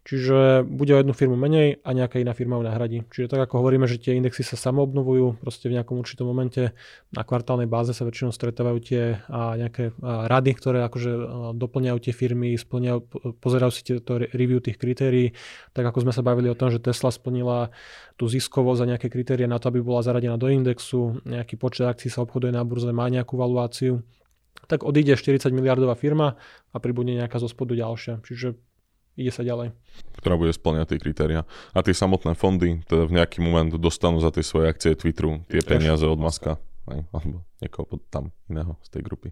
Čiže 0.05 0.61
bude 0.61 0.93
o 0.93 1.01
jednu 1.01 1.17
firmu 1.17 1.33
menej 1.33 1.81
a 1.81 1.89
nejaká 1.89 2.21
iná 2.21 2.37
firma 2.37 2.61
ju 2.61 2.63
nahradí. 2.69 3.01
Čiže 3.09 3.25
tak 3.25 3.49
ako 3.49 3.65
hovoríme, 3.65 3.89
že 3.89 3.97
tie 3.97 4.13
indexy 4.13 4.45
sa 4.45 4.53
samoobnovujú, 4.53 5.41
proste 5.41 5.65
v 5.65 5.81
nejakom 5.81 5.97
určitom 5.97 6.29
momente 6.29 6.77
na 7.09 7.25
kvartálnej 7.25 7.65
báze 7.65 7.89
sa 7.97 8.05
väčšinou 8.05 8.29
stretávajú 8.29 8.77
tie 8.85 9.17
a 9.25 9.57
nejaké 9.57 9.97
a 10.05 10.29
rady, 10.29 10.51
ktoré 10.61 10.85
akože 10.85 11.11
doplňajú 11.57 11.97
tie 12.05 12.13
firmy, 12.13 12.53
splňajú, 12.53 12.99
pozerajú 13.41 13.71
si 13.73 13.81
tieto 13.81 14.21
review 14.21 14.61
tých 14.61 14.77
kritérií. 14.77 15.33
Tak 15.73 15.89
ako 15.89 16.05
sme 16.05 16.13
sa 16.13 16.21
bavili 16.21 16.53
o 16.53 16.59
tom, 16.59 16.69
že 16.69 16.77
Tesla 16.77 17.09
splnila 17.09 17.73
tú 18.13 18.29
ziskovosť 18.29 18.85
a 18.85 18.89
nejaké 18.93 19.09
kritérie 19.09 19.49
na 19.49 19.57
to, 19.57 19.73
aby 19.73 19.81
bola 19.81 20.05
zaradená 20.05 20.37
do 20.37 20.53
indexu, 20.53 21.17
nejaký 21.25 21.57
počet 21.57 21.89
akcií 21.89 22.13
sa 22.13 22.21
obchoduje 22.21 22.53
na 22.53 22.61
burze, 22.61 22.93
má 22.93 23.09
nejakú 23.09 23.41
valuáciu 23.41 24.05
tak 24.65 24.81
odíde 24.81 25.13
40 25.13 25.53
miliardová 25.53 25.93
firma 25.93 26.41
a 26.73 26.77
pribudne 26.81 27.13
nejaká 27.13 27.37
zo 27.37 27.45
spodu 27.45 27.77
ďalšia. 27.77 28.25
Čiže 28.25 28.57
ide 29.15 29.31
sa 29.31 29.41
ďalej. 29.41 29.71
Ktorá 30.19 30.35
bude 30.35 30.51
splňať 30.51 30.95
tie 30.95 30.99
kritéria. 31.01 31.41
A 31.71 31.79
tie 31.81 31.95
samotné 31.95 32.35
fondy 32.35 32.83
teda 32.85 33.07
v 33.07 33.15
nejaký 33.19 33.39
moment 33.43 33.71
dostanú 33.75 34.19
za 34.19 34.31
tie 34.31 34.43
svoje 34.43 34.71
akcie 34.71 34.95
Twitteru 34.95 35.43
tie 35.47 35.63
peniaze 35.63 36.03
od 36.03 36.19
Maska. 36.19 36.59
aj, 36.85 36.99
alebo 37.09 37.41
niekoho 37.59 37.97
tam 38.13 38.29
iného 38.45 38.77
z 38.85 38.87
tej 38.93 39.01
grupy. 39.01 39.29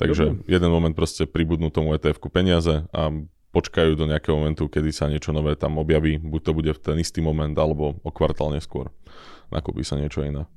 Takže 0.00 0.34
Dobre. 0.34 0.48
jeden 0.48 0.70
moment 0.72 0.94
proste 0.96 1.28
pribudnú 1.28 1.70
tomu 1.70 1.94
ETF-ku 1.94 2.32
peniaze 2.32 2.88
a 2.90 3.12
počkajú 3.52 3.92
do 3.94 4.08
nejakého 4.08 4.32
momentu, 4.32 4.64
kedy 4.66 4.90
sa 4.90 5.06
niečo 5.12 5.30
nové 5.30 5.52
tam 5.54 5.76
objaví. 5.76 6.16
Buď 6.16 6.40
to 6.40 6.52
bude 6.56 6.72
v 6.72 6.80
ten 6.80 6.96
istý 6.96 7.20
moment, 7.20 7.52
alebo 7.52 8.00
o 8.00 8.10
kvartál 8.10 8.48
neskôr. 8.48 8.88
Nakúpi 9.52 9.84
sa 9.84 10.00
niečo 10.00 10.24
iné 10.24 10.48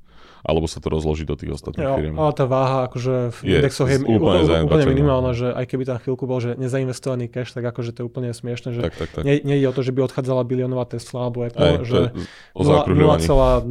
alebo 0.42 0.66
sa 0.68 0.82
to 0.82 0.92
rozloží 0.92 1.24
do 1.24 1.38
tých 1.38 1.56
ostatných 1.56 1.86
jo. 1.86 2.18
Ale 2.18 2.32
tá 2.34 2.44
váha 2.44 2.90
akože 2.90 3.32
v 3.32 3.38
je, 3.46 3.56
indexoch 3.60 3.88
je 3.88 3.98
úplne, 4.02 4.42
úplne 4.66 4.86
minimálna, 4.88 5.32
že 5.32 5.48
aj 5.54 5.64
keby 5.70 5.82
tam 5.86 5.96
chvíľku 6.02 6.24
bol, 6.26 6.42
že 6.42 6.58
nezainvestovaný 6.58 7.30
cash, 7.30 7.54
tak 7.54 7.64
akože 7.64 7.94
to 7.94 8.02
je 8.02 8.06
úplne 8.06 8.28
smiešne, 8.34 8.76
že 8.76 8.80
tak, 8.84 8.94
tak, 8.98 9.08
tak. 9.16 9.22
Nie, 9.22 9.40
nie 9.40 9.62
ide 9.62 9.70
o 9.70 9.74
to, 9.76 9.86
že 9.86 9.94
by 9.94 10.04
odchádzala 10.10 10.42
biliónová 10.44 10.84
Tesla 10.90 11.30
alebo 11.30 11.46
Apple, 11.46 11.62
aj, 11.62 11.86
že 11.86 12.00
0,0 12.56 13.68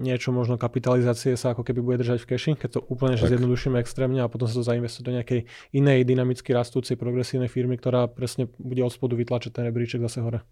niečo 0.00 0.30
možno 0.30 0.54
kapitalizácie 0.60 1.34
sa 1.34 1.52
ako 1.52 1.66
keby 1.66 1.80
bude 1.82 1.96
držať 2.04 2.18
v 2.22 2.26
cashi, 2.28 2.52
keď 2.54 2.78
to 2.78 2.80
úplne 2.86 3.16
že 3.18 3.30
zjednodušíme 3.30 3.80
extrémne 3.80 4.20
a 4.22 4.28
potom 4.30 4.46
sa 4.46 4.60
to 4.60 4.64
zainvestuje 4.66 5.04
do 5.04 5.12
nejakej 5.14 5.40
inej 5.74 6.04
dynamicky 6.04 6.52
rastúcej 6.52 6.98
progresívnej 7.00 7.48
firmy, 7.48 7.80
ktorá 7.80 8.06
presne 8.06 8.46
bude 8.58 8.82
od 8.84 8.92
spodu 8.92 9.16
vytlačiť 9.16 9.50
ten 9.50 9.64
rebríček 9.66 10.02
zase 10.04 10.20
hore. 10.22 10.44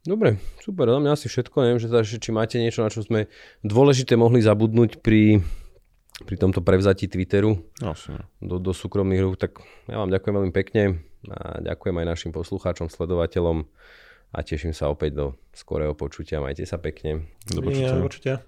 Dobre, 0.00 0.40
super, 0.64 0.88
za 0.88 0.96
mňa 0.96 1.12
asi 1.12 1.28
všetko. 1.28 1.56
Neviem, 1.60 1.80
že 1.80 1.92
teda, 1.92 2.02
či 2.04 2.30
máte 2.32 2.56
niečo, 2.56 2.80
na 2.80 2.88
čo 2.88 3.04
sme 3.04 3.28
dôležité 3.60 4.16
mohli 4.16 4.40
zabudnúť 4.40 5.04
pri, 5.04 5.44
pri 6.24 6.36
tomto 6.40 6.64
prevzatí 6.64 7.04
Twitteru 7.04 7.60
asi. 7.84 8.16
do, 8.40 8.56
do 8.56 8.72
súkromných 8.72 9.20
rúk. 9.20 9.36
Tak 9.36 9.60
ja 9.92 10.00
vám 10.00 10.08
ďakujem 10.08 10.34
veľmi 10.40 10.52
pekne 10.56 11.04
a 11.28 11.60
ďakujem 11.60 12.00
aj 12.00 12.06
našim 12.16 12.32
poslucháčom, 12.32 12.88
sledovateľom 12.88 13.68
a 14.32 14.38
teším 14.40 14.72
sa 14.72 14.88
opäť 14.88 15.20
do 15.20 15.26
skorého 15.52 15.92
počutia. 15.92 16.40
Majte 16.40 16.64
sa 16.64 16.80
pekne. 16.80 17.28
Do 17.52 17.60
počutia. 17.60 17.92
Ja, 17.92 18.40